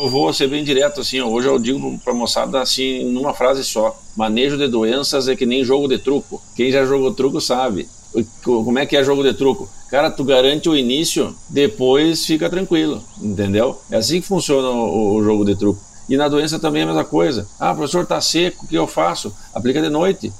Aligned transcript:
Eu 0.00 0.08
vou 0.08 0.32
ser 0.32 0.48
bem 0.48 0.64
direto, 0.64 1.02
assim, 1.02 1.20
hoje 1.20 1.46
eu 1.46 1.58
digo 1.58 1.98
pra 2.02 2.14
moçada, 2.14 2.58
assim, 2.62 3.04
numa 3.04 3.34
frase 3.34 3.62
só. 3.62 3.94
Manejo 4.16 4.56
de 4.56 4.66
doenças 4.66 5.28
é 5.28 5.36
que 5.36 5.44
nem 5.44 5.62
jogo 5.62 5.86
de 5.86 5.98
truco. 5.98 6.42
Quem 6.56 6.72
já 6.72 6.86
jogou 6.86 7.12
truco 7.12 7.38
sabe. 7.38 7.86
Como 8.42 8.78
é 8.78 8.86
que 8.86 8.96
é 8.96 9.04
jogo 9.04 9.22
de 9.22 9.34
truco? 9.34 9.68
Cara, 9.90 10.10
tu 10.10 10.24
garante 10.24 10.70
o 10.70 10.76
início, 10.76 11.36
depois 11.50 12.24
fica 12.24 12.48
tranquilo, 12.48 13.04
entendeu? 13.20 13.78
É 13.90 13.96
assim 13.96 14.22
que 14.22 14.26
funciona 14.26 14.70
o, 14.70 15.16
o 15.16 15.22
jogo 15.22 15.44
de 15.44 15.54
truco. 15.54 15.78
E 16.08 16.16
na 16.16 16.28
doença 16.28 16.58
também 16.58 16.80
é 16.80 16.84
a 16.84 16.88
mesma 16.88 17.04
coisa. 17.04 17.46
Ah, 17.58 17.74
professor, 17.74 18.06
tá 18.06 18.22
seco, 18.22 18.64
o 18.64 18.68
que 18.68 18.76
eu 18.76 18.86
faço? 18.86 19.36
Aplica 19.54 19.82
de 19.82 19.90
noite. 19.90 20.32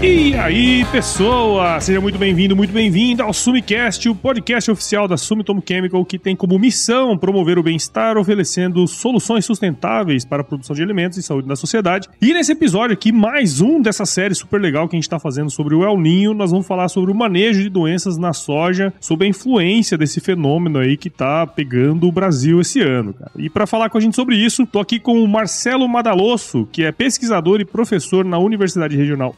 E 0.00 0.32
aí, 0.36 0.84
pessoa! 0.92 1.80
Seja 1.80 2.00
muito 2.00 2.20
bem-vindo, 2.20 2.54
muito 2.54 2.72
bem-vindo 2.72 3.20
ao 3.20 3.32
Sumicast, 3.32 4.08
o 4.08 4.14
podcast 4.14 4.70
oficial 4.70 5.08
da 5.08 5.16
Sumitomo 5.16 5.60
Chemical 5.66 6.04
que 6.04 6.20
tem 6.20 6.36
como 6.36 6.56
missão 6.56 7.18
promover 7.18 7.58
o 7.58 7.64
bem-estar, 7.64 8.16
oferecendo 8.16 8.86
soluções 8.86 9.44
sustentáveis 9.44 10.24
para 10.24 10.42
a 10.42 10.44
produção 10.44 10.76
de 10.76 10.84
alimentos 10.84 11.18
e 11.18 11.22
saúde 11.22 11.48
na 11.48 11.56
sociedade. 11.56 12.08
E 12.22 12.32
nesse 12.32 12.52
episódio 12.52 12.94
aqui, 12.94 13.10
mais 13.10 13.60
um 13.60 13.82
dessa 13.82 14.06
série 14.06 14.36
super 14.36 14.60
legal 14.60 14.88
que 14.88 14.94
a 14.94 14.98
gente 14.98 15.02
está 15.02 15.18
fazendo 15.18 15.50
sobre 15.50 15.74
o 15.74 15.82
El 15.82 15.98
Ninho, 15.98 16.32
nós 16.32 16.52
vamos 16.52 16.68
falar 16.68 16.88
sobre 16.88 17.10
o 17.10 17.14
manejo 17.14 17.60
de 17.60 17.68
doenças 17.68 18.16
na 18.16 18.32
soja, 18.32 18.94
sobre 19.00 19.26
a 19.26 19.30
influência 19.30 19.98
desse 19.98 20.20
fenômeno 20.20 20.78
aí 20.78 20.96
que 20.96 21.08
está 21.08 21.44
pegando 21.44 22.06
o 22.06 22.12
Brasil 22.12 22.60
esse 22.60 22.80
ano, 22.80 23.14
cara. 23.14 23.32
E 23.36 23.50
para 23.50 23.66
falar 23.66 23.90
com 23.90 23.98
a 23.98 24.00
gente 24.00 24.14
sobre 24.14 24.36
isso, 24.36 24.64
tô 24.64 24.78
aqui 24.78 25.00
com 25.00 25.20
o 25.20 25.26
Marcelo 25.26 25.88
Madalosso, 25.88 26.68
que 26.70 26.84
é 26.84 26.92
pesquisador 26.92 27.60
e 27.60 27.64
professor 27.64 28.24
na 28.24 28.38
Universidade 28.38 28.96
Regional 28.96 29.34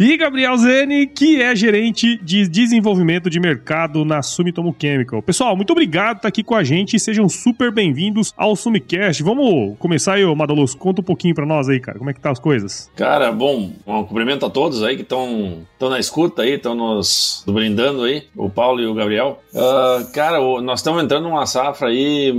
E 0.00 0.16
Gabriel 0.16 0.56
Zene, 0.56 1.06
que 1.06 1.42
é 1.42 1.54
gerente 1.54 2.16
de 2.22 2.48
desenvolvimento 2.48 3.28
de 3.28 3.38
mercado 3.38 4.04
na 4.04 4.22
Sumitomo 4.22 4.74
Chemical. 4.80 5.22
Pessoal, 5.22 5.54
muito 5.54 5.70
obrigado 5.70 6.16
por 6.16 6.18
estar 6.20 6.28
aqui 6.28 6.42
com 6.42 6.54
a 6.54 6.64
gente 6.64 6.96
e 6.96 7.00
sejam 7.00 7.28
super 7.28 7.70
bem-vindos 7.70 8.32
ao 8.36 8.56
Sumicast. 8.56 9.22
Vamos 9.22 9.76
começar 9.78 10.14
aí, 10.14 10.34
Madaluz, 10.34 10.74
conta 10.74 11.00
um 11.00 11.04
pouquinho 11.04 11.34
para 11.34 11.44
nós 11.44 11.68
aí, 11.68 11.78
cara, 11.78 11.98
como 11.98 12.10
é 12.10 12.14
que 12.14 12.20
tá 12.20 12.30
as 12.30 12.38
coisas? 12.38 12.90
Cara, 12.96 13.30
bom, 13.30 13.72
um 13.86 14.04
cumprimento 14.04 14.46
a 14.46 14.50
todos 14.50 14.82
aí 14.82 14.96
que 14.96 15.02
estão 15.02 15.66
na 15.80 15.98
escuta 15.98 16.42
aí, 16.42 16.54
estão 16.54 16.74
nos 16.74 17.44
brindando 17.46 18.04
aí, 18.04 18.24
o 18.34 18.48
Paulo 18.48 18.80
e 18.80 18.86
o 18.86 18.94
Gabriel. 18.94 19.42
Uh, 19.52 20.10
cara, 20.12 20.40
nós 20.62 20.80
estamos 20.80 21.02
entrando 21.02 21.24
numa 21.24 21.44
safra 21.44 21.88
aí 21.88 22.32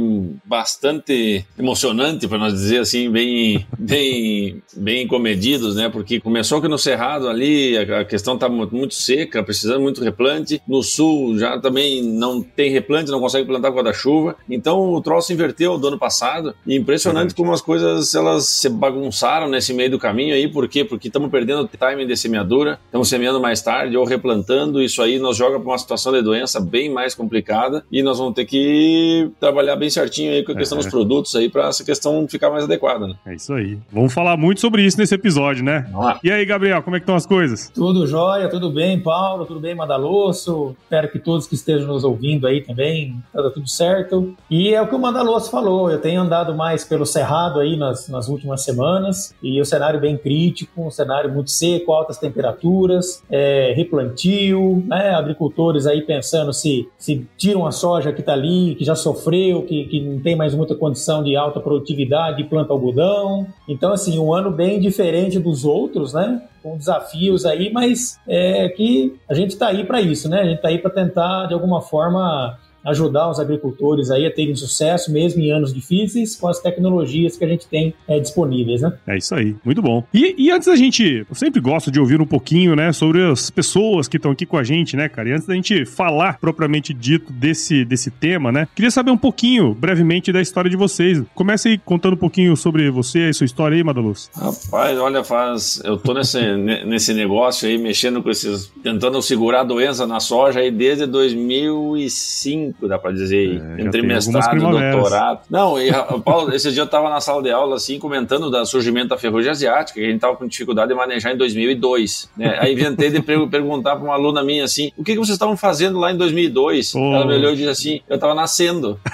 bastante 0.43 1.45
emocionante, 1.57 2.27
para 2.27 2.37
nós 2.39 2.53
dizer 2.53 2.79
assim, 2.79 3.09
bem, 3.09 3.65
bem, 3.77 4.61
bem 4.75 5.07
comedidos, 5.07 5.75
né? 5.75 5.89
Porque 5.89 6.19
começou 6.19 6.61
que 6.61 6.67
no 6.67 6.79
Cerrado 6.95 7.27
ali 7.27 7.77
a 7.77 8.05
questão 8.05 8.35
está 8.35 8.47
muito 8.47 8.93
seca, 8.93 9.43
precisando 9.43 9.81
muito 9.81 10.01
replante. 10.01 10.61
No 10.65 10.81
sul 10.81 11.37
já 11.37 11.59
também 11.59 12.01
não 12.01 12.41
tem 12.41 12.71
replante, 12.71 13.11
não 13.11 13.19
consegue 13.19 13.45
plantar 13.45 13.73
com 13.73 13.81
a 13.81 13.91
chuva. 13.91 14.37
Então 14.49 14.93
o 14.93 15.01
troço 15.01 15.33
inverteu 15.33 15.77
do 15.77 15.89
ano 15.89 15.99
passado. 15.99 16.55
E 16.65 16.73
impressionante 16.73 17.31
uhum. 17.31 17.35
como 17.35 17.51
as 17.51 17.59
coisas 17.59 18.15
elas 18.15 18.45
se 18.45 18.69
bagunçaram 18.69 19.49
nesse 19.49 19.73
meio 19.73 19.91
do 19.91 19.99
caminho 19.99 20.33
aí. 20.33 20.47
Por 20.47 20.69
quê? 20.69 20.85
Porque 20.85 21.07
estamos 21.07 21.29
perdendo 21.29 21.63
o 21.63 21.67
timing 21.67 22.07
de 22.07 22.15
semeadura, 22.15 22.79
estamos 22.85 23.09
semeando 23.09 23.41
mais 23.41 23.61
tarde 23.61 23.97
ou 23.97 24.05
replantando. 24.05 24.81
Isso 24.81 25.01
aí 25.01 25.19
nos 25.19 25.35
joga 25.35 25.59
para 25.59 25.67
uma 25.67 25.77
situação 25.77 26.13
de 26.13 26.21
doença 26.21 26.61
bem 26.61 26.89
mais 26.89 27.13
complicada 27.13 27.83
e 27.91 28.01
nós 28.01 28.19
vamos 28.19 28.35
ter 28.35 28.45
que 28.45 29.29
trabalhar 29.37 29.75
bem 29.75 29.89
certinho 29.89 30.31
aí 30.31 30.45
com 30.45 30.53
a 30.53 30.55
questão 30.55 30.77
dos 30.77 30.87
produtos 30.87 31.35
aí 31.35 31.49
para 31.49 31.67
essa 31.67 31.83
questão 31.83 32.25
ficar 32.25 32.49
mais 32.49 32.63
adequada. 32.63 33.05
Né? 33.05 33.15
É 33.25 33.35
isso 33.35 33.53
aí. 33.53 33.77
Vamos 33.91 34.13
falar 34.13 34.37
muito 34.37 34.61
sobre 34.61 34.83
isso 34.83 34.97
nesse 34.97 35.13
episódio, 35.13 35.61
né? 35.61 35.85
E 36.23 36.31
aí, 36.31 36.45
Gabriel, 36.45 36.84
como 36.85 36.95
é 36.95 36.99
que 36.99 37.03
estão 37.03 37.15
as 37.15 37.25
coisas? 37.25 37.69
Tudo 37.73 38.05
jóia, 38.05 38.47
tudo 38.47 38.69
bem, 38.69 38.99
Paulo, 38.99 39.45
tudo 39.45 39.59
bem, 39.59 39.73
Mandaloso. 39.73 40.75
Espero 40.83 41.11
que 41.11 41.17
todos 41.19 41.47
que 41.47 41.55
estejam 41.55 41.87
nos 41.87 42.03
ouvindo 42.03 42.45
aí 42.45 42.61
também, 42.61 43.21
tá 43.33 43.49
tudo 43.49 43.67
certo. 43.67 44.35
E 44.49 44.73
é 44.73 44.81
o 44.81 44.87
que 44.87 44.95
o 44.95 44.99
Mandaloso 44.99 45.49
falou, 45.49 45.89
eu 45.89 45.99
tenho 45.99 46.21
andado 46.21 46.55
mais 46.55 46.85
pelo 46.85 47.05
Cerrado 47.05 47.59
aí 47.59 47.75
nas, 47.75 48.07
nas 48.07 48.29
últimas 48.29 48.63
semanas, 48.63 49.33
e 49.41 49.59
o 49.59 49.65
cenário 49.65 49.99
bem 49.99 50.15
crítico, 50.15 50.85
um 50.85 50.91
cenário 50.91 51.33
muito 51.33 51.49
seco, 51.49 51.91
altas 51.91 52.19
temperaturas, 52.19 53.23
é, 53.29 53.73
replantio, 53.75 54.83
né, 54.85 55.09
agricultores 55.09 55.87
aí 55.87 56.03
pensando 56.03 56.53
se, 56.53 56.87
se 56.97 57.27
tiram 57.35 57.65
a 57.65 57.71
soja 57.71 58.13
que 58.13 58.19
está 58.19 58.33
ali, 58.33 58.75
que 58.75 58.85
já 58.85 58.95
sofreu, 58.95 59.63
que, 59.63 59.85
que 59.85 59.99
não 59.99 60.19
tem 60.19 60.35
mais 60.35 60.53
muita 60.53 60.75
condição 60.75 61.23
de 61.23 61.35
alta 61.35 61.59
produtividade 61.59 62.43
planta 62.45 62.73
algodão. 62.73 63.47
Então, 63.67 63.91
assim, 63.91 64.19
um 64.19 64.33
ano 64.33 64.51
bem 64.51 64.79
diferente 64.79 65.39
dos 65.39 65.65
outros, 65.65 66.13
né? 66.13 66.41
Com 66.65 66.75
desafios 66.75 67.45
aí, 67.45 67.71
mas 67.71 68.19
é 68.27 68.67
que 68.69 69.15
a 69.29 69.35
gente 69.35 69.51
está 69.51 69.67
aí 69.67 69.83
para 69.83 70.01
isso, 70.01 70.27
né? 70.27 70.41
A 70.41 70.45
gente 70.45 70.55
está 70.55 70.69
aí 70.69 70.79
para 70.79 70.89
tentar, 70.89 71.45
de 71.45 71.53
alguma 71.53 71.79
forma, 71.79 72.57
ajudar 72.85 73.29
os 73.29 73.39
agricultores 73.39 74.11
aí 74.11 74.25
a 74.25 74.31
terem 74.31 74.55
sucesso, 74.55 75.11
mesmo 75.11 75.41
em 75.41 75.51
anos 75.51 75.73
difíceis, 75.73 76.35
com 76.35 76.47
as 76.47 76.59
tecnologias 76.59 77.35
que 77.35 77.43
a 77.43 77.47
gente 77.47 77.67
tem 77.67 77.93
é, 78.07 78.19
disponíveis, 78.19 78.81
né? 78.81 78.93
É 79.07 79.17
isso 79.17 79.33
aí, 79.33 79.55
muito 79.65 79.81
bom. 79.81 80.03
E, 80.13 80.35
e, 80.37 80.51
antes 80.51 80.67
da 80.67 80.75
gente, 80.75 81.25
eu 81.27 81.35
sempre 81.35 81.59
gosto 81.59 81.89
de 81.89 81.99
ouvir 81.99 82.21
um 82.21 82.25
pouquinho, 82.25 82.75
né, 82.75 82.91
sobre 82.93 83.23
as 83.23 83.49
pessoas 83.49 84.07
que 84.07 84.17
estão 84.17 84.31
aqui 84.31 84.45
com 84.45 84.57
a 84.57 84.63
gente, 84.63 84.95
né, 84.95 85.09
cara? 85.09 85.29
E 85.29 85.31
antes 85.33 85.47
da 85.47 85.55
gente 85.55 85.85
falar 85.85 86.39
propriamente 86.39 86.93
dito 86.93 87.31
desse, 87.33 87.83
desse 87.83 88.11
tema, 88.11 88.51
né, 88.51 88.67
queria 88.75 88.91
saber 88.91 89.11
um 89.11 89.17
pouquinho, 89.17 89.73
brevemente, 89.73 90.31
da 90.31 90.41
história 90.41 90.69
de 90.69 90.77
vocês. 90.77 91.21
Comece 91.33 91.69
aí 91.69 91.77
contando 91.77 92.13
um 92.13 92.17
pouquinho 92.17 92.55
sobre 92.55 92.89
você 92.89 93.29
e 93.29 93.33
sua 93.33 93.45
história 93.45 93.75
aí, 93.75 93.83
Madaluz. 93.83 94.29
Rapaz, 94.35 94.99
olha, 94.99 95.23
faz. 95.23 95.81
Eu 95.83 95.97
tô 95.97 96.13
nesse, 96.13 96.39
nesse 96.85 97.13
negócio 97.13 97.67
aí, 97.67 97.77
mexendo 97.77 98.21
com 98.21 98.29
esses. 98.29 98.71
tentando 98.83 99.21
segurar 99.21 99.61
a 99.61 99.63
doença 99.63 100.05
na 100.05 100.19
soja 100.19 100.59
aí 100.59 100.69
desde 100.69 101.05
2005 101.05 102.74
dá 102.81 102.97
pra 102.97 103.11
dizer, 103.11 103.61
é, 103.77 103.81
entre 103.81 104.01
mestrado 104.01 104.57
e 104.57 104.59
doutorado. 104.59 105.41
Não, 105.49 105.79
e, 105.79 105.91
Paulo, 106.23 106.53
esse 106.53 106.71
dia 106.71 106.83
eu 106.83 106.87
tava 106.87 107.09
na 107.09 107.19
sala 107.19 107.41
de 107.41 107.51
aula, 107.51 107.75
assim, 107.75 107.99
comentando 107.99 108.49
do 108.49 108.65
surgimento 108.65 109.09
da 109.09 109.17
ferrugem 109.17 109.51
asiática, 109.51 109.99
que 109.99 110.05
a 110.05 110.09
gente 110.09 110.19
tava 110.19 110.35
com 110.35 110.47
dificuldade 110.47 110.89
de 110.89 110.95
manejar 110.95 111.33
em 111.33 111.37
2002. 111.37 112.29
Né? 112.37 112.57
Aí 112.59 112.73
inventei 112.73 113.09
de 113.09 113.21
perguntar 113.21 113.95
pra 113.95 114.03
uma 114.03 114.13
aluna 114.13 114.43
minha 114.43 114.63
assim, 114.63 114.91
o 114.97 115.03
que, 115.03 115.13
que 115.13 115.19
vocês 115.19 115.35
estavam 115.35 115.57
fazendo 115.57 115.99
lá 115.99 116.11
em 116.11 116.17
2002? 116.17 116.95
Oh. 116.95 116.99
Ela 117.13 117.25
me 117.25 117.33
olhou 117.35 117.53
e 117.53 117.55
disse 117.55 117.69
assim, 117.69 118.01
eu 118.09 118.17
tava 118.17 118.33
nascendo. 118.35 118.99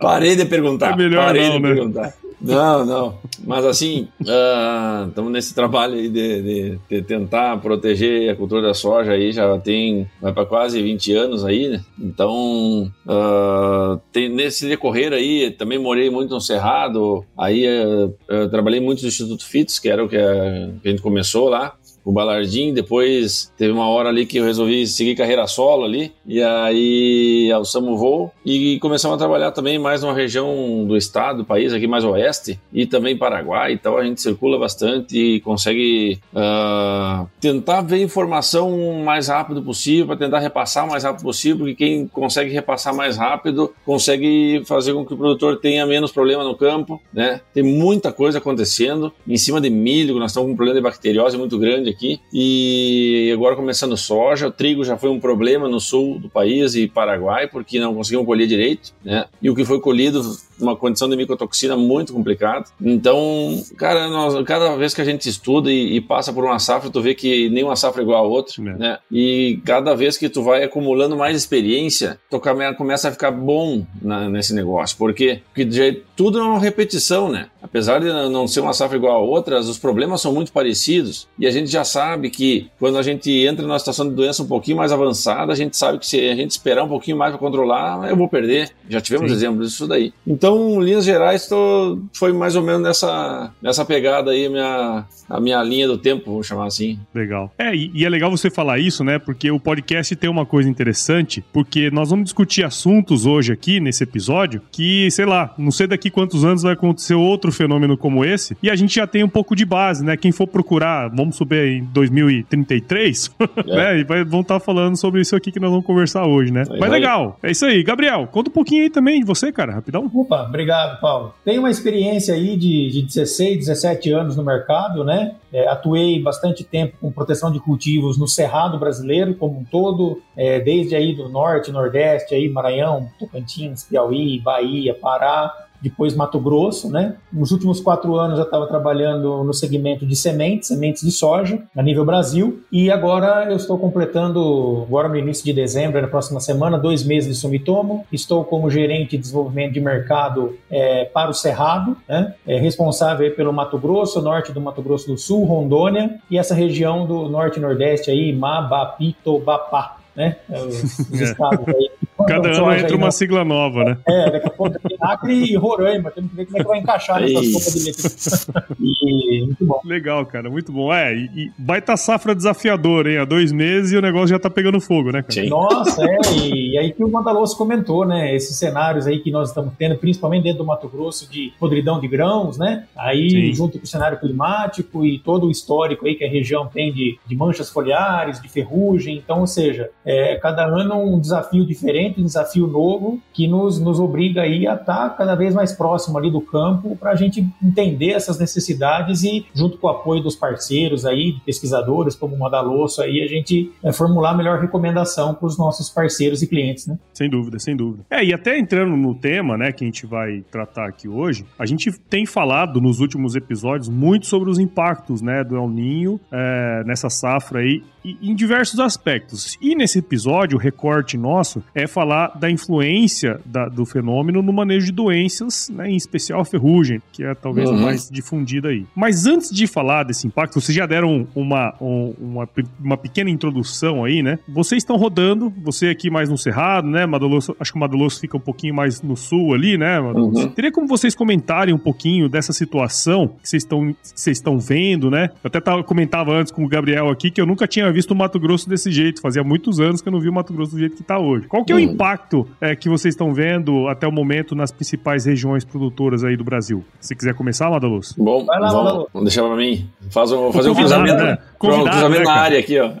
Parei 0.00 0.34
de 0.34 0.46
perguntar. 0.46 0.92
É 0.92 0.96
melhor 0.96 1.26
parei 1.26 1.48
não, 1.48 1.56
de 1.56 1.60
né? 1.60 1.68
perguntar. 1.68 2.14
Não, 2.40 2.86
não. 2.86 3.18
Mas 3.44 3.64
assim, 3.66 4.08
estamos 4.18 5.30
uh, 5.30 5.32
nesse 5.32 5.54
trabalho 5.54 5.94
aí 5.94 6.08
de, 6.08 6.42
de, 6.42 6.78
de, 6.88 7.02
tentar 7.02 7.58
proteger 7.58 8.30
a 8.30 8.36
cultura 8.36 8.62
da 8.62 8.74
soja 8.74 9.12
aí, 9.12 9.32
já 9.32 9.58
tem, 9.58 10.08
vai 10.20 10.32
para 10.32 10.46
quase 10.46 10.80
20 10.82 11.12
anos 11.14 11.44
aí, 11.44 11.68
né? 11.68 11.84
Então, 11.98 12.90
uh, 13.06 14.00
tem, 14.10 14.28
nesse 14.28 14.66
decorrer 14.66 15.12
aí, 15.12 15.50
também 15.50 15.78
morei 15.78 16.08
muito 16.08 16.34
no 16.34 16.40
Cerrado, 16.40 17.24
aí 17.36 17.66
uh, 17.66 18.48
trabalhei 18.48 18.80
muito 18.80 19.02
no 19.02 19.08
Instituto 19.08 19.44
FITS, 19.44 19.78
que 19.78 19.88
era 19.88 20.04
o 20.04 20.08
que 20.08 20.16
a 20.16 20.70
gente 20.84 21.02
começou 21.02 21.48
lá, 21.48 21.74
o 22.04 22.12
Balardim, 22.12 22.72
depois 22.72 23.52
teve 23.56 23.72
uma 23.72 23.88
hora 23.88 24.08
ali 24.08 24.26
que 24.26 24.38
eu 24.38 24.44
resolvi 24.44 24.86
seguir 24.86 25.14
carreira 25.14 25.46
solo 25.46 25.84
ali, 25.84 26.12
e 26.26 26.42
aí 26.42 27.50
alçamos 27.52 27.90
o 27.90 27.96
voo 27.96 28.32
e 28.44 28.78
começamos 28.80 29.14
a 29.14 29.18
trabalhar 29.18 29.52
também 29.52 29.78
mais 29.78 30.02
numa 30.02 30.14
região 30.14 30.84
do 30.86 30.96
estado, 30.96 31.38
do 31.38 31.44
país, 31.44 31.72
aqui 31.72 31.86
mais 31.86 32.04
oeste, 32.04 32.58
e 32.72 32.86
também 32.86 33.16
Paraguai, 33.16 33.72
então 33.72 33.96
a 33.96 34.04
gente 34.04 34.20
circula 34.20 34.58
bastante 34.58 35.18
e 35.18 35.40
consegue 35.40 36.18
uh, 36.32 37.28
tentar 37.40 37.82
ver 37.82 38.02
informação 38.02 38.72
o 38.72 39.04
mais 39.04 39.28
rápido 39.28 39.62
possível, 39.62 40.06
para 40.06 40.16
tentar 40.16 40.38
repassar 40.38 40.86
o 40.86 40.90
mais 40.90 41.04
rápido 41.04 41.22
possível, 41.22 41.58
porque 41.58 41.74
quem 41.74 42.06
consegue 42.06 42.50
repassar 42.50 42.94
mais 42.94 43.16
rápido 43.16 43.72
consegue 43.84 44.62
fazer 44.64 44.94
com 44.94 45.04
que 45.04 45.14
o 45.14 45.16
produtor 45.16 45.58
tenha 45.58 45.86
menos 45.86 46.12
problema 46.12 46.44
no 46.44 46.54
campo, 46.54 47.00
né? 47.12 47.40
Tem 47.52 47.62
muita 47.62 48.12
coisa 48.12 48.38
acontecendo, 48.38 49.12
em 49.26 49.36
cima 49.36 49.60
de 49.60 49.70
milho, 49.70 50.18
nós 50.18 50.30
estamos 50.30 50.48
com 50.48 50.52
um 50.54 50.56
problema 50.56 50.78
de 50.78 50.82
bacteriose 50.82 51.36
muito 51.36 51.58
grande 51.58 51.89
aqui. 51.90 52.20
E 52.32 53.30
agora 53.32 53.56
começando 53.56 53.96
soja, 53.96 54.48
o 54.48 54.52
trigo 54.52 54.84
já 54.84 54.96
foi 54.96 55.10
um 55.10 55.20
problema 55.20 55.68
no 55.68 55.80
sul 55.80 56.18
do 56.18 56.28
país 56.28 56.74
e 56.74 56.88
Paraguai, 56.88 57.46
porque 57.46 57.78
não 57.78 57.94
conseguiam 57.94 58.24
colher 58.24 58.46
direito, 58.46 58.92
né? 59.04 59.26
E 59.40 59.50
o 59.50 59.54
que 59.54 59.64
foi 59.64 59.80
colhido 59.80 60.22
uma 60.60 60.76
condição 60.76 61.08
de 61.08 61.16
micotoxina 61.16 61.76
muito 61.76 62.12
complicada. 62.12 62.66
Então, 62.80 63.62
cara, 63.76 64.08
nós, 64.08 64.44
cada 64.44 64.76
vez 64.76 64.94
que 64.94 65.00
a 65.00 65.04
gente 65.04 65.28
estuda 65.28 65.70
e, 65.70 65.96
e, 65.96 66.00
passa 66.00 66.32
por 66.32 66.44
uma 66.44 66.58
safra, 66.58 66.90
tu 66.90 67.00
vê 67.00 67.14
que 67.14 67.48
nenhuma 67.50 67.76
safra 67.76 68.02
é 68.02 68.04
igual 68.04 68.24
a 68.24 68.28
outra, 68.28 68.54
é. 68.58 68.76
né? 68.76 68.98
E 69.10 69.60
cada 69.64 69.94
vez 69.94 70.16
que 70.16 70.28
tu 70.28 70.42
vai 70.42 70.64
acumulando 70.64 71.16
mais 71.16 71.36
experiência, 71.36 72.18
tu 72.30 72.40
começa 72.76 73.08
a 73.08 73.12
ficar 73.12 73.30
bom 73.30 73.84
na, 74.00 74.28
nesse 74.28 74.54
negócio. 74.54 74.96
Por 74.96 75.14
quê? 75.14 75.40
Porque 75.52 75.70
já, 75.70 75.94
tudo 76.16 76.38
é 76.38 76.42
uma 76.42 76.58
repetição, 76.58 77.28
né? 77.30 77.46
Apesar 77.62 78.00
de 78.00 78.06
não 78.06 78.48
ser 78.48 78.60
uma 78.60 78.72
safra 78.72 78.96
igual 78.96 79.16
a 79.16 79.18
outras, 79.18 79.68
os 79.68 79.78
problemas 79.78 80.20
são 80.20 80.32
muito 80.32 80.52
parecidos 80.52 81.28
e 81.38 81.46
a 81.46 81.50
gente 81.50 81.70
já 81.70 81.84
sabe 81.84 82.30
que 82.30 82.68
quando 82.78 82.98
a 82.98 83.02
gente 83.02 83.30
entra 83.30 83.66
numa 83.66 83.78
situação 83.78 84.08
de 84.08 84.14
doença 84.14 84.42
um 84.42 84.46
pouquinho 84.46 84.76
mais 84.76 84.92
avançada, 84.92 85.52
a 85.52 85.56
gente 85.56 85.76
sabe 85.76 85.98
que 85.98 86.06
se 86.06 86.28
a 86.28 86.34
gente 86.34 86.50
esperar 86.50 86.84
um 86.84 86.88
pouquinho 86.88 87.16
mais 87.16 87.32
para 87.32 87.38
controlar, 87.38 88.08
eu 88.08 88.16
vou 88.16 88.28
perder. 88.28 88.70
Já 88.88 89.00
tivemos 89.00 89.30
Sim. 89.30 89.36
exemplos 89.36 89.70
disso 89.70 89.86
daí. 89.86 90.12
Então, 90.26 90.49
Então, 90.50 90.80
linhas 90.80 91.04
gerais, 91.04 91.46
tô, 91.46 92.00
foi 92.12 92.32
mais 92.32 92.56
ou 92.56 92.62
menos 92.62 92.82
nessa, 92.82 93.52
nessa 93.62 93.84
pegada 93.84 94.32
aí, 94.32 94.46
a 94.46 94.50
minha, 94.50 95.04
a 95.28 95.40
minha 95.40 95.62
linha 95.62 95.86
do 95.86 95.96
tempo, 95.96 96.32
vamos 96.32 96.46
chamar 96.46 96.66
assim. 96.66 96.98
Legal. 97.14 97.52
É, 97.56 97.72
e, 97.72 97.90
e 97.94 98.04
é 98.04 98.08
legal 98.08 98.30
você 98.32 98.50
falar 98.50 98.80
isso, 98.80 99.04
né? 99.04 99.16
Porque 99.20 99.48
o 99.48 99.60
podcast 99.60 100.16
tem 100.16 100.28
uma 100.28 100.44
coisa 100.44 100.68
interessante, 100.68 101.44
porque 101.52 101.88
nós 101.92 102.10
vamos 102.10 102.24
discutir 102.24 102.64
assuntos 102.64 103.26
hoje 103.26 103.52
aqui, 103.52 103.78
nesse 103.78 104.02
episódio, 104.02 104.60
que, 104.72 105.08
sei 105.12 105.24
lá, 105.24 105.54
não 105.56 105.70
sei 105.70 105.86
daqui 105.86 106.10
quantos 106.10 106.44
anos 106.44 106.64
vai 106.64 106.72
acontecer 106.72 107.14
outro 107.14 107.52
fenômeno 107.52 107.96
como 107.96 108.24
esse, 108.24 108.56
e 108.60 108.68
a 108.68 108.74
gente 108.74 108.96
já 108.96 109.06
tem 109.06 109.22
um 109.22 109.28
pouco 109.28 109.54
de 109.54 109.64
base, 109.64 110.04
né? 110.04 110.16
Quem 110.16 110.32
for 110.32 110.48
procurar, 110.48 111.08
vamos 111.10 111.36
subir 111.36 111.78
em 111.78 111.84
2033, 111.84 113.30
é. 113.38 113.62
né? 113.76 113.98
E 114.00 114.04
vai, 114.04 114.24
vão 114.24 114.40
estar 114.40 114.58
tá 114.58 114.60
falando 114.60 114.96
sobre 114.96 115.20
isso 115.20 115.36
aqui 115.36 115.52
que 115.52 115.60
nós 115.60 115.70
vamos 115.70 115.86
conversar 115.86 116.26
hoje, 116.26 116.52
né? 116.52 116.64
Mas 116.80 116.90
legal, 116.90 117.38
é 117.40 117.52
isso 117.52 117.64
aí. 117.64 117.84
Gabriel, 117.84 118.26
conta 118.26 118.50
um 118.50 118.52
pouquinho 118.52 118.82
aí 118.82 118.90
também 118.90 119.20
de 119.20 119.26
você, 119.26 119.52
cara, 119.52 119.74
rapidão. 119.74 120.10
Opa, 120.12 120.39
obrigado, 120.48 121.00
Paulo. 121.00 121.34
Tenho 121.44 121.60
uma 121.60 121.70
experiência 121.70 122.34
aí 122.34 122.56
de, 122.56 122.90
de 122.90 123.02
16, 123.02 123.58
17 123.58 124.12
anos 124.12 124.36
no 124.36 124.44
mercado, 124.44 125.04
né? 125.04 125.36
É, 125.52 125.66
atuei 125.68 126.22
bastante 126.22 126.62
tempo 126.64 126.96
com 127.00 127.10
proteção 127.10 127.50
de 127.50 127.60
cultivos 127.60 128.18
no 128.18 128.28
Cerrado 128.28 128.78
brasileiro 128.78 129.34
como 129.34 129.58
um 129.58 129.64
todo, 129.64 130.22
é, 130.36 130.60
desde 130.60 130.94
aí 130.94 131.14
do 131.14 131.28
norte, 131.28 131.72
nordeste, 131.72 132.34
aí 132.34 132.48
Maranhão, 132.48 133.08
Tocantins, 133.18 133.84
Piauí, 133.84 134.38
Bahia, 134.40 134.94
Pará, 134.94 135.52
depois 135.80 136.14
Mato 136.14 136.38
Grosso, 136.38 136.90
né? 136.90 137.16
Nos 137.32 137.50
últimos 137.50 137.80
quatro 137.80 138.16
anos 138.16 138.38
eu 138.38 138.44
estava 138.44 138.66
trabalhando 138.66 139.42
no 139.44 139.52
segmento 139.52 140.06
de 140.06 140.14
sementes, 140.14 140.68
sementes 140.68 141.02
de 141.02 141.10
soja, 141.10 141.62
a 141.76 141.82
nível 141.82 142.04
Brasil, 142.04 142.62
e 142.70 142.90
agora 142.90 143.50
eu 143.50 143.56
estou 143.56 143.78
completando, 143.78 144.84
agora 144.86 145.08
no 145.08 145.16
início 145.16 145.44
de 145.44 145.52
dezembro, 145.52 146.00
na 146.00 146.08
próxima 146.08 146.40
semana, 146.40 146.78
dois 146.78 147.04
meses 147.04 147.34
de 147.34 147.40
Sumitomo. 147.40 148.06
Estou 148.12 148.44
como 148.44 148.70
gerente 148.70 149.10
de 149.10 149.18
desenvolvimento 149.18 149.72
de 149.72 149.80
mercado 149.80 150.56
é, 150.70 151.04
para 151.04 151.30
o 151.30 151.34
Cerrado, 151.34 151.96
né? 152.08 152.34
É, 152.46 152.58
responsável 152.58 153.34
pelo 153.34 153.52
Mato 153.52 153.78
Grosso, 153.78 154.20
norte 154.20 154.52
do 154.52 154.60
Mato 154.60 154.82
Grosso 154.82 155.06
do 155.06 155.18
Sul, 155.18 155.44
Rondônia, 155.44 156.20
e 156.30 156.38
essa 156.38 156.54
região 156.54 157.06
do 157.06 157.28
norte 157.28 157.58
e 157.58 157.62
nordeste 157.62 158.10
aí, 158.10 158.32
Mabapitobapá, 158.32 159.98
né? 160.14 160.36
Os, 160.48 160.98
os 160.98 161.20
estados 161.20 161.66
aí 161.68 161.90
Cada 162.26 162.48
ano 162.48 162.72
entra 162.72 162.96
uma 162.96 163.10
sigla 163.10 163.44
nova, 163.44 163.84
né? 163.84 163.98
É, 164.06 164.30
daqui 164.30 164.46
a 164.46 164.50
pouco 164.50 164.78
tem 164.78 164.96
Acre 165.00 165.34
e 165.34 165.56
Roraima. 165.56 166.10
Temos 166.10 166.30
que 166.30 166.36
ver 166.36 166.46
como 166.46 166.58
é 166.58 166.60
que 166.62 166.68
vai 166.68 166.78
encaixar 166.78 167.20
nessas 167.20 167.52
sopas 167.52 167.74
de 167.74 167.84
letra. 167.84 168.70
E 168.80 169.44
muito 169.44 169.64
bom. 169.64 169.80
Legal, 169.84 170.24
cara, 170.26 170.50
muito 170.50 170.72
bom. 170.72 170.92
É, 170.92 171.14
e, 171.14 171.24
e 171.34 171.52
baita 171.56 171.96
safra 171.96 172.34
desafiadora, 172.34 173.10
hein? 173.10 173.18
Há 173.18 173.24
dois 173.24 173.52
meses 173.52 173.92
e 173.92 173.96
o 173.96 174.02
negócio 174.02 174.28
já 174.28 174.38
tá 174.38 174.50
pegando 174.50 174.80
fogo, 174.80 175.10
né, 175.10 175.22
cara? 175.22 175.32
Sim. 175.32 175.48
Nossa, 175.48 176.02
é. 176.04 176.18
E, 176.34 176.72
e 176.72 176.78
aí 176.78 176.92
que 176.92 177.04
o 177.04 177.10
Mandaloso 177.10 177.56
comentou, 177.56 178.04
né? 178.04 178.34
Esses 178.34 178.56
cenários 178.56 179.06
aí 179.06 179.18
que 179.18 179.30
nós 179.30 179.48
estamos 179.48 179.72
tendo, 179.78 179.96
principalmente 179.96 180.44
dentro 180.44 180.58
do 180.58 180.64
Mato 180.64 180.88
Grosso, 180.88 181.30
de 181.30 181.52
podridão 181.58 182.00
de 182.00 182.08
grãos, 182.08 182.58
né? 182.58 182.84
Aí, 182.96 183.30
Sim. 183.30 183.54
junto 183.54 183.78
com 183.78 183.84
o 183.84 183.86
cenário 183.86 184.18
climático 184.18 185.04
e 185.04 185.18
todo 185.18 185.46
o 185.46 185.50
histórico 185.50 186.06
aí 186.06 186.14
que 186.14 186.24
a 186.24 186.28
região 186.28 186.66
tem 186.66 186.92
de, 186.92 187.18
de 187.26 187.36
manchas 187.36 187.70
foliares, 187.70 188.40
de 188.40 188.48
ferrugem. 188.48 189.16
Então, 189.16 189.40
ou 189.40 189.46
seja, 189.46 189.90
é, 190.04 190.36
cada 190.36 190.64
ano 190.64 190.94
um 190.96 191.20
desafio 191.20 191.64
diferente 191.64 192.09
um 192.18 192.24
desafio 192.24 192.66
novo 192.66 193.20
que 193.32 193.46
nos, 193.46 193.80
nos 193.80 194.00
obriga 194.00 194.42
aí 194.42 194.66
a 194.66 194.74
estar 194.74 195.10
cada 195.16 195.34
vez 195.34 195.54
mais 195.54 195.72
próximo 195.72 196.16
ali 196.18 196.30
do 196.30 196.40
campo 196.40 196.96
para 196.96 197.10
a 197.10 197.14
gente 197.14 197.46
entender 197.62 198.10
essas 198.10 198.38
necessidades 198.38 199.22
e, 199.22 199.46
junto 199.54 199.78
com 199.78 199.86
o 199.86 199.90
apoio 199.90 200.22
dos 200.22 200.34
parceiros 200.34 201.04
aí, 201.04 201.36
pesquisadores 201.44 202.14
como 202.14 202.34
o 202.34 202.38
Madalosso, 202.38 203.02
aí 203.02 203.22
a 203.22 203.26
gente 203.26 203.70
é, 203.82 203.92
formular 203.92 204.30
a 204.30 204.36
melhor 204.36 204.60
recomendação 204.60 205.34
para 205.34 205.46
os 205.46 205.58
nossos 205.58 205.90
parceiros 205.90 206.42
e 206.42 206.46
clientes, 206.46 206.86
né? 206.86 206.98
Sem 207.12 207.28
dúvida, 207.28 207.58
sem 207.58 207.76
dúvida. 207.76 208.04
É, 208.10 208.24
e 208.24 208.32
até 208.32 208.58
entrando 208.58 208.96
no 208.96 209.14
tema, 209.14 209.56
né, 209.56 209.72
que 209.72 209.84
a 209.84 209.86
gente 209.86 210.06
vai 210.06 210.42
tratar 210.50 210.88
aqui 210.88 211.08
hoje, 211.08 211.44
a 211.58 211.66
gente 211.66 211.92
tem 211.92 212.24
falado 212.24 212.80
nos 212.80 213.00
últimos 213.00 213.34
episódios 213.36 213.88
muito 213.88 214.26
sobre 214.26 214.50
os 214.50 214.58
impactos, 214.58 215.20
né, 215.20 215.44
do 215.44 215.56
El 215.56 215.68
Ninho 215.68 216.20
é, 216.32 216.82
nessa 216.86 217.10
safra 217.10 217.60
aí, 217.60 217.82
em 218.04 218.34
diversos 218.34 218.80
aspectos. 218.80 219.58
E 219.60 219.74
nesse 219.74 219.98
episódio, 219.98 220.56
o 220.56 220.60
recorte 220.60 221.16
nosso 221.16 221.62
é 221.74 221.86
falar 221.86 222.38
da 222.38 222.50
influência 222.50 223.40
da, 223.44 223.68
do 223.68 223.84
fenômeno 223.84 224.42
no 224.42 224.52
manejo 224.52 224.86
de 224.86 224.92
doenças, 224.92 225.68
né, 225.68 225.90
em 225.90 225.96
especial 225.96 226.40
a 226.40 226.44
ferrugem, 226.44 227.00
que 227.12 227.24
é 227.24 227.34
talvez 227.34 227.68
uhum. 227.68 227.76
a 227.76 227.80
mais 227.80 228.08
difundida 228.10 228.68
aí. 228.68 228.86
Mas 228.94 229.26
antes 229.26 229.50
de 229.50 229.66
falar 229.66 230.04
desse 230.04 230.26
impacto, 230.26 230.60
vocês 230.60 230.76
já 230.76 230.86
deram 230.86 231.26
uma, 231.34 231.74
uma, 231.80 232.48
uma 232.78 232.96
pequena 232.96 233.30
introdução 233.30 234.04
aí, 234.04 234.22
né? 234.22 234.38
Vocês 234.48 234.82
estão 234.82 234.96
rodando, 234.96 235.52
você 235.62 235.88
aqui 235.88 236.10
mais 236.10 236.28
no 236.28 236.38
Cerrado, 236.38 236.88
né? 236.88 237.06
Madaloso, 237.06 237.54
acho 237.58 237.72
que 237.72 237.76
o 237.76 237.80
Madaloso 237.80 238.20
fica 238.20 238.36
um 238.36 238.40
pouquinho 238.40 238.74
mais 238.74 239.02
no 239.02 239.16
sul 239.16 239.54
ali, 239.54 239.76
né? 239.76 240.00
Uhum. 240.00 240.48
Teria 240.48 240.72
como 240.72 240.86
vocês 240.86 241.14
comentarem 241.14 241.74
um 241.74 241.78
pouquinho 241.78 242.28
dessa 242.28 242.52
situação 242.52 243.28
que 243.28 243.48
vocês 243.48 243.62
estão, 243.62 243.94
vocês 244.02 244.38
estão 244.38 244.58
vendo, 244.58 245.10
né? 245.10 245.30
Eu 245.42 245.48
até 245.48 245.60
tava, 245.60 245.82
comentava 245.82 246.32
antes 246.32 246.52
com 246.52 246.64
o 246.64 246.68
Gabriel 246.68 247.08
aqui 247.08 247.30
que 247.30 247.40
eu 247.40 247.46
nunca 247.46 247.66
tinha 247.66 247.89
visto 247.92 248.10
o 248.12 248.16
Mato 248.16 248.38
Grosso 248.38 248.68
desse 248.68 248.90
jeito. 248.90 249.20
Fazia 249.20 249.42
muitos 249.42 249.80
anos 249.80 250.00
que 250.02 250.08
eu 250.08 250.12
não 250.12 250.20
vi 250.20 250.28
o 250.28 250.32
Mato 250.32 250.52
Grosso 250.52 250.72
do 250.72 250.78
jeito 250.78 250.96
que 250.96 251.02
tá 251.02 251.18
hoje. 251.18 251.46
Qual 251.46 251.64
que 251.64 251.72
é 251.72 251.74
o 251.74 251.78
Hum. 251.78 251.82
impacto 251.82 252.46
é, 252.60 252.74
que 252.76 252.88
vocês 252.88 253.14
estão 253.14 253.32
vendo 253.32 253.88
até 253.88 254.06
o 254.06 254.12
momento 254.12 254.54
nas 254.54 254.70
principais 254.70 255.24
regiões 255.24 255.64
produtoras 255.64 256.24
aí 256.24 256.36
do 256.36 256.44
Brasil? 256.44 256.84
Se 257.00 257.14
quiser 257.14 257.34
começar, 257.34 257.70
Madaluz. 257.70 258.14
Bom, 258.16 258.44
Vai 258.44 258.58
lá, 258.60 258.70
vamos, 258.70 259.06
vamos 259.12 259.28
deixar 259.28 259.42
para 259.44 259.56
mim. 259.56 259.88
Faz 260.10 260.32
um, 260.32 260.52
fazer 260.52 260.70
um 260.70 260.74
cruzamento, 260.74 261.22
né? 261.22 261.38
Pronto, 261.60 261.90
cruzamento 261.90 262.20
né, 262.20 262.24
na 262.24 262.40
área 262.40 262.58
aqui, 262.58 262.80
ó. 262.80 262.92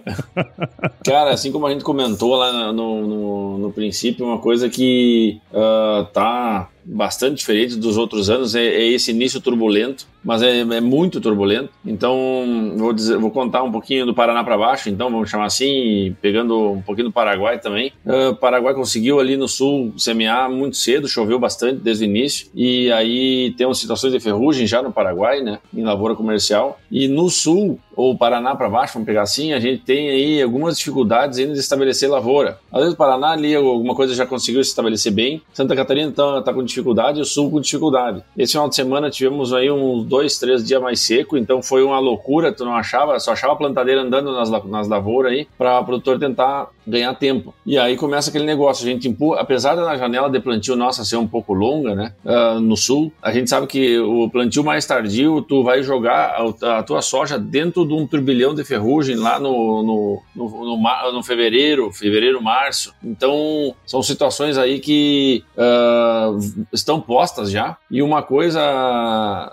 cara, 1.02 1.30
assim 1.30 1.50
como 1.50 1.66
a 1.66 1.72
gente 1.72 1.82
comentou 1.82 2.36
lá 2.36 2.72
no, 2.72 3.06
no, 3.06 3.58
no 3.58 3.72
princípio, 3.72 4.26
uma 4.26 4.38
coisa 4.38 4.68
que 4.68 5.40
uh, 5.50 6.04
tá 6.12 6.68
bastante 6.84 7.38
diferente 7.38 7.76
dos 7.76 7.96
outros 7.96 8.30
anos 8.30 8.54
é, 8.54 8.64
é 8.64 8.86
esse 8.86 9.10
início 9.10 9.40
turbulento, 9.40 10.06
mas 10.24 10.42
é, 10.42 10.60
é, 10.60 10.80
muito 10.80 11.20
turbulento. 11.20 11.70
Então, 11.84 12.74
vou, 12.76 12.92
dizer, 12.92 13.16
vou 13.18 13.30
contar 13.30 13.62
um 13.62 13.70
pouquinho 13.70 14.06
do 14.06 14.14
Paraná 14.14 14.42
para 14.42 14.58
baixo, 14.58 14.88
então 14.88 15.10
vamos 15.10 15.30
chamar 15.30 15.46
assim, 15.46 16.14
pegando 16.20 16.72
um 16.72 16.82
pouquinho 16.82 17.08
do 17.08 17.12
Paraguai 17.12 17.58
também. 17.58 17.92
O 18.04 18.30
uh, 18.30 18.36
Paraguai 18.36 18.74
conseguiu 18.74 19.20
ali 19.20 19.36
no 19.36 19.48
sul 19.48 19.92
semear 19.96 20.50
muito 20.50 20.76
cedo, 20.76 21.08
choveu 21.08 21.38
bastante 21.38 21.80
desde 21.80 22.04
o 22.04 22.06
início, 22.06 22.48
e 22.54 22.90
aí 22.92 23.54
tem 23.56 23.66
umas 23.66 23.78
situações 23.78 24.12
de 24.12 24.20
ferrugem 24.20 24.66
já 24.66 24.82
no 24.82 24.92
Paraguai, 24.92 25.40
né, 25.40 25.58
em 25.74 25.82
lavoura 25.82 26.14
comercial. 26.14 26.78
E 26.90 27.08
no 27.08 27.30
sul, 27.30 27.78
ou 27.94 28.16
Paraná 28.16 28.49
para 28.56 28.68
baixo, 28.68 28.94
vamos 28.94 29.06
pegar 29.06 29.22
assim, 29.22 29.52
a 29.52 29.60
gente 29.60 29.82
tem 29.82 30.08
aí 30.10 30.42
algumas 30.42 30.78
dificuldades 30.78 31.38
ainda 31.38 31.54
de 31.54 31.60
estabelecer 31.60 32.08
lavoura. 32.10 32.58
Às 32.72 32.80
vezes 32.82 32.96
Paraná 32.96 33.30
ali 33.30 33.54
alguma 33.54 33.94
coisa 33.94 34.14
já 34.14 34.26
conseguiu 34.26 34.62
se 34.62 34.70
estabelecer 34.70 35.12
bem, 35.12 35.42
Santa 35.52 35.74
Catarina 35.76 36.08
então 36.08 36.38
está 36.38 36.52
com 36.52 36.62
dificuldade 36.62 37.18
e 37.18 37.22
o 37.22 37.24
Sul 37.24 37.50
com 37.50 37.60
dificuldade. 37.60 38.22
Esse 38.36 38.52
final 38.52 38.68
de 38.68 38.74
semana 38.74 39.10
tivemos 39.10 39.52
aí 39.52 39.70
uns 39.70 40.04
dois, 40.04 40.38
três 40.38 40.64
dias 40.64 40.80
mais 40.80 41.00
seco, 41.00 41.36
então 41.36 41.62
foi 41.62 41.82
uma 41.82 41.98
loucura, 41.98 42.52
tu 42.52 42.64
não 42.64 42.74
achava, 42.74 43.18
só 43.18 43.32
achava 43.32 43.56
plantadeira 43.56 44.02
andando 44.02 44.32
nas, 44.32 44.50
nas 44.64 44.88
lavouras 44.88 45.32
aí 45.32 45.46
para 45.56 45.80
o 45.80 45.84
produtor 45.84 46.18
tentar 46.18 46.68
ganhar 46.86 47.14
tempo. 47.14 47.54
E 47.64 47.78
aí 47.78 47.96
começa 47.96 48.30
aquele 48.30 48.44
negócio, 48.44 48.86
a 48.86 48.90
gente 48.90 49.08
empurra, 49.08 49.40
apesar 49.40 49.74
da 49.74 49.96
janela 49.96 50.28
de 50.28 50.40
plantio 50.40 50.74
nossa 50.74 51.04
ser 51.04 51.16
um 51.16 51.26
pouco 51.26 51.52
longa, 51.54 51.94
né, 51.94 52.12
uh, 52.24 52.60
no 52.60 52.76
Sul, 52.76 53.12
a 53.22 53.32
gente 53.32 53.48
sabe 53.48 53.66
que 53.66 53.98
o 53.98 54.28
plantio 54.28 54.64
mais 54.64 54.84
tardio, 54.86 55.42
tu 55.42 55.62
vai 55.62 55.82
jogar 55.82 56.36
a, 56.62 56.78
a 56.78 56.82
tua 56.82 57.02
soja 57.02 57.38
dentro 57.38 57.86
de 57.86 57.94
um 57.94 58.06
turbilhão 58.06 58.39
de 58.54 58.64
ferrugem 58.64 59.16
lá 59.16 59.38
no, 59.38 59.82
no, 59.82 60.22
no, 60.34 60.76
no, 60.76 61.12
no 61.12 61.22
fevereiro, 61.22 61.92
fevereiro, 61.92 62.42
março. 62.42 62.94
Então, 63.02 63.74
são 63.86 64.02
situações 64.02 64.56
aí 64.56 64.80
que 64.80 65.44
uh, 65.56 66.66
estão 66.72 67.00
postas 67.00 67.50
já. 67.50 67.76
E 67.90 68.02
uma 68.02 68.22
coisa, 68.22 68.60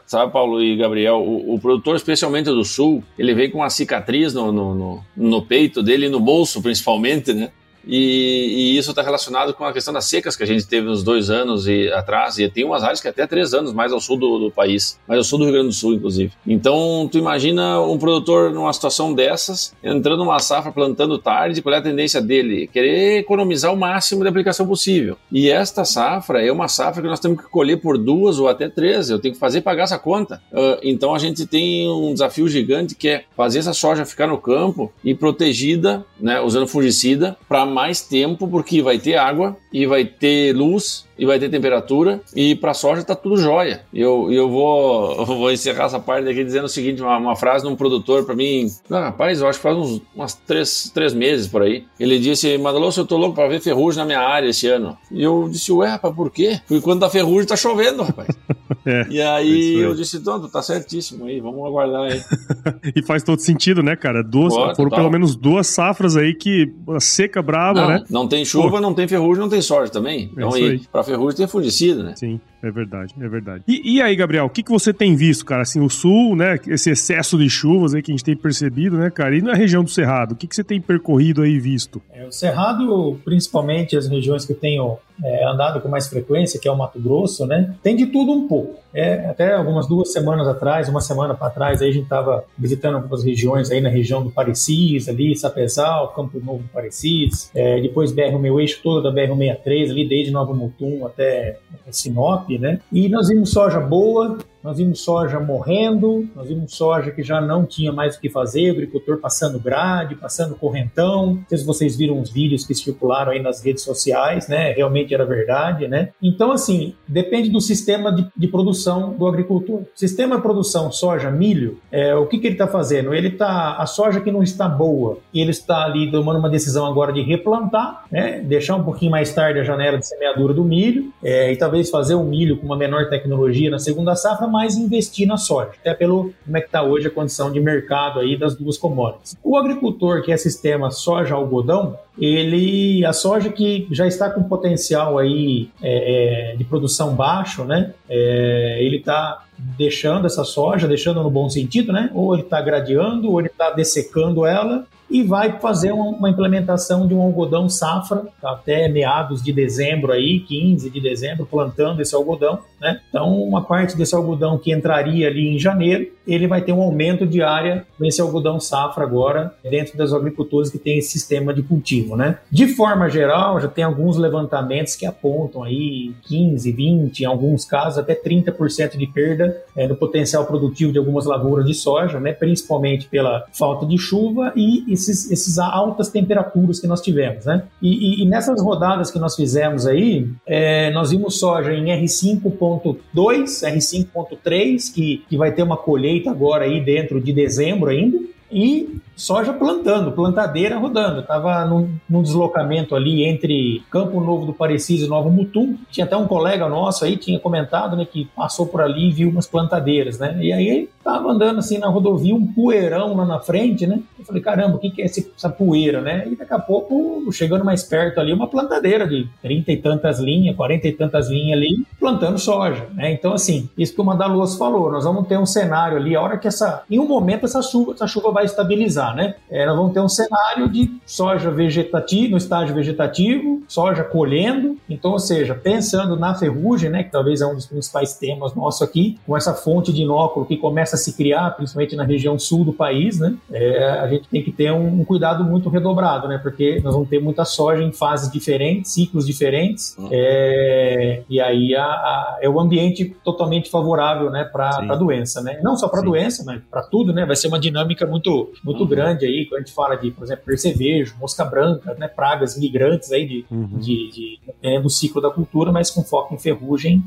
sabe, 0.05 0.31
Paulo 0.31 0.61
e 0.63 0.75
Gabriel, 0.75 1.17
o, 1.17 1.55
o 1.55 1.59
produtor, 1.59 1.95
especialmente 1.95 2.45
do 2.45 2.63
Sul, 2.63 3.03
ele 3.17 3.33
vem 3.33 3.49
com 3.49 3.59
uma 3.59 3.69
cicatriz 3.69 4.33
no, 4.33 4.51
no, 4.51 4.75
no, 4.75 5.05
no 5.15 5.41
peito 5.41 5.83
dele 5.83 6.07
e 6.07 6.09
no 6.09 6.19
bolso, 6.19 6.61
principalmente, 6.61 7.33
né? 7.33 7.51
E, 7.87 8.73
e 8.73 8.77
isso 8.77 8.89
está 8.89 9.01
relacionado 9.01 9.53
com 9.53 9.63
a 9.63 9.71
questão 9.71 9.93
das 9.93 10.05
secas 10.05 10.35
que 10.35 10.43
a 10.43 10.45
gente 10.45 10.67
teve 10.67 10.89
uns 10.89 11.03
dois 11.03 11.29
anos 11.29 11.67
e, 11.67 11.89
atrás, 11.91 12.37
e 12.37 12.49
tem 12.49 12.65
umas 12.65 12.83
áreas 12.83 12.99
que 12.99 13.07
até 13.07 13.25
três 13.25 13.53
anos 13.53 13.73
mais 13.73 13.93
ao 13.93 14.01
sul 14.01 14.17
do, 14.17 14.39
do, 14.39 14.51
país, 14.51 14.99
mais 15.07 15.17
ao 15.17 15.23
sul 15.23 15.39
do 15.39 15.45
Rio 15.45 15.53
Grande 15.53 15.69
do 15.69 15.73
Sul, 15.73 15.93
inclusive. 15.93 16.33
Então, 16.45 17.07
tu 17.09 17.17
imagina 17.17 17.79
um 17.81 17.97
produtor 17.97 18.51
numa 18.51 18.73
situação 18.73 19.13
dessas, 19.13 19.73
entrando 19.81 20.19
numa 20.19 20.39
safra, 20.39 20.71
plantando 20.71 21.17
tarde, 21.17 21.61
qual 21.61 21.73
é 21.73 21.77
a 21.77 21.81
tendência 21.81 22.21
dele? 22.21 22.67
Querer 22.67 23.19
economizar 23.19 23.73
o 23.73 23.77
máximo 23.77 24.23
de 24.23 24.29
aplicação 24.29 24.67
possível. 24.67 25.17
E 25.31 25.49
esta 25.49 25.85
safra 25.85 26.45
é 26.45 26.51
uma 26.51 26.67
safra 26.67 27.01
que 27.01 27.07
nós 27.07 27.19
temos 27.19 27.41
que 27.41 27.49
colher 27.49 27.77
por 27.77 27.97
duas 27.97 28.39
ou 28.39 28.47
até 28.49 28.67
três, 28.67 29.09
eu 29.09 29.19
tenho 29.19 29.33
que 29.33 29.39
fazer 29.39 29.61
pagar 29.61 29.83
essa 29.83 29.97
conta. 29.97 30.41
Uh, 30.51 30.77
então, 30.83 31.15
a 31.15 31.19
gente 31.19 31.45
tem 31.45 31.89
um 31.89 32.11
desafio 32.11 32.47
gigante 32.47 32.95
que 32.95 33.07
é 33.07 33.23
fazer 33.35 33.59
essa 33.59 33.73
soja 33.73 34.05
ficar 34.05 34.27
no 34.27 34.37
campo 34.37 34.91
e 35.03 35.13
protegida, 35.15 36.05
né, 36.19 36.41
usando 36.41 36.67
fungicida, 36.67 37.37
para 37.47 37.65
mais 37.77 38.01
tempo, 38.01 38.47
porque 38.47 38.81
vai 38.81 38.97
ter 38.97 39.17
água 39.17 39.55
e 39.71 39.85
vai 39.85 40.03
ter 40.03 40.51
luz 40.51 41.06
e 41.17 41.25
vai 41.25 41.39
ter 41.39 41.49
temperatura. 41.49 42.21
E 42.35 42.55
para 42.55 42.73
soja 42.73 43.03
tá 43.03 43.15
tudo 43.15 43.37
jóia. 43.37 43.81
Eu, 43.93 44.31
eu 44.31 44.49
vou, 44.49 45.15
eu 45.19 45.25
vou 45.25 45.51
encerrar 45.51 45.85
essa 45.85 45.99
parte 45.99 46.27
aqui 46.29 46.43
dizendo 46.43 46.65
o 46.65 46.69
seguinte: 46.69 47.01
uma, 47.01 47.17
uma 47.17 47.35
frase 47.35 47.65
de 47.65 47.71
um 47.71 47.75
produtor 47.75 48.25
para 48.25 48.35
mim. 48.35 48.67
Ah, 48.89 49.05
rapaz, 49.05 49.41
eu 49.41 49.47
acho 49.47 49.59
que 49.59 49.63
faz 49.63 49.77
uns 49.77 50.01
umas 50.15 50.33
três, 50.33 50.91
três 50.93 51.13
meses 51.13 51.47
por 51.47 51.61
aí. 51.61 51.85
Ele 51.99 52.19
disse: 52.19 52.57
Madaloso, 52.57 53.01
eu 53.01 53.05
tô 53.05 53.17
louco 53.17 53.35
para 53.35 53.47
ver 53.47 53.61
ferrugem 53.61 53.99
na 53.99 54.05
minha 54.05 54.19
área 54.19 54.49
esse 54.49 54.67
ano. 54.67 54.97
E 55.11 55.23
eu 55.23 55.47
disse: 55.49 55.71
Ué, 55.71 55.87
rapaz, 55.87 56.13
por 56.13 56.31
quê? 56.31 56.59
Porque 56.67 56.81
quando 56.81 57.01
tá 57.01 57.09
ferrugem 57.09 57.47
tá 57.47 57.55
chovendo, 57.55 58.03
rapaz. 58.03 58.27
é, 58.85 59.07
e 59.09 59.21
aí 59.21 59.75
eu 59.75 59.95
disse: 59.95 60.19
Tonto, 60.19 60.47
tá 60.49 60.61
certíssimo 60.61 61.25
aí, 61.25 61.39
vamos 61.39 61.65
aguardar 61.65 62.11
aí. 62.11 62.21
e 62.95 63.01
faz 63.03 63.23
todo 63.23 63.39
sentido, 63.39 63.81
né, 63.81 63.95
cara? 63.95 64.23
Duas, 64.23 64.53
Pô, 64.53 64.75
foram 64.75 64.89
pelo 64.89 65.09
menos 65.09 65.35
duas 65.35 65.67
safras 65.67 66.15
aí 66.15 66.33
que 66.33 66.71
seca 66.99 67.41
braba, 67.41 67.81
não, 67.81 67.87
né? 67.87 68.03
Não 68.09 68.27
tem 68.27 68.45
chuva, 68.45 68.71
Pô. 68.71 68.81
não 68.81 68.93
tem 68.93 69.07
ferrugem, 69.07 69.41
não 69.41 69.49
tem 69.49 69.61
sorte 69.61 69.91
também. 69.91 70.29
Então, 70.33 70.55
é 70.55 70.59
aí, 70.59 70.79
pra 70.91 71.03
ferrugem 71.07 71.37
tem 71.37 71.47
fungicida, 71.47 72.03
né? 72.03 72.15
Sim. 72.15 72.39
É 72.61 72.71
verdade, 72.71 73.13
é 73.19 73.27
verdade. 73.27 73.63
E, 73.67 73.95
e, 73.95 74.01
aí, 74.01 74.15
Gabriel, 74.15 74.45
o 74.45 74.49
que, 74.49 74.63
que 74.63 74.71
você 74.71 74.93
tem 74.93 75.15
visto, 75.15 75.45
cara? 75.45 75.61
Assim, 75.61 75.79
o 75.79 75.89
sul, 75.89 76.35
né? 76.35 76.59
Esse 76.67 76.89
excesso 76.89 77.37
de 77.37 77.49
chuvas 77.49 77.93
aí 77.93 78.01
que 78.01 78.11
a 78.11 78.15
gente 78.15 78.23
tem 78.23 78.35
percebido, 78.35 78.97
né, 78.97 79.09
cara? 79.09 79.35
E 79.35 79.41
na 79.41 79.53
região 79.53 79.83
do 79.83 79.89
Cerrado, 79.89 80.33
o 80.33 80.35
que, 80.35 80.47
que 80.47 80.55
você 80.55 80.63
tem 80.63 80.81
percorrido 80.81 81.41
aí 81.41 81.59
visto? 81.59 82.01
É, 82.13 82.25
o 82.25 82.31
Cerrado, 82.31 83.19
principalmente 83.23 83.95
as 83.95 84.07
regiões 84.07 84.45
que 84.45 84.53
eu 84.53 84.57
tenho 84.57 84.97
é, 85.23 85.45
andado 85.45 85.81
com 85.81 85.87
mais 85.87 86.07
frequência, 86.07 86.59
que 86.59 86.67
é 86.67 86.71
o 86.71 86.77
Mato 86.77 86.99
Grosso, 86.99 87.45
né? 87.45 87.75
Tem 87.81 87.95
de 87.95 88.07
tudo 88.07 88.31
um 88.31 88.47
pouco. 88.47 88.75
É, 88.93 89.29
até 89.29 89.53
algumas 89.53 89.87
duas 89.87 90.11
semanas 90.11 90.47
atrás, 90.47 90.89
uma 90.89 91.01
semana 91.01 91.35
para 91.35 91.49
trás, 91.49 91.81
aí 91.81 91.89
a 91.89 91.91
gente 91.91 92.03
estava 92.03 92.43
visitando 92.57 92.95
algumas 92.95 93.23
regiões 93.23 93.69
aí 93.69 93.81
na 93.81 93.89
região 93.89 94.23
do 94.23 94.31
Parecis, 94.31 95.07
ali, 95.07 95.35
Sapezal, 95.35 96.13
Campo 96.13 96.39
Novo 96.39 96.63
do 96.63 96.69
Parecis, 96.69 97.51
é, 97.53 97.79
depois 97.81 98.11
BR, 98.11 98.37
meu 98.39 98.59
eixo 98.59 98.79
todo 98.81 99.03
da 99.03 99.11
BR-63, 99.11 99.91
ali 99.91 100.07
desde 100.07 100.31
Nova 100.31 100.53
Mutum 100.53 101.05
até 101.05 101.59
Sinop, 101.91 102.49
né? 102.49 102.79
E 102.91 103.07
nós 103.09 103.27
vimos 103.27 103.51
soja 103.51 103.79
boa, 103.79 104.37
nós 104.67 104.77
vimos 104.79 104.99
soja 104.99 105.39
morrendo, 105.39 106.27
nós 106.35 106.49
vimos 106.49 106.73
soja 106.73 107.09
que 107.09 107.23
já 107.23 107.39
não 107.39 107.65
tinha 107.65 107.89
mais 107.89 108.17
o 108.17 108.19
que 108.19 108.29
fazer, 108.29 108.69
o 108.69 108.73
agricultor 108.73 109.17
passando 109.17 109.57
grade, 109.57 110.15
passando 110.15 110.55
correntão. 110.55 111.35
Não 111.35 111.45
sei 111.47 111.57
se 111.59 111.65
vocês 111.65 111.95
viram 111.95 112.19
os 112.19 112.29
vídeos 112.29 112.65
que 112.65 112.75
circularam 112.75 113.31
aí 113.31 113.41
nas 113.41 113.63
redes 113.63 113.81
sociais, 113.83 114.49
né? 114.49 114.73
Realmente 114.73 115.13
era 115.13 115.25
verdade, 115.25 115.87
né? 115.87 116.09
Então, 116.21 116.51
assim, 116.51 116.93
depende 117.07 117.49
do 117.49 117.61
sistema 117.61 118.11
de, 118.11 118.27
de 118.35 118.47
produção 118.49 119.13
do 119.13 119.25
agricultor. 119.25 119.83
Sistema 119.95 120.35
de 120.35 120.41
produção 120.41 120.91
soja, 120.91 121.31
milho, 121.31 121.79
é, 121.89 122.13
o 122.13 122.27
que, 122.27 122.37
que 122.37 122.47
ele 122.47 122.55
está 122.55 122.67
fazendo? 122.67 123.13
Ele 123.13 123.29
está, 123.29 123.77
a 123.77 123.85
soja 123.85 124.19
que 124.19 124.33
não 124.33 124.43
está 124.43 124.67
boa, 124.67 125.19
ele 125.33 125.51
está 125.51 125.85
ali 125.85 126.11
tomando 126.11 126.39
uma 126.39 126.49
decisão 126.49 126.85
agora 126.85 127.13
de 127.13 127.21
replantar, 127.21 128.03
né? 128.11 128.41
Deixar 128.41 128.75
um 128.75 128.83
pouquinho 128.83 129.11
mais 129.11 129.33
tarde 129.33 129.61
a 129.61 129.63
janela 129.63 129.97
de 129.97 130.05
semeadura 130.05 130.53
do 130.53 130.65
milho 130.65 131.13
é, 131.23 131.53
e 131.53 131.55
talvez 131.55 131.89
fazer 131.89 132.15
o 132.15 132.23
milho 132.25 132.57
com 132.57 132.65
uma 132.65 132.75
menor 132.75 133.07
tecnologia 133.07 133.71
na 133.71 133.79
segunda 133.79 134.13
safra, 134.13 134.45
mais 134.57 134.75
investir 134.75 135.27
na 135.27 135.37
soja, 135.37 135.69
até 135.79 135.93
pelo 135.93 136.33
como 136.43 136.57
é 136.57 136.61
que 136.61 136.65
está 136.65 136.81
hoje 136.81 137.05
a 137.07 137.11
condição 137.11 137.51
de 137.51 137.59
mercado 137.59 138.19
aí 138.19 138.35
das 138.35 138.55
duas 138.55 138.75
commodities. 138.75 139.37
O 139.43 139.55
agricultor 139.55 140.23
que 140.23 140.31
é 140.31 140.37
sistema 140.37 140.89
soja-algodão, 140.89 141.95
ele 142.17 143.05
a 143.05 143.13
soja 143.13 143.51
que 143.51 143.87
já 143.91 144.07
está 144.07 144.31
com 144.31 144.41
potencial 144.41 145.19
aí 145.19 145.69
é, 145.79 146.53
é, 146.53 146.55
de 146.55 146.63
produção 146.63 147.13
baixo, 147.13 147.63
né? 147.65 147.93
É, 148.09 148.79
ele 148.81 148.97
está 148.97 149.45
deixando 149.77 150.25
essa 150.25 150.43
soja, 150.43 150.87
deixando 150.87 151.21
no 151.21 151.29
bom 151.29 151.47
sentido, 151.47 151.93
né? 151.93 152.09
Ou 152.15 152.33
ele 152.33 152.41
está 152.41 152.59
gradeando, 152.59 153.31
ou 153.31 153.39
ele 153.39 153.49
está 153.49 153.69
dessecando 153.69 154.43
ela 154.43 154.87
e 155.09 155.23
vai 155.23 155.59
fazer 155.59 155.91
uma 155.91 156.29
implementação 156.29 157.07
de 157.07 157.13
um 157.13 157.21
algodão 157.21 157.69
safra 157.69 158.25
até 158.43 158.87
meados 158.87 159.41
de 159.41 159.53
dezembro 159.53 160.11
aí, 160.11 160.39
15 160.41 160.89
de 160.89 160.99
dezembro, 160.99 161.45
plantando 161.45 162.01
esse 162.01 162.15
algodão, 162.15 162.59
né? 162.79 162.99
Então, 163.09 163.41
uma 163.41 163.63
parte 163.63 163.95
desse 163.95 164.15
algodão 164.15 164.57
que 164.57 164.71
entraria 164.71 165.27
ali 165.27 165.47
em 165.47 165.57
janeiro, 165.59 166.07
ele 166.27 166.47
vai 166.47 166.61
ter 166.61 166.73
um 166.73 166.81
aumento 166.81 167.25
de 167.25 167.41
área 167.41 167.85
nesse 167.99 168.19
algodão 168.21 168.59
safra 168.59 169.03
agora, 169.03 169.53
dentro 169.63 169.97
das 169.97 170.13
agricultores 170.13 170.69
que 170.69 170.77
tem 170.77 170.97
esse 170.97 171.09
sistema 171.09 171.53
de 171.53 171.63
cultivo, 171.63 172.15
né? 172.15 172.39
De 172.51 172.67
forma 172.67 173.09
geral, 173.09 173.59
já 173.59 173.67
tem 173.67 173.83
alguns 173.83 174.17
levantamentos 174.17 174.95
que 174.95 175.05
apontam 175.05 175.63
aí 175.63 176.13
15, 176.23 176.71
20, 176.71 177.21
em 177.21 177.25
alguns 177.25 177.65
casos 177.65 177.97
até 177.97 178.13
30% 178.13 178.97
de 178.97 179.07
perda 179.07 179.63
é, 179.75 179.87
no 179.87 179.95
potencial 179.95 180.45
produtivo 180.45 180.91
de 180.91 180.99
algumas 180.99 181.25
lavouras 181.25 181.65
de 181.65 181.73
soja, 181.73 182.19
né? 182.19 182.33
Principalmente 182.33 183.07
pela 183.07 183.45
falta 183.53 183.85
de 183.85 183.97
chuva 183.97 184.51
e 184.55 184.96
esses, 184.97 185.31
esses 185.31 185.57
altas 185.57 186.09
temperaturas 186.09 186.79
que 186.79 186.87
nós 186.87 187.01
tivemos, 187.01 187.45
né? 187.45 187.63
E, 187.81 188.21
e, 188.21 188.23
e 188.23 188.27
nessas 188.27 188.61
rodadas 188.61 189.11
que 189.11 189.19
nós 189.19 189.35
fizemos 189.35 189.85
aí, 189.85 190.29
é, 190.45 190.91
nós 190.91 191.11
vimos 191.11 191.39
soja 191.39 191.73
em 191.73 191.85
R5.2, 191.85 193.01
R5.3, 193.13 194.93
que, 194.93 195.23
que 195.29 195.37
vai 195.37 195.51
ter 195.51 195.63
uma 195.63 195.77
colheita 195.77 196.31
agora 196.31 196.65
aí 196.65 196.83
dentro 196.83 197.21
de 197.21 197.31
dezembro 197.31 197.89
ainda, 197.89 198.17
e 198.51 198.99
soja 199.15 199.51
plantando, 199.51 200.11
plantadeira 200.11 200.77
rodando. 200.77 201.19
Estava 201.19 201.65
num, 201.65 201.89
num, 202.09 202.21
deslocamento 202.21 202.95
ali 202.95 203.25
entre 203.25 203.83
Campo 203.91 204.21
Novo 204.21 204.45
do 204.45 204.53
Parecido 204.53 205.05
e 205.05 205.07
Nova 205.07 205.29
Mutum. 205.29 205.75
Tinha 205.91 206.05
até 206.05 206.15
um 206.15 206.27
colega 206.27 206.69
nosso 206.69 207.03
aí, 207.03 207.17
tinha 207.17 207.39
comentado, 207.39 207.97
né, 207.97 208.05
que 208.05 208.25
passou 208.35 208.65
por 208.65 208.81
ali 208.81 209.09
e 209.09 209.11
viu 209.11 209.29
umas 209.29 209.47
plantadeiras, 209.47 210.17
né? 210.17 210.37
E 210.41 210.53
aí 210.53 210.89
estava 210.97 211.29
andando 211.29 211.59
assim 211.59 211.77
na 211.77 211.87
rodovia, 211.87 212.33
um 212.33 212.47
poeirão 212.47 213.15
lá 213.15 213.25
na 213.25 213.39
frente, 213.39 213.85
né? 213.85 213.99
Falei, 214.27 214.41
caramba, 214.41 214.75
o 214.75 214.79
que, 214.79 214.89
que 214.89 215.01
é 215.01 215.05
esse, 215.05 215.31
essa 215.35 215.49
poeira, 215.49 216.01
né? 216.01 216.27
E 216.29 216.35
daqui 216.35 216.53
a 216.53 216.59
pouco, 216.59 217.31
chegando 217.31 217.63
mais 217.65 217.83
perto 217.83 218.19
ali, 218.19 218.33
uma 218.33 218.47
plantadeira 218.47 219.07
de 219.07 219.27
trinta 219.41 219.71
e 219.71 219.77
tantas 219.77 220.19
linhas, 220.19 220.55
quarenta 220.55 220.87
e 220.87 220.91
tantas 220.91 221.29
linhas 221.29 221.57
ali, 221.57 221.85
plantando 221.99 222.37
soja, 222.37 222.87
né? 222.93 223.11
Então, 223.11 223.33
assim, 223.33 223.69
isso 223.77 223.93
que 223.93 224.01
o 224.01 224.03
Mandaluz 224.03 224.55
falou, 224.55 224.91
nós 224.91 225.03
vamos 225.03 225.27
ter 225.27 225.37
um 225.37 225.45
cenário 225.45 225.97
ali, 225.97 226.15
a 226.15 226.21
hora 226.21 226.37
que 226.37 226.47
essa, 226.47 226.83
em 226.89 226.99
um 226.99 227.07
momento 227.07 227.45
essa 227.45 227.61
chuva, 227.61 227.93
essa 227.93 228.07
chuva 228.07 228.31
vai 228.31 228.45
estabilizar 228.45 228.97
né? 229.15 229.35
É, 229.49 229.65
nós 229.65 229.75
vamos 229.75 229.93
ter 229.93 229.99
um 229.99 230.09
cenário 230.09 230.69
de 230.69 230.91
soja 231.05 231.51
vegetativa, 231.51 232.31
no 232.31 232.37
estágio 232.37 232.75
vegetativo, 232.75 233.63
soja 233.67 234.03
colhendo. 234.03 234.77
Então, 234.89 235.11
ou 235.11 235.19
seja, 235.19 235.53
pensando 235.53 236.15
na 236.15 236.33
ferrugem, 236.35 236.89
né, 236.89 237.03
que 237.03 237.11
talvez 237.11 237.41
é 237.41 237.45
um 237.45 237.55
dos 237.55 237.65
principais 237.65 238.17
temas 238.17 238.53
nosso 238.55 238.83
aqui, 238.83 239.19
com 239.25 239.35
essa 239.35 239.53
fonte 239.53 239.93
de 239.93 240.01
inóculo 240.01 240.45
que 240.45 240.57
começa 240.57 240.95
a 240.95 240.99
se 240.99 241.13
criar, 241.13 241.51
principalmente 241.51 241.95
na 241.95 242.03
região 242.03 242.37
sul 242.39 242.63
do 242.63 242.73
país, 242.73 243.19
né? 243.19 243.35
É, 243.51 243.89
a 243.99 244.07
gente 244.07 244.16
tem 244.29 244.43
que 244.43 244.51
ter 244.51 244.71
um, 244.71 245.03
cuidado 245.03 245.43
muito 245.43 245.69
redobrado, 245.69 246.27
né? 246.27 246.37
Porque 246.37 246.79
nós 246.83 246.93
vamos 246.93 247.09
ter 247.09 247.19
muita 247.19 247.45
soja 247.45 247.83
em 247.83 247.91
fases 247.91 248.31
diferentes, 248.31 248.91
ciclos 248.91 249.25
diferentes, 249.25 249.95
uhum. 249.97 250.09
é, 250.11 251.23
e 251.29 251.39
aí 251.41 251.75
a, 251.75 251.83
a, 251.83 252.37
é 252.41 252.49
o 252.49 252.59
ambiente 252.59 253.15
totalmente 253.23 253.69
favorável, 253.69 254.29
né, 254.29 254.43
para 254.43 254.69
a 254.89 254.95
doença, 254.95 255.41
né? 255.41 255.59
Não 255.63 255.75
só 255.75 255.87
para 255.87 256.01
a 256.01 256.03
doença, 256.03 256.43
mas 256.45 256.61
para 256.69 256.83
tudo, 256.83 257.13
né? 257.13 257.25
Vai 257.25 257.35
ser 257.35 257.47
uma 257.47 257.59
dinâmica 257.59 258.05
muito, 258.05 258.51
muito 258.63 258.83
uhum. 258.83 258.87
grande 258.87 259.07
grande 259.07 259.25
aí, 259.25 259.45
quando 259.45 259.61
a 259.61 259.63
gente 259.63 259.73
fala 259.73 259.95
de, 259.95 260.11
por 260.11 260.23
exemplo, 260.23 260.43
percevejo, 260.45 261.15
mosca 261.19 261.45
branca, 261.45 261.93
né, 261.95 262.07
pragas 262.07 262.57
migrantes 262.57 263.11
aí 263.11 263.27
de, 263.27 263.45
uhum. 263.49 263.79
de, 263.79 264.11
de 264.11 264.39
é, 264.61 264.79
do 264.79 264.89
ciclo 264.89 265.21
da 265.21 265.29
cultura, 265.29 265.71
mas 265.71 265.89
com 265.89 266.03
foco 266.03 266.33
em 266.33 266.37
ferrugem, 266.37 267.03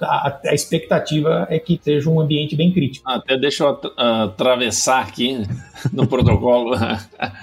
a, 0.00 0.38
a, 0.44 0.54
expectativa 0.54 1.46
é 1.50 1.58
que 1.58 1.78
seja 1.82 2.08
um 2.08 2.20
ambiente 2.20 2.56
bem 2.56 2.72
crítico. 2.72 3.08
Até 3.08 3.36
deixa 3.36 3.64
eu 3.64 3.78
atravessar 3.96 5.02
aqui 5.02 5.42
no 5.92 6.06
protocolo. 6.06 6.41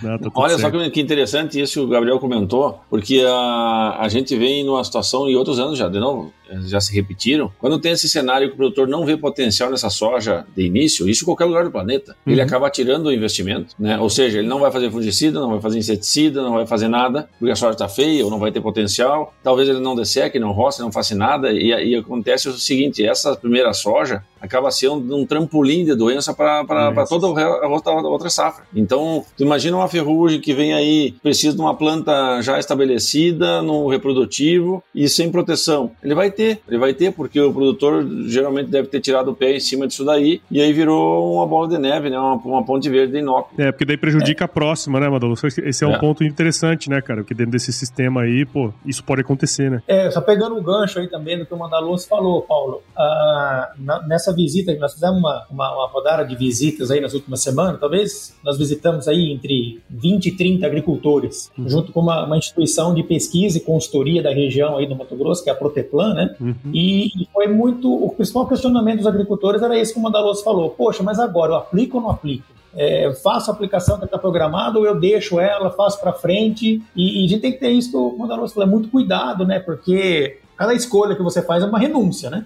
Não, 0.03 0.17
tá 0.17 0.29
Olha 0.35 0.57
só 0.57 0.69
que 0.69 1.01
interessante 1.01 1.59
isso 1.59 1.73
que 1.73 1.85
o 1.85 1.87
Gabriel 1.87 2.19
comentou, 2.19 2.79
porque 2.89 3.23
a, 3.27 3.97
a 3.99 4.07
gente 4.09 4.35
vem 4.35 4.63
numa 4.63 4.83
situação, 4.83 5.29
e 5.29 5.35
outros 5.35 5.59
anos 5.59 5.77
já, 5.77 5.87
de 5.87 5.99
novo, 5.99 6.31
já 6.65 6.79
se 6.79 6.93
repetiram, 6.93 7.51
quando 7.59 7.79
tem 7.79 7.91
esse 7.91 8.09
cenário 8.09 8.47
que 8.47 8.53
o 8.53 8.57
produtor 8.57 8.87
não 8.87 9.05
vê 9.05 9.17
potencial 9.17 9.69
nessa 9.69 9.89
soja 9.89 10.45
de 10.55 10.65
início, 10.65 11.07
isso 11.07 11.23
em 11.23 11.25
qualquer 11.25 11.45
lugar 11.45 11.63
do 11.63 11.71
planeta, 11.71 12.15
uhum. 12.25 12.33
ele 12.33 12.41
acaba 12.41 12.69
tirando 12.69 13.07
o 13.07 13.13
investimento, 13.13 13.75
né? 13.79 13.97
Ou 13.99 14.09
seja, 14.09 14.39
ele 14.39 14.47
não 14.47 14.59
vai 14.59 14.71
fazer 14.71 14.91
fungicida, 14.91 15.39
não 15.39 15.51
vai 15.51 15.61
fazer 15.61 15.79
inseticida, 15.79 16.41
não 16.41 16.53
vai 16.53 16.65
fazer 16.65 16.87
nada, 16.87 17.29
porque 17.37 17.51
a 17.51 17.55
soja 17.55 17.73
está 17.73 17.87
feia 17.87 18.23
ou 18.23 18.31
não 18.31 18.39
vai 18.39 18.51
ter 18.51 18.61
potencial. 18.61 19.33
Talvez 19.43 19.67
ele 19.69 19.79
não 19.79 19.95
desseque, 19.95 20.39
não 20.39 20.51
roce, 20.51 20.81
não 20.81 20.91
faça 20.91 21.15
nada. 21.15 21.51
E, 21.51 21.67
e 21.67 21.95
acontece 21.95 22.49
o 22.49 22.53
seguinte: 22.53 23.05
essa 23.05 23.35
primeira 23.35 23.73
soja 23.73 24.23
acaba 24.41 24.71
sendo 24.71 25.15
um 25.15 25.25
trampolim 25.25 25.85
de 25.85 25.95
doença 25.95 26.33
para 26.33 27.05
toda 27.07 27.27
a 27.27 27.67
outra, 27.67 27.93
outra 27.93 28.29
safra. 28.29 28.63
Então, 28.73 29.25
tu 29.37 29.43
imagina 29.43 29.77
uma 29.77 29.87
ferrugem 29.87 30.39
que 30.39 30.53
vem 30.53 30.73
aí, 30.73 31.13
precisa 31.21 31.55
de 31.55 31.61
uma 31.61 31.75
planta 31.75 32.41
já 32.41 32.57
estabelecida, 32.57 33.61
no 33.61 33.87
reprodutivo 33.87 34.83
e 34.93 35.07
sem 35.09 35.31
proteção. 35.31 35.91
Ele 36.03 36.15
vai 36.15 36.31
ter, 36.39 36.62
ele 36.67 36.77
vai 36.77 36.93
ter, 36.93 37.12
porque 37.12 37.39
o 37.41 37.53
produtor 37.53 38.08
geralmente 38.27 38.69
deve 38.69 38.88
ter 38.88 39.01
tirado 39.01 39.31
o 39.31 39.36
pé 39.36 39.58
em 39.58 39.60
cima 39.60 39.86
disso 39.86 40.05
daí 40.05 40.41
e 40.50 40.62
aí 40.62 40.72
virou 40.72 41.36
uma 41.36 41.46
bola 41.46 41.67
de 41.67 41.77
neve, 41.77 42.10
né? 42.10 42.17
Uma, 42.17 42.36
uma 42.36 42.65
ponte 42.65 42.89
verde 42.89 43.17
inócula. 43.17 43.67
É, 43.67 43.72
porque 43.72 43.84
daí 43.84 43.98
prejudica 43.98 44.43
é. 44.43 44.46
a 44.46 44.48
próxima, 44.48 45.00
né, 45.00 45.10
Madalo? 45.10 45.36
Esse 45.43 45.84
é 45.84 45.88
um 45.88 45.96
é. 45.96 46.00
ponto 46.00 46.24
interessante, 46.24 46.89
né, 46.89 47.01
cara? 47.01 47.22
Porque 47.22 47.34
dentro 47.34 47.51
desse 47.51 47.74
sistema 47.74 48.22
aí, 48.22 48.46
pô, 48.46 48.72
isso 48.86 49.03
pode 49.03 49.22
acontecer, 49.22 49.69
né? 49.69 49.81
É, 49.86 50.10
só 50.10 50.22
pegando 50.22 50.55
o 50.55 50.62
gancho 50.62 51.00
aí 51.00 51.10
também 51.10 51.38
do 51.38 51.46
que 51.46 51.53
o 51.53 51.58
Mandaluz 51.58 52.05
falou, 52.05 52.41
Paulo. 52.43 52.81
Uh, 52.96 53.84
nessa 54.08 54.29
nessa 54.29 54.34
visita, 54.34 54.74
nós 54.75 54.93
fizemos 54.93 55.17
uma, 55.17 55.46
uma, 55.50 55.74
uma 55.74 55.88
rodada 55.88 56.24
de 56.24 56.36
visitas 56.36 56.91
aí 56.91 57.01
nas 57.01 57.13
últimas 57.13 57.41
semanas, 57.41 57.79
talvez 57.79 58.36
nós 58.43 58.58
visitamos 58.58 59.08
aí 59.08 59.31
entre 59.31 59.81
20 59.89 60.27
e 60.27 60.31
30 60.38 60.65
agricultores, 60.65 61.51
uhum. 61.58 61.69
junto 61.69 61.91
com 61.91 62.01
uma, 62.01 62.25
uma, 62.25 62.38
instituição 62.38 62.93
de 62.93 63.03
pesquisa 63.03 63.58
e 63.58 63.62
consultoria 63.62 64.22
da 64.22 64.31
região 64.31 64.77
aí 64.77 64.88
do 64.88 64.96
Mato 64.96 65.15
Grosso, 65.15 65.43
que 65.43 65.50
é 65.50 65.53
a 65.53 65.55
Proteplan, 65.55 66.13
né? 66.13 66.28
Uhum. 66.39 66.55
E, 66.74 67.27
foi 67.33 67.48
muito, 67.48 67.91
o 67.91 68.09
principal 68.12 68.48
questionamento 68.48 68.98
dos 68.98 69.07
agricultores 69.07 69.62
era 69.62 69.77
esse 69.77 69.93
que 69.93 70.00
o 70.00 70.01
Mandaloso 70.01 70.43
falou, 70.43 70.69
poxa, 70.69 71.03
mas 71.03 71.19
agora 71.19 71.53
eu 71.53 71.57
aplico 71.57 71.98
ou 71.98 72.03
não 72.03 72.09
aplico? 72.12 72.45
É, 72.75 73.12
faço 73.24 73.50
a 73.50 73.53
aplicação 73.53 73.98
que 73.98 74.05
está 74.05 74.17
programada 74.17 74.77
ou 74.77 74.86
eu 74.86 75.00
deixo 75.00 75.39
ela, 75.39 75.71
faço 75.71 76.00
para 76.00 76.13
frente. 76.13 76.81
E, 76.95 77.21
e, 77.21 77.25
a 77.25 77.27
gente 77.27 77.41
tem 77.41 77.51
que 77.51 77.59
ter 77.59 77.71
isso 77.71 77.91
que 77.91 77.98
o 77.98 78.17
Mandaloso 78.17 78.53
falou, 78.53 78.67
é 78.67 78.71
muito 78.71 78.89
cuidado, 78.89 79.45
né? 79.45 79.59
Porque 79.59 80.39
cada 80.59 80.73
escolha 80.73 81.15
que 81.15 81.23
você 81.23 81.41
faz 81.41 81.63
é 81.63 81.65
uma 81.65 81.79
renúncia, 81.79 82.29
né? 82.29 82.45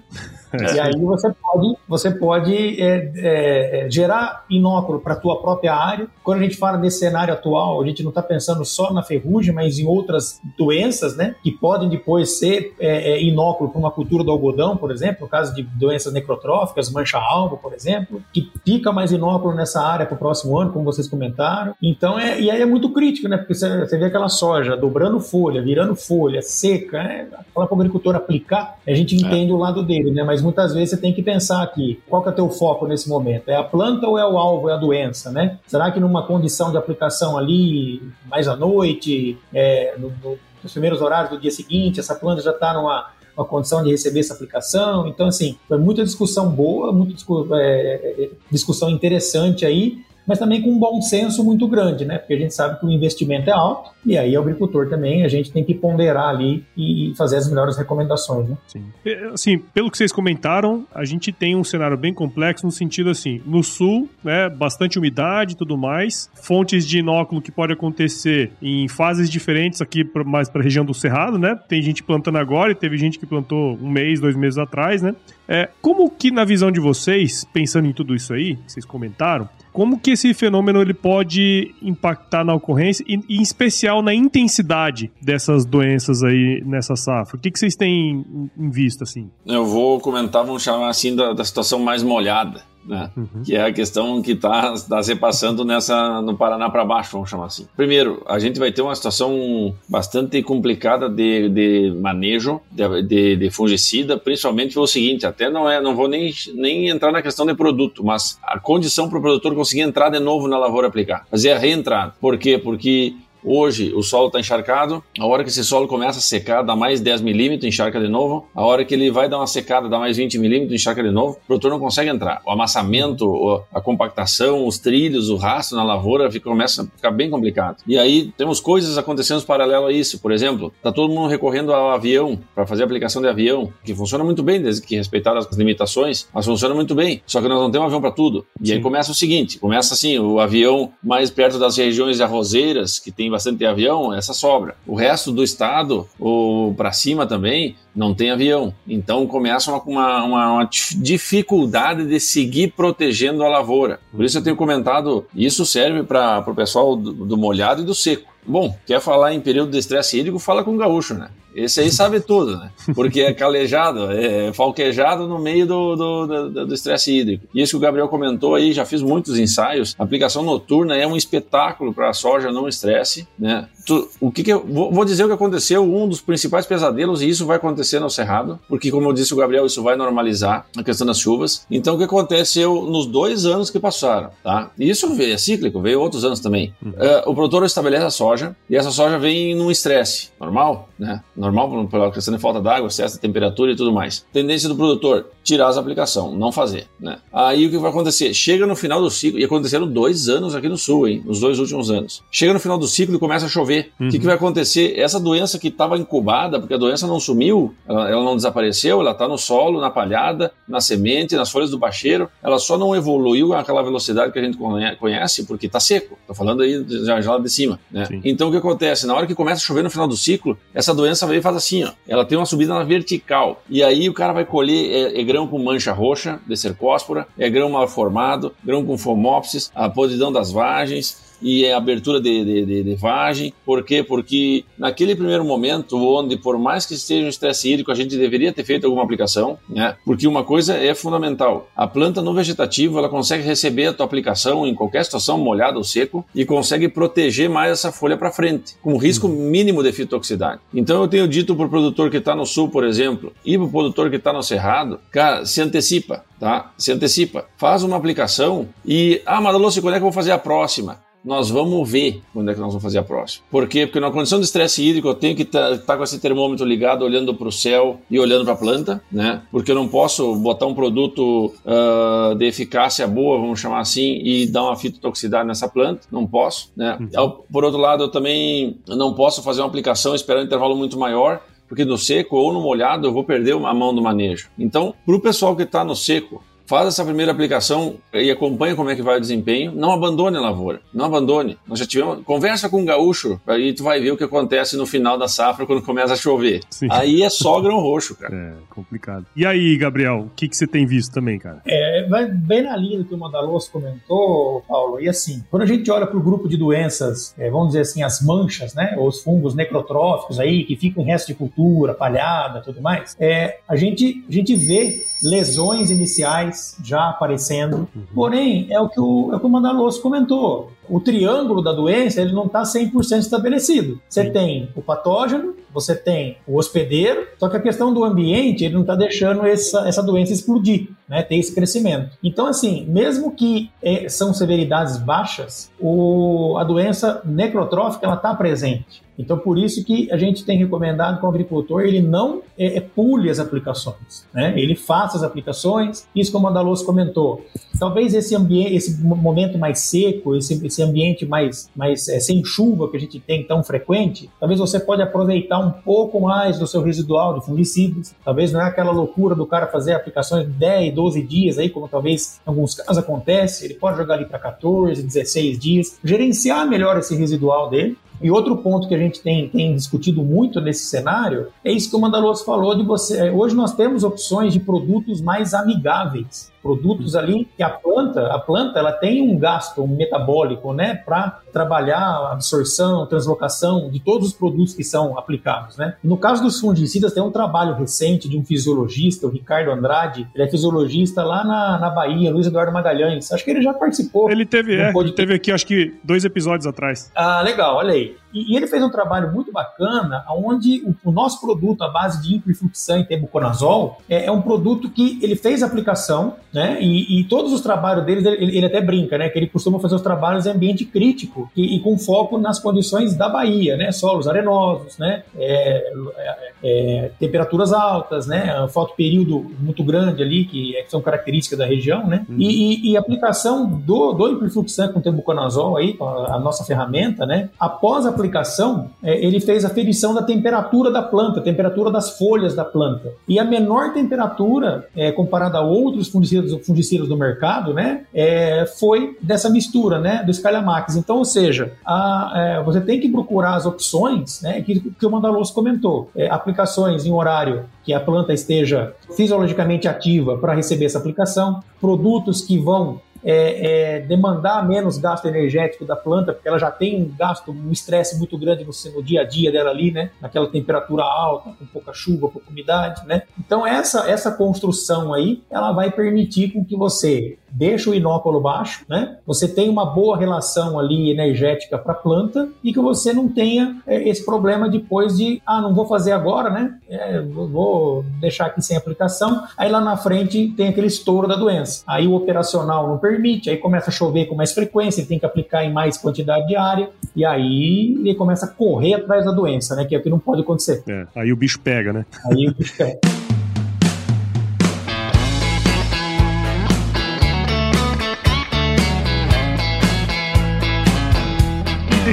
É. 0.54 0.76
E 0.78 0.80
aí 0.80 0.94
você 1.02 1.34
pode, 1.34 1.78
você 1.88 2.12
pode 2.12 2.80
é, 2.80 3.12
é, 3.16 3.86
é 3.88 3.90
gerar 3.90 4.46
inóculo 4.48 5.00
para 5.00 5.14
a 5.14 5.16
tua 5.16 5.42
própria 5.42 5.74
área. 5.74 6.08
Quando 6.24 6.42
a 6.42 6.44
gente 6.44 6.58
fala 6.58 6.78
nesse 6.78 7.00
cenário 7.00 7.34
atual, 7.34 7.82
a 7.82 7.88
gente 7.88 8.04
não 8.04 8.10
está 8.10 8.22
pensando 8.22 8.64
só 8.64 8.94
na 8.94 9.02
ferrugem, 9.02 9.52
mas 9.52 9.80
em 9.80 9.88
outras 9.88 10.40
doenças, 10.56 11.18
né? 11.18 11.34
Que 11.42 11.52
podem 11.52 11.90
depois 11.90 12.38
ser 12.38 12.76
é, 12.80 13.14
é, 13.14 13.24
inóculo 13.24 13.72
para 13.72 13.80
uma 13.80 13.90
cultura 13.90 14.24
do 14.24 14.30
algodão, 14.30 14.78
por 14.78 14.92
exemplo, 14.92 15.24
no 15.24 15.28
caso 15.28 15.56
de 15.56 15.64
doenças 15.64 16.14
necrotróficas, 16.14 16.92
mancha-alvo, 16.92 17.58
por 17.58 17.74
exemplo, 17.74 18.22
que 18.32 18.52
fica 18.64 18.92
mais 18.92 19.12
inóculo 19.12 19.56
nessa 19.56 19.82
área 19.82 20.06
para 20.06 20.14
o 20.14 20.20
próximo 20.20 20.60
ano, 20.60 20.72
como 20.72 20.86
vocês 20.86 21.08
comentaram. 21.08 21.74
Então, 21.82 22.20
é, 22.20 22.40
e 22.40 22.52
aí 22.52 22.62
é 22.62 22.66
muito 22.66 22.94
crítico, 22.94 23.28
né? 23.28 23.38
Porque 23.38 23.56
você, 23.56 23.80
você 23.80 23.98
vê 23.98 24.06
aquela 24.06 24.30
soja 24.30 24.78
dobrando 24.78 25.20
folha, 25.20 25.64
virando 25.64 25.96
folha, 25.96 26.44
seca, 26.44 27.02
né? 27.02 27.28
Falar 27.56 27.66
para 27.66 27.76
o 27.76 27.80
agricultor 27.80 28.03
aplicar, 28.10 28.78
a 28.86 28.94
gente 28.94 29.16
entende 29.16 29.52
o 29.52 29.58
lado 29.58 29.84
dele, 29.84 30.12
né? 30.12 30.24
Mas 30.24 30.42
muitas 30.42 30.74
vezes 30.74 30.92
você 30.92 30.98
tem 30.98 31.14
que 31.14 31.22
pensar 31.22 31.64
aqui, 31.64 32.02
qual 32.08 32.22
que 32.22 32.30
é 32.30 32.32
o 32.32 32.36
teu 32.36 32.50
foco 32.50 32.88
nesse 32.88 33.10
momento? 33.10 33.50
É 33.50 33.56
a 33.56 33.64
planta 33.64 34.08
ou 34.08 34.18
é 34.18 34.26
o 34.26 34.38
alvo, 34.38 34.70
é 34.70 34.74
a 34.74 34.78
doença, 34.78 35.32
né? 35.32 35.60
Será 35.68 35.92
que 35.92 36.00
numa 36.00 36.26
condição 36.26 36.72
de 36.72 36.78
aplicação 36.78 37.38
ali, 37.38 38.02
mais 38.26 38.48
à 38.48 38.56
noite, 38.56 39.38
é, 39.54 39.96
no, 39.98 40.12
no, 40.24 40.38
nos 40.62 40.72
primeiros 40.72 41.02
horários 41.02 41.32
do 41.32 41.40
dia 41.40 41.52
seguinte, 41.52 42.00
essa 42.00 42.16
planta 42.16 42.42
já 42.42 42.52
está 42.52 42.74
numa 42.74 43.12
uma 43.36 43.46
condição 43.46 43.84
de 43.84 43.90
receber 43.90 44.20
essa 44.20 44.34
aplicação. 44.34 45.08
Então, 45.08 45.28
assim, 45.28 45.58
foi 45.68 45.78
muita 45.78 46.04
discussão 46.04 46.50
boa, 46.50 46.92
muita 46.92 47.16
é, 47.56 48.24
é, 48.26 48.30
discussão 48.52 48.90
interessante 48.90 49.66
aí 49.66 49.98
mas 50.26 50.40
também 50.40 50.62
com 50.62 50.70
um 50.70 50.80
bom 50.80 51.02
senso 51.02 51.44
muito 51.44 51.68
grande, 51.68 52.06
né? 52.06 52.18
Porque 52.18 52.34
a 52.34 52.38
gente 52.38 52.54
sabe 52.54 52.80
que 52.80 52.86
o 52.86 52.92
investimento 52.92 53.50
é 53.50 53.54
alto 53.54 53.92
e 54.06 54.18
aí 54.18 54.36
o 54.38 54.42
agricultor 54.42 54.90
também 54.90 55.24
a 55.24 55.28
gente 55.28 55.52
tem 55.52 55.64
que 55.64 55.74
ponderar 55.74 56.30
ali 56.30 56.64
e 56.78 57.14
fazer 57.18 57.38
as 57.38 57.50
melhores 57.50 57.78
recomendações, 57.78 58.50
né? 58.50 58.58
Sim. 58.68 58.86
Assim, 59.34 59.58
pelo 59.58 59.92
que 59.92 59.98
vocês 59.98 60.12
comentaram, 60.12 60.86
a 60.94 61.06
gente 61.06 61.32
tem 61.32 61.56
um 61.56 61.64
cenário 61.64 61.98
bem 61.98 62.14
complexo 62.14 62.66
no 62.66 62.72
sentido 62.72 63.10
assim, 63.10 63.42
no 63.46 63.64
sul, 63.64 64.10
né, 64.24 64.50
bastante 64.50 64.98
umidade 64.98 65.54
e 65.54 65.58
tudo 65.58 65.78
mais, 65.78 66.30
fontes 66.34 66.88
de 66.88 67.00
inóculo 67.00 67.42
que 67.42 67.52
pode 67.52 67.74
acontecer 67.74 68.52
em 68.62 68.88
fases 68.88 69.30
diferentes 69.30 69.82
aqui 69.82 70.04
mais 70.26 70.50
para 70.50 70.62
a 70.62 70.64
região 70.64 70.86
do 70.86 70.94
Cerrado, 70.94 71.38
né? 71.38 71.58
Tem 71.68 71.82
gente 71.82 72.04
plantando 72.04 72.38
agora 72.38 72.72
e 72.72 72.76
teve 72.76 72.98
gente 72.98 73.20
que 73.20 73.26
plantou 73.26 73.78
um 73.82 73.90
mês, 73.90 74.20
dois 74.20 74.36
meses 74.36 74.58
atrás, 74.58 75.02
né? 75.02 75.16
É, 75.48 75.70
como 75.82 76.10
que 76.10 76.32
na 76.32 76.46
visão 76.46 76.72
de 76.72 76.80
vocês, 76.80 77.46
pensando 77.54 77.88
em 77.88 77.94
tudo 77.94 78.16
isso 78.16 78.34
aí, 78.34 78.56
que 78.56 78.72
vocês 78.72 78.86
comentaram, 78.86 79.48
como 79.72 80.00
que 80.00 80.12
esse 80.12 80.34
fenômeno 80.34 80.82
ele 80.82 80.94
pode 80.94 81.74
impactar 81.82 82.46
na 82.46 82.54
ocorrência 82.54 83.04
e, 83.08 83.16
em 83.16 83.42
especial 83.42 84.02
na 84.02 84.14
intensidade 84.14 85.12
dessas 85.22 85.66
doenças 85.66 86.24
aí 86.24 86.64
nessa 86.66 86.96
safra? 86.96 87.36
O 87.36 87.40
que, 87.40 87.50
que 87.50 87.58
vocês 87.58 87.76
têm 87.76 88.24
em 88.58 88.70
vista 88.70 89.04
assim? 89.04 89.30
Eu 89.46 89.66
vou 89.66 90.00
comentar, 90.00 90.46
vamos 90.46 90.62
chamar 90.62 90.90
assim 90.90 91.16
da, 91.16 91.34
da 91.34 91.44
situação 91.44 91.80
mais 91.80 92.04
molhada 92.04 92.62
né? 92.86 93.10
Uhum. 93.16 93.44
que 93.46 93.56
é 93.56 93.64
a 93.64 93.72
questão 93.72 94.22
que 94.22 94.32
está 94.32 94.74
tá 94.90 95.02
se 95.04 95.16
passando 95.16 95.64
nessa, 95.64 96.22
no 96.22 96.36
Paraná 96.36 96.70
para 96.70 96.86
baixo, 96.86 97.12
vamos 97.14 97.30
chamar 97.30 97.46
assim. 97.46 97.68
Primeiro, 97.76 98.22
a 98.28 98.40
gente 98.40 98.60
vai 98.60 98.72
ter 98.72 98.82
uma 98.82 98.96
situação 98.96 99.76
bastante 99.88 100.42
complicada 100.42 101.10
de, 101.10 101.50
de 101.50 101.92
manejo 102.00 102.62
de, 102.72 103.02
de, 103.04 103.36
de 103.38 103.50
fungicida, 103.50 104.18
principalmente 104.18 104.74
pelo 104.74 104.88
seguinte, 104.88 105.26
até 105.26 105.50
não 105.50 105.70
é, 105.70 105.82
não 105.82 105.96
vou 105.96 106.08
nem, 106.08 106.34
nem 106.54 106.90
entrar 106.90 107.12
na 107.12 107.22
questão 107.22 107.46
de 107.46 107.54
produto, 107.54 108.04
mas 108.04 108.40
a 108.44 108.60
condição 108.60 109.10
para 109.10 109.20
o 109.20 109.22
produtor 109.22 109.56
conseguir 109.56 109.82
entrar 109.82 110.10
de 110.10 110.20
novo 110.20 110.48
na 110.48 110.58
lavoura 110.58 110.88
aplicar, 110.88 111.26
fazer 111.30 111.52
a 111.52 111.58
reentrada. 111.58 112.14
Por 112.20 112.38
quê? 112.38 112.58
Porque 112.58 113.16
Hoje 113.44 113.94
o 113.94 114.02
solo 114.02 114.28
está 114.28 114.40
encharcado, 114.40 115.04
a 115.20 115.26
hora 115.26 115.44
que 115.44 115.50
esse 115.50 115.64
solo 115.64 115.88
começa 115.88 116.20
a 116.20 116.22
secar, 116.22 116.62
dá 116.62 116.76
mais 116.76 117.02
10 117.02 117.22
milímetros, 117.22 117.68
encharca 117.68 118.00
de 118.00 118.08
novo. 118.08 118.48
A 118.56 118.64
hora 118.64 118.86
que 118.86 118.94
ele 118.94 119.12
vai 119.12 119.28
dar 119.28 119.38
uma 119.38 119.48
secada, 119.48 119.90
dá 119.90 120.00
mais 120.00 120.18
20 120.18 120.38
milímetros, 120.40 120.74
encharca 120.80 121.04
de 121.04 121.12
novo. 121.12 121.38
O 121.44 121.48
produtor 121.48 121.72
não 121.72 121.80
consegue 121.80 122.10
entrar. 122.10 122.42
O 122.46 122.52
amassamento, 122.52 123.64
a 123.74 123.82
compactação, 123.82 124.66
os 124.66 124.78
trilhos, 124.78 125.30
o 125.30 125.36
rastro 125.36 125.78
na 125.78 125.84
lavoura 125.84 126.32
fica, 126.32 126.50
começa 126.50 126.84
a 126.84 126.86
ficar 126.86 127.12
bem 127.12 127.30
complicado. 127.30 127.78
E 127.88 127.98
aí 127.98 128.32
temos 128.38 128.60
coisas 128.60 128.98
acontecendo 128.98 129.44
paralelo 129.44 129.88
a 129.88 129.92
isso. 129.92 130.20
Por 130.20 130.32
exemplo, 130.32 130.72
está 130.78 130.92
todo 130.92 131.14
mundo 131.14 131.28
recorrendo 131.28 131.74
ao 131.74 131.92
avião 131.92 132.40
para 132.56 132.66
fazer 132.66 132.84
a 132.84 132.86
aplicação 132.86 133.22
de 133.22 133.28
avião, 133.28 133.72
que 133.84 133.94
funciona 133.94 134.24
muito 134.24 134.42
bem, 134.42 134.62
desde 134.62 134.82
que 134.82 134.96
respeitar 134.96 135.38
as 135.38 135.48
limitações, 135.56 136.28
mas 136.34 136.46
funciona 136.46 136.74
muito 136.74 136.96
bem. 136.96 137.22
Só 137.26 137.42
que 137.42 137.48
nós 137.48 137.60
não 137.60 137.72
temos 137.72 137.88
avião 137.88 138.02
para 138.02 138.12
tudo. 138.12 138.46
E 138.62 138.68
Sim. 138.68 138.74
aí 138.74 138.82
começa 138.82 139.12
o 139.12 139.16
seguinte: 139.16 139.60
começa 139.60 139.94
assim, 139.94 140.18
o 140.20 140.40
avião 140.40 140.92
mais 141.04 141.30
perto 141.30 141.60
das 141.60 141.78
regiões 141.78 142.22
arrozeiras, 142.22 143.00
que 143.00 143.12
tem 143.12 143.30
bastante 143.34 143.66
avião, 143.66 144.14
essa 144.14 144.34
sobra. 144.34 144.76
O 144.88 144.96
resto 144.96 145.32
do 145.32 145.44
estado, 145.44 146.08
ou 146.20 146.74
para 146.74 146.92
cima 146.92 147.26
também, 147.26 147.76
não 147.96 148.14
tem 148.14 148.32
avião. 148.32 148.74
Então 148.88 149.28
começa 149.28 149.72
uma, 149.72 149.84
uma, 149.84 150.54
uma, 150.54 150.70
dificuldade 150.98 152.06
de 152.06 152.20
seguir 152.20 152.74
protegendo 152.76 153.44
a 153.44 153.50
lavoura. 153.50 154.00
Por 154.12 154.24
isso 154.24 154.38
eu 154.38 154.44
tenho 154.44 154.56
comentado, 154.56 155.26
isso 155.36 155.66
serve 155.66 156.04
para 156.04 156.44
o 156.46 156.56
pessoal 156.56 156.96
do, 156.96 157.12
do 157.12 157.38
molhado 157.38 157.82
e 157.82 157.86
do 157.86 157.94
seco. 157.94 158.33
Bom, 158.46 158.76
quer 158.86 159.00
falar 159.00 159.34
em 159.34 159.42
período 159.42 159.72
de 159.72 159.78
estresse 159.78 160.20
hídrico, 160.20 160.40
fala 160.40 160.64
com 160.64 160.74
o 160.74 160.78
gaúcho, 160.78 161.14
né? 161.14 161.30
Esse 161.56 161.82
aí 161.82 161.92
sabe 161.92 162.20
tudo, 162.20 162.58
né? 162.58 162.72
Porque 162.96 163.22
é 163.22 163.34
calejado, 163.34 164.12
é 164.12 164.52
falquejado 164.54 165.28
no 165.28 165.38
meio 165.38 165.68
do, 165.68 166.74
estresse 166.74 167.16
hídrico. 167.16 167.48
E 167.54 167.62
isso 167.62 167.72
que 167.72 167.78
o 167.78 167.80
Gabriel 167.80 168.08
comentou 168.08 168.56
aí, 168.56 168.74
já 168.74 168.86
fiz 168.86 169.02
muitos 169.02 169.38
ensaios. 169.38 169.96
A 169.98 170.04
aplicação 170.04 170.44
noturna 170.44 170.96
é 170.96 171.06
um 171.06 171.16
espetáculo 171.16 171.94
para 171.94 172.10
a 172.10 172.14
soja 172.14 172.52
não 172.52 172.68
estresse, 172.68 173.28
né? 173.38 173.68
Tu, 173.86 174.10
o 174.20 174.32
que, 174.32 174.44
que 174.44 174.54
eu 174.54 174.66
vou, 174.66 174.92
vou, 174.92 175.06
dizer 175.06 175.24
o 175.24 175.28
que 175.28 175.34
aconteceu, 175.34 175.84
um 175.84 176.08
dos 176.08 176.22
principais 176.22 176.66
pesadelos, 176.66 177.22
e 177.22 177.30
isso 177.30 177.46
vai 177.46 177.58
acontecer 177.58 178.00
no 178.00 178.10
Cerrado, 178.10 178.60
porque, 178.68 178.90
como 178.90 179.10
eu 179.10 179.14
disse 179.14 179.34
o 179.34 179.38
Gabriel, 179.38 179.66
isso 179.66 179.84
vai 179.84 179.96
normalizar 179.96 180.66
a 180.78 180.84
questão 180.84 181.06
das 181.06 181.20
chuvas. 181.20 181.66
Então, 181.70 181.96
o 181.96 181.98
que 181.98 182.04
aconteceu 182.04 182.84
nos 182.84 183.06
dois 183.06 183.46
anos 183.46 183.70
que 183.70 183.80
passaram, 183.80 184.30
tá? 184.44 184.72
Isso 184.80 185.14
veio, 185.16 185.34
é 185.34 185.38
cíclico, 185.38 185.82
veio 185.82 186.00
outros 186.00 186.24
anos 186.24 186.40
também. 186.40 186.74
Uhum. 186.82 186.92
Uh, 186.92 187.30
o 187.30 187.36
produtor 187.36 187.66
estabelece 187.66 188.06
a 188.06 188.10
soja, 188.10 188.56
e 188.70 188.76
essa 188.76 188.92
soja 188.92 189.20
vem 189.20 189.56
num 189.56 189.70
estresse 189.70 190.30
normal, 190.40 190.90
né? 190.98 191.22
normal 191.36 191.88
pela 191.88 192.12
questão 192.12 192.34
de 192.34 192.40
falta 192.40 192.62
d'água, 192.62 192.88
excesso 192.88 193.16
de 193.16 193.22
temperatura 193.22 193.72
e 193.72 193.76
tudo 193.76 193.92
mais. 193.92 194.26
Tendência 194.32 194.70
do 194.70 194.76
produtor, 194.76 195.28
tirar 195.44 195.68
as 195.68 195.78
aplicações, 195.78 196.38
não 196.38 196.52
fazer. 196.52 196.88
Né? 197.00 197.18
Aí 197.32 197.66
o 197.66 197.70
que 197.70 197.78
vai 197.78 197.90
acontecer? 197.90 198.34
Chega 198.34 198.66
no 198.66 198.76
final 198.76 199.02
do 199.02 199.10
ciclo, 199.10 199.40
e 199.40 199.44
aconteceram 199.44 199.88
dois 199.88 200.30
anos 200.30 200.56
aqui 200.56 200.70
no 200.70 200.78
sul, 200.78 201.08
hein? 201.08 201.22
Nos 201.26 201.40
dois 201.40 201.60
últimos 201.60 201.90
anos. 201.90 202.24
Chega 202.32 202.54
no 202.54 202.60
final 202.60 202.78
do 202.78 202.88
ciclo 202.88 203.16
e 203.16 203.20
começa 203.20 203.46
a 203.46 203.50
chover. 203.50 203.73
O 204.00 204.04
uhum. 204.04 204.10
que, 204.10 204.20
que 204.20 204.26
vai 204.26 204.36
acontecer? 204.36 204.98
Essa 204.98 205.20
doença 205.20 205.60
que 205.60 205.68
estava 205.68 205.98
incubada, 205.98 206.60
porque 206.60 206.74
a 206.74 206.78
doença 206.78 207.08
não 207.08 207.20
sumiu, 207.20 207.74
ela, 207.88 208.10
ela 208.10 208.24
não 208.24 208.36
desapareceu, 208.36 209.00
ela 209.02 209.12
está 209.12 209.28
no 209.28 209.38
solo, 209.38 209.80
na 209.80 209.90
palhada, 209.90 210.52
na 210.68 210.80
semente, 210.82 211.36
nas 211.36 211.52
folhas 211.52 211.70
do 211.70 211.78
bacheiro, 211.78 212.30
ela 212.42 212.60
só 212.60 212.78
não 212.78 212.96
evoluiu 212.96 213.54
àquela 213.54 213.82
velocidade 213.82 214.32
que 214.32 214.40
a 214.40 214.44
gente 214.44 214.58
conhece, 215.00 215.46
porque 215.46 215.68
está 215.68 215.80
seco. 215.80 216.18
Estou 216.22 216.36
falando 216.36 216.64
aí 216.64 216.86
já, 217.06 217.22
já 217.22 217.32
lá 217.32 217.40
de 217.40 217.50
cima. 217.50 217.80
Né? 217.92 218.08
Então 218.24 218.50
o 218.50 218.52
que 218.52 218.58
acontece? 218.58 219.06
Na 219.08 219.14
hora 219.16 219.28
que 219.28 219.36
começa 219.36 219.62
a 219.62 219.66
chover 219.66 219.84
no 219.84 219.90
final 219.90 220.08
do 220.08 220.18
ciclo, 220.18 220.58
essa 220.74 220.94
doença 220.94 221.26
veio 221.28 221.40
e 221.40 221.42
faz 221.42 221.56
assim, 221.56 221.84
ó. 221.84 221.92
Ela 222.08 222.26
tem 222.26 222.38
uma 222.38 222.46
subida 222.46 222.74
na 222.74 222.84
vertical. 222.84 223.62
E 223.70 223.84
aí 223.84 224.10
o 224.10 224.14
cara 224.14 224.34
vai 224.34 224.46
colher 224.46 225.14
é, 225.16 225.20
é 225.20 225.24
grão 225.24 225.48
com 225.48 225.58
mancha 225.60 225.92
roxa, 225.94 226.40
de 226.48 226.56
cercóspora, 226.58 227.28
é 227.38 227.50
grão 227.50 227.70
mal 227.70 227.88
formado, 227.88 228.54
grão 228.64 228.86
com 228.86 228.98
fomopsis, 228.98 229.72
a 229.74 229.90
podridão 229.90 230.32
das 230.32 230.52
vagens, 230.52 231.34
e 231.42 231.66
é 231.66 231.74
abertura 231.74 232.22
de, 232.22 232.46
de, 232.46 232.66
de, 232.66 232.84
de, 232.84 232.96
vagem. 232.96 233.54
Por 233.66 233.84
quê? 233.84 234.04
Porque 234.04 234.66
naquele 234.78 235.16
primeiro 235.16 235.44
momento, 235.44 235.98
onde 235.98 236.38
por 236.38 236.58
mais 236.58 236.86
que 236.86 236.94
esteja 236.94 237.26
um 237.26 237.30
estresse 237.30 237.72
hídrico, 237.72 237.92
a 237.92 237.96
gente 237.96 238.18
deveria 238.18 238.52
ter 238.52 238.64
feito 238.64 238.86
alguma 238.86 239.04
aplicação, 239.04 239.58
né? 239.70 239.96
Porque 240.06 240.28
uma 240.28 240.44
coisa 240.44 240.76
é 240.76 240.94
fundamental: 240.94 241.70
a 241.76 241.88
planta 241.88 242.22
no 242.22 242.34
vegetativo 242.34 242.98
ela 242.98 243.10
consegue 243.10 243.44
receber 243.44 243.88
a 243.88 243.94
tua 243.94 244.06
aplicação 244.06 244.66
em 244.68 244.76
qualquer 244.76 245.04
situação, 245.06 245.38
molhada 245.38 245.78
ou 245.78 245.84
seco, 245.84 246.26
e 246.34 246.46
consegue 246.46 246.88
proteger 246.88 247.50
mais 247.50 247.72
essa 247.72 247.92
folha 247.92 248.18
para 248.18 248.32
frente, 248.32 248.76
com 248.82 248.98
risco 248.98 249.28
uhum. 249.28 249.50
mínimo 249.50 249.84
de 249.84 249.92
fitotoxicidade. 249.92 250.62
Então 250.74 251.02
eu 251.02 251.08
tenho 251.08 251.28
dito 251.28 251.56
para 251.56 251.66
o 251.66 251.70
produtor 251.70 252.10
que 252.10 252.18
está 252.18 252.36
no 252.36 252.46
sul, 252.46 252.70
por 252.70 252.84
exemplo, 252.84 253.34
e 253.46 253.58
para 253.58 253.68
o 253.68 253.70
produtor 253.70 254.10
que 254.10 254.18
está 254.18 254.34
no 254.34 254.44
cerrado, 254.44 255.00
cara, 255.12 255.46
se 255.46 255.62
antecipa, 255.62 256.24
tá? 256.40 256.72
Se 256.78 256.92
antecipa, 256.92 257.46
faz 257.58 257.84
uma 257.84 257.98
aplicação 257.98 258.68
e, 258.86 259.22
ah, 259.26 259.42
Madaloso, 259.42 259.82
quando 259.82 259.96
é 259.96 259.98
que 259.98 260.02
eu 260.02 260.10
vou 260.10 260.12
fazer 260.12 260.32
a 260.32 260.38
próxima? 260.38 261.03
Nós 261.24 261.50
vamos 261.50 261.90
ver 261.90 262.22
quando 262.34 262.52
é 262.52 262.54
que 262.54 262.60
nós 262.60 262.70
vamos 262.70 262.84
fazer 262.84 262.98
a 262.98 263.04
próxima. 263.04 263.46
Por 263.50 263.68
quê? 263.68 263.86
Porque 263.86 264.00
na 264.00 264.12
condição 264.12 264.40
de 264.40 264.46
estresse 264.46 264.84
hídrico 264.84 265.08
eu 265.08 265.16
tenho 265.16 265.36
que 265.36 265.44
estar 265.44 265.70
tá, 265.70 265.78
tá 265.78 265.98
com 265.98 266.04
esse 266.04 266.20
termômetro 266.20 266.66
ligado, 266.66 267.04
olhando 267.04 267.34
para 267.34 267.48
o 267.48 267.52
céu 267.52 268.00
e 268.10 268.20
olhando 268.20 268.44
para 268.44 268.54
a 268.54 268.58
planta, 268.58 269.02
né? 269.12 269.42
Porque 269.52 269.72
eu 269.72 269.76
não 269.76 269.88
posso 269.88 270.36
botar 270.36 270.66
um 270.66 270.74
produto 270.74 271.54
uh, 271.66 272.36
de 272.36 272.46
eficácia 272.46 273.08
boa, 273.08 273.40
vamos 273.40 273.60
chamar 273.60 273.80
assim, 273.80 274.20
e 274.24 274.46
dar 274.48 274.64
uma 274.64 274.76
fitotoxicidade 274.76 275.48
nessa 275.48 275.68
planta. 275.68 276.02
Não 276.12 276.28
posso, 276.28 276.72
né? 276.76 276.98
Uhum. 277.00 277.38
Por 277.52 277.64
outro 277.64 277.80
lado, 277.80 278.04
eu 278.04 278.10
também 278.10 278.78
não 278.88 279.14
posso 279.14 279.42
fazer 279.42 279.62
uma 279.62 279.68
aplicação 279.68 280.14
esperando 280.14 280.44
um 280.44 280.46
intervalo 280.46 280.76
muito 280.76 281.00
maior, 281.00 281.42
porque 281.68 281.86
no 281.86 281.98
seco 281.98 282.36
ou 282.36 282.52
no 282.52 282.62
molhado 282.62 283.08
eu 283.08 283.14
vou 283.14 283.24
perder 283.24 283.56
a 283.56 283.74
mão 283.74 283.96
do 283.96 284.02
manejo. 284.02 284.50
Então, 284.60 284.94
para 285.06 285.16
o 285.16 285.20
pessoal 285.20 285.56
que 285.56 285.64
está 285.64 285.84
no 285.84 285.96
seco, 285.96 286.44
Faz 286.66 286.88
essa 286.88 287.04
primeira 287.04 287.32
aplicação 287.32 287.96
e 288.14 288.32
acompanha 288.32 288.76
como 288.76 288.90
é 288.90 288.96
que 288.96 289.02
vai 289.02 289.18
o 289.18 289.22
desempenho. 289.22 289.72
Não 289.74 289.92
abandone 289.92 290.38
a 290.38 290.42
lavoura. 290.42 290.82
Não 290.94 291.06
abandone. 291.06 291.58
Nós 291.68 291.80
já 291.80 291.86
tivemos. 291.86 292.24
Conversa 292.24 292.70
com 292.70 292.82
um 292.82 292.86
gaúcho, 292.86 293.40
aí 293.46 293.74
tu 293.74 293.84
vai 293.84 294.00
ver 294.00 294.12
o 294.12 294.18
que 294.18 294.24
acontece 294.24 294.78
no 294.78 294.86
final 294.86 295.18
da 295.18 295.28
safra 295.28 295.66
quando 295.66 295.82
começa 295.82 296.14
a 296.14 296.18
chover. 296.18 296.62
Sim. 296.70 296.88
Aí 296.90 297.22
é 297.22 297.30
só 297.30 297.60
grão 297.62 297.80
roxo, 297.80 298.16
cara. 298.16 298.36
É, 298.36 298.54
complicado. 298.70 299.26
E 299.36 299.46
aí, 299.46 299.76
Gabriel, 299.78 300.28
o 300.28 300.32
que, 300.36 300.48
que 300.48 300.56
você 300.56 300.66
tem 300.66 300.86
visto 300.86 301.14
também, 301.14 301.38
cara? 301.38 301.62
É, 301.66 302.08
vai 302.10 302.28
bem 302.28 302.64
na 302.64 302.76
linha 302.76 303.00
do 303.00 303.06
que 303.06 303.14
o 303.14 303.18
Mandaloso 303.18 303.72
comentou, 303.72 304.64
Paulo. 304.68 305.00
E 305.00 305.10
assim, 305.10 305.44
quando 305.50 305.64
a 305.64 305.68
gente 305.68 305.90
olha 305.92 306.08
para 306.08 306.18
o 306.18 306.24
grupo 306.24 306.48
de 306.48 306.58
doenças, 306.58 307.34
é, 307.38 307.50
vamos 307.50 307.68
dizer 307.68 307.82
assim, 307.82 308.04
as 308.04 308.22
manchas, 308.22 308.74
né? 308.74 308.96
Ou 308.98 309.08
os 309.08 309.22
fungos 309.22 309.54
necrotróficos 309.56 310.40
aí, 310.40 310.64
que 310.64 310.76
ficam 310.76 311.04
em 311.04 311.08
resto 311.08 311.28
de 311.28 311.36
cultura, 311.36 311.94
palhada 311.94 312.62
tudo 312.62 312.82
mais, 312.82 313.16
é, 313.20 313.60
a, 313.68 313.76
gente, 313.76 314.24
a 314.28 314.32
gente 314.32 314.56
vê 314.56 315.04
lesões 315.24 315.90
iniciais 315.90 316.53
já 316.84 317.10
aparecendo. 317.10 317.88
Uhum. 317.96 318.04
Porém, 318.14 318.68
é 318.70 318.80
o 318.80 318.90
que 318.90 319.00
o, 319.00 319.32
é 319.32 319.36
o, 319.36 319.40
que 319.40 319.46
o 319.46 319.50
Mandaloso 319.50 320.02
comentou. 320.02 320.72
O 320.90 321.00
triângulo 321.00 321.62
da 321.62 321.72
doença 321.72 322.22
ele 322.22 322.34
não 322.34 322.46
está 322.46 322.64
100% 322.64 323.20
estabelecido. 323.20 324.00
Você 324.08 324.26
Sim. 324.26 324.32
tem 324.32 324.70
o 324.76 324.82
patógeno, 324.82 325.56
você 325.74 325.96
tem 325.96 326.38
o 326.48 326.58
hospedeiro, 326.58 327.28
só 327.38 327.50
que 327.50 327.58
a 327.58 327.62
questão 327.62 327.94
do 327.94 328.04
ambiente 328.04 328.64
ele 328.64 328.74
não 328.74 328.82
está 328.82 328.96
deixando 328.96 329.46
essa, 329.46 329.88
essa 329.88 330.04
doença 330.04 330.34
explodir, 330.34 330.90
né, 331.08 331.22
ter 331.24 331.36
esse 331.36 331.54
crescimento. 331.54 332.18
Então, 332.24 332.46
assim, 332.46 332.86
mesmo 332.88 333.32
que 333.32 333.70
é, 333.82 334.08
são 334.10 334.34
severidades 334.34 334.98
baixas, 334.98 335.72
o, 335.80 336.56
a 336.58 336.64
doença 336.64 337.22
necrotrófica 337.26 338.06
ela 338.06 338.16
está 338.16 338.34
presente. 338.34 339.04
Então, 339.18 339.38
por 339.38 339.58
isso 339.58 339.84
que 339.84 340.12
a 340.12 340.18
gente 340.18 340.44
tem 340.44 340.58
recomendado 340.58 341.20
que 341.20 341.26
o 341.26 341.30
agricultor 341.30 341.82
ele 341.82 342.02
não 342.02 342.42
é, 342.58 342.78
é, 342.78 342.82
pule 342.82 343.30
as 343.30 343.40
aplicações, 343.40 344.26
né? 344.34 344.54
Ele 344.58 344.76
faça 344.76 345.18
as 345.18 345.24
aplicações. 345.24 346.08
Isso 346.16 346.32
como 346.32 346.48
a 346.48 346.52
Dalos 346.52 346.82
comentou. 346.82 347.46
Talvez 347.80 348.14
esse 348.14 348.36
ambiente, 348.36 348.76
esse 348.76 349.02
momento 349.04 349.58
mais 349.58 349.80
seco, 349.80 350.36
esse, 350.36 350.66
esse 350.66 350.82
ambiente 350.82 351.26
mais, 351.26 351.70
mais 351.76 352.08
é, 352.08 352.20
sem 352.20 352.44
chuva 352.44 352.90
que 352.90 352.98
a 352.98 353.00
gente 353.00 353.20
tem 353.20 353.44
tão 353.44 353.64
frequente, 353.64 354.30
talvez 354.40 354.60
você 354.60 354.80
pode 354.80 355.02
aproveitar 355.02 355.60
um 355.64 355.72
pouco 355.72 356.20
mais 356.20 356.60
do 356.60 356.68
seu 356.68 356.82
residual 356.82 357.40
de 357.40 357.46
fungicidas. 357.46 358.14
Talvez 358.24 358.52
não 358.52 358.62
é 358.62 358.66
aquela 358.66 358.92
loucura 358.92 359.36
do 359.36 359.46
cara 359.46 359.68
fazer 359.68 359.94
aplicações 359.94 360.46
de 360.46 360.54
10, 360.54 360.94
12 360.94 361.22
dias 361.22 361.58
aí, 361.58 361.70
como 361.70 361.88
talvez 361.88 362.40
em 362.46 362.50
alguns 362.50 362.76
casos 362.76 362.98
acontece. 362.98 363.66
Ele 363.66 363.74
pode 363.76 363.98
jogar 363.98 364.16
ali 364.16 364.26
para 364.26 364.40
14, 364.40 365.02
16 365.02 365.60
dias, 365.60 366.00
gerenciar 366.04 366.68
melhor 366.68 366.98
esse 366.98 367.16
residual 367.16 367.70
dele 367.70 367.98
e 368.24 368.32
outro 368.32 368.56
ponto 368.58 368.88
que 368.88 368.96
a 368.96 368.98
gente 368.98 369.22
tem, 369.22 369.50
tem 369.50 369.76
discutido 369.76 370.24
muito 370.24 370.62
nesse 370.62 370.86
cenário 370.86 371.48
é 371.64 371.72
isso 371.72 371.90
que 371.90 371.96
o 371.96 372.00
Mandaloso 372.00 372.46
falou 372.46 372.74
de 372.74 372.84
você. 372.84 373.30
Hoje 373.30 373.54
nós 373.54 373.76
temos 373.76 374.04
opções 374.04 374.54
de 374.54 374.62
produtos 374.62 375.20
mais 375.20 375.54
amigáveis 375.54 376.53
produtos 376.64 377.16
ali 377.16 377.46
que 377.58 377.62
a 377.62 377.70
planta, 377.70 378.28
a 378.28 378.40
planta 378.40 378.80
ela 378.80 378.94
tem 378.94 379.22
um 379.22 379.38
gasto 379.38 379.86
metabólico, 379.86 380.74
né, 380.74 380.96
para 380.96 381.42
trabalhar 381.52 382.00
a 382.00 382.32
absorção, 382.32 383.06
translocação 383.06 383.92
de 383.92 384.00
todos 384.00 384.30
os 384.30 384.34
produtos 384.34 384.74
que 384.74 384.84
são 384.84 385.18
aplicados, 385.18 385.78
né? 385.78 385.96
No 386.02 386.18
caso 386.18 386.42
dos 386.42 386.60
fungicidas 386.60 387.14
tem 387.14 387.22
um 387.22 387.32
trabalho 387.32 387.76
recente 387.76 388.30
de 388.30 388.38
um 388.38 388.46
fisiologista, 388.46 389.28
o 389.28 389.30
Ricardo 389.30 389.72
Andrade, 389.72 390.28
ele 390.34 390.44
é 390.44 390.48
fisiologista 390.48 391.24
lá 391.24 391.44
na, 391.44 391.78
na 391.78 391.90
Bahia, 391.90 392.32
Luiz 392.32 392.48
Eduardo 392.48 392.72
Magalhães. 392.72 393.32
Acho 393.32 393.44
que 393.44 393.52
ele 393.52 393.62
já 393.62 393.74
participou. 393.74 394.32
Ele 394.32 394.46
teve, 394.46 394.76
é, 394.76 394.92
ele 394.96 395.12
teve 395.12 395.34
aqui 395.34 395.52
acho 395.52 395.68
que 395.68 395.94
dois 396.04 396.24
episódios 396.24 396.66
atrás. 396.66 397.12
Ah, 397.14 397.42
legal, 397.42 397.76
olha 397.76 397.94
aí. 397.94 398.16
E, 398.34 398.54
e 398.54 398.58
ele 398.58 398.68
fez 398.68 398.84
um 398.84 398.90
trabalho 398.90 399.32
muito 399.32 399.52
bacana, 399.52 400.24
onde 400.30 400.84
o, 400.84 401.10
o 401.10 401.12
nosso 401.12 401.40
produto, 401.40 401.84
a 401.84 401.90
base 401.90 402.22
de 402.22 402.36
imperfluxan 402.36 403.00
e 403.00 403.06
tebuconazol, 403.06 404.02
é, 404.10 404.26
é 404.26 404.32
um 404.32 404.42
produto 404.42 404.90
que 404.90 405.20
ele 405.22 405.36
fez 405.36 405.64
aplicação 405.64 406.36
né? 406.54 406.78
E, 406.80 407.20
e, 407.20 407.24
todos 407.24 407.52
os 407.52 407.62
trabalhos 407.62 408.06
deles, 408.06 408.24
ele, 408.26 408.58
ele, 408.58 408.66
até 408.68 408.80
brinca, 408.80 409.18
né? 409.18 409.28
Que 409.28 409.40
ele 409.40 409.48
costuma 409.48 409.80
fazer 409.80 409.96
os 409.96 410.02
trabalhos 410.04 410.46
em 410.46 410.52
ambiente 410.52 410.86
crítico 410.86 411.50
e, 411.58 411.76
e 411.76 411.80
com 411.80 411.98
foco 411.98 412.38
nas 412.38 412.60
condições 412.60 413.16
da 413.16 413.28
Bahia, 413.28 413.76
né? 413.76 413.92
Solos 413.92 414.28
arenosos, 414.28 415.00
né? 415.00 415.24
É, 415.36 415.92
é, 416.16 416.38
é 416.64 417.12
temperaturas 417.20 417.74
altas, 417.74 418.28
né? 418.28 418.68
Foto 418.70 418.94
período 418.96 419.52
muito 419.60 419.84
grande 419.84 420.22
ali, 420.22 420.46
que, 420.46 420.78
é, 420.78 420.84
que 420.84 420.92
são 420.92 421.02
características 421.02 421.58
da 421.58 421.66
região, 421.66 422.06
né? 422.06 422.24
Hum. 422.30 422.36
E, 422.38 422.92
e, 422.92 422.98
aplicação 422.98 423.68
do, 423.68 424.14
do 424.14 424.54
com 424.94 425.02
tebuconazol 425.02 425.78
aí, 425.78 425.98
a, 426.00 426.36
a, 426.36 426.40
nossa 426.40 426.64
ferramenta, 426.64 427.26
né? 427.26 427.50
Após 427.60 428.06
a 428.06 428.12
aplicação, 428.24 428.90
é, 429.04 429.24
ele 429.24 429.40
fez 429.42 429.66
a 429.66 429.70
ferição 429.70 430.14
da 430.14 430.24
temperatura 430.24 430.90
da 430.90 431.02
planta, 431.02 431.42
temperatura 431.42 431.92
das 431.92 432.18
folhas 432.18 432.56
da 432.56 432.64
planta. 432.64 433.12
E 433.28 433.38
a 433.38 433.44
menor 433.44 433.94
temperatura, 433.94 434.88
é, 434.96 435.12
comparada 435.12 435.58
a 435.58 435.62
outros 435.62 436.08
fungicidas 436.08 436.54
fungicidas, 436.66 437.08
do 437.08 437.18
mercado, 437.18 437.74
né, 437.74 438.06
é, 438.14 438.66
foi 438.80 439.18
dessa 439.22 439.50
mistura, 439.50 440.00
né, 440.00 440.24
do 440.24 440.34
Scalamax. 440.34 440.96
Então, 440.96 441.18
ou 441.18 441.26
seja, 441.26 441.74
a, 441.86 442.32
é, 442.36 442.64
você 442.64 442.80
tem 442.80 443.00
que 443.00 443.10
procurar 443.10 443.56
as 443.56 443.66
opções, 443.66 444.42
né, 444.42 444.62
que, 444.62 444.80
que 444.80 445.06
o 445.06 445.12
Mandaloso 445.12 445.54
comentou, 445.54 446.10
é, 446.16 446.30
aplicações 446.30 447.06
em 447.06 447.12
horário 447.12 447.66
que 447.84 447.94
a 447.94 448.00
planta 448.00 448.34
esteja 448.34 448.94
fisiologicamente 449.16 449.88
ativa 449.88 450.38
para 450.38 450.54
receber 450.54 450.86
essa 450.86 450.98
aplicação, 450.98 451.62
produtos 451.82 452.42
que 452.42 452.58
vão 452.58 453.02
é, 453.24 453.96
é, 453.96 454.00
demandar 454.02 454.68
menos 454.68 454.98
gasto 454.98 455.26
energético 455.28 455.86
da 455.86 455.96
planta, 455.96 456.34
porque 456.34 456.48
ela 456.48 456.60
já 456.60 456.72
tem 456.72 457.02
um 457.02 457.16
gasto, 457.16 457.52
um 457.52 457.72
estresse 457.72 458.18
muito 458.18 458.38
grande 458.38 458.64
no, 458.64 458.72
no, 458.94 459.04
dia 459.04 459.22
a 459.22 459.24
dia 459.24 459.52
dela 459.52 459.70
ali, 459.70 459.92
né? 459.92 460.12
Naquela 460.22 460.48
temperatura 460.48 461.04
alta, 461.04 461.52
com 461.58 461.66
pouca 461.66 461.94
chuva, 461.94 462.28
pouca 462.28 462.50
umidade, 462.50 463.06
né? 463.08 463.24
Então 463.40 463.66
essa, 463.66 464.10
essa 464.10 464.32
construção 464.32 465.14
aí, 465.14 465.42
ela 465.50 465.72
vai 465.72 465.92
permitir 465.92 466.52
com 466.52 466.64
que 466.64 466.76
você 466.76 467.38
deixa 467.54 467.90
o 467.90 467.94
inóculo 467.94 468.42
baixo, 468.42 468.84
né? 468.90 469.18
Você 469.26 469.48
tem 469.48 469.70
uma 469.70 469.86
boa 469.86 470.18
relação 470.18 470.80
ali 470.80 471.12
energética 471.12 471.78
para 471.78 471.94
a 471.94 471.96
planta 471.96 472.50
e 472.64 472.74
que 472.74 472.80
você 472.80 473.14
não 473.14 473.30
tenha 473.30 473.82
é, 473.86 474.10
esse 474.10 474.26
problema 474.26 474.68
depois 474.68 475.18
de, 475.18 475.42
ah, 475.46 475.62
não 475.62 475.74
vou 475.74 475.86
fazer 475.86 476.12
agora, 476.12 476.50
né? 476.50 476.76
É, 476.90 477.22
vou 477.22 478.04
deixar 478.20 478.48
aqui 478.48 478.62
sem 478.62 478.76
aplicação. 478.76 479.44
Aí 479.56 479.70
lá 479.70 479.80
na 479.80 479.96
frente 479.96 480.54
tem 480.58 480.70
aquele 480.70 480.88
estouro 480.88 481.28
da 481.28 481.36
doença. 481.36 481.84
Aí 481.88 482.08
o 482.08 482.16
operacional 482.16 482.88
não 482.88 482.98
permite, 482.98 483.13
aí 483.50 483.58
começa 483.58 483.90
a 483.90 483.94
chover 483.94 484.26
com 484.26 484.36
mais 484.36 484.52
frequência, 484.52 485.02
ele 485.02 485.08
tem 485.08 485.20
que 485.20 485.26
aplicar 485.26 485.64
em 485.64 485.72
mais 485.72 485.98
quantidade 485.98 486.48
de 486.48 486.56
área 486.56 486.90
e 487.16 487.26
aí 487.26 487.96
ele 488.00 488.16
começa 488.16 488.46
a 488.46 488.50
correr 488.50 488.96
atrás 488.96 489.26
da 489.26 489.32
doença, 489.32 489.76
né? 489.76 489.86
Que 489.86 489.96
é 489.96 489.98
o 489.98 490.02
que 490.02 490.10
não 490.10 490.20
pode 490.20 490.42
acontecer. 490.42 490.84
É, 490.88 491.06
aí 491.16 491.32
o 491.32 491.36
bicho 491.36 491.60
pega, 491.60 491.94
né? 491.94 492.06
Aí 492.26 492.48
o 492.48 492.54
bicho 492.54 492.76
pega. 492.78 493.00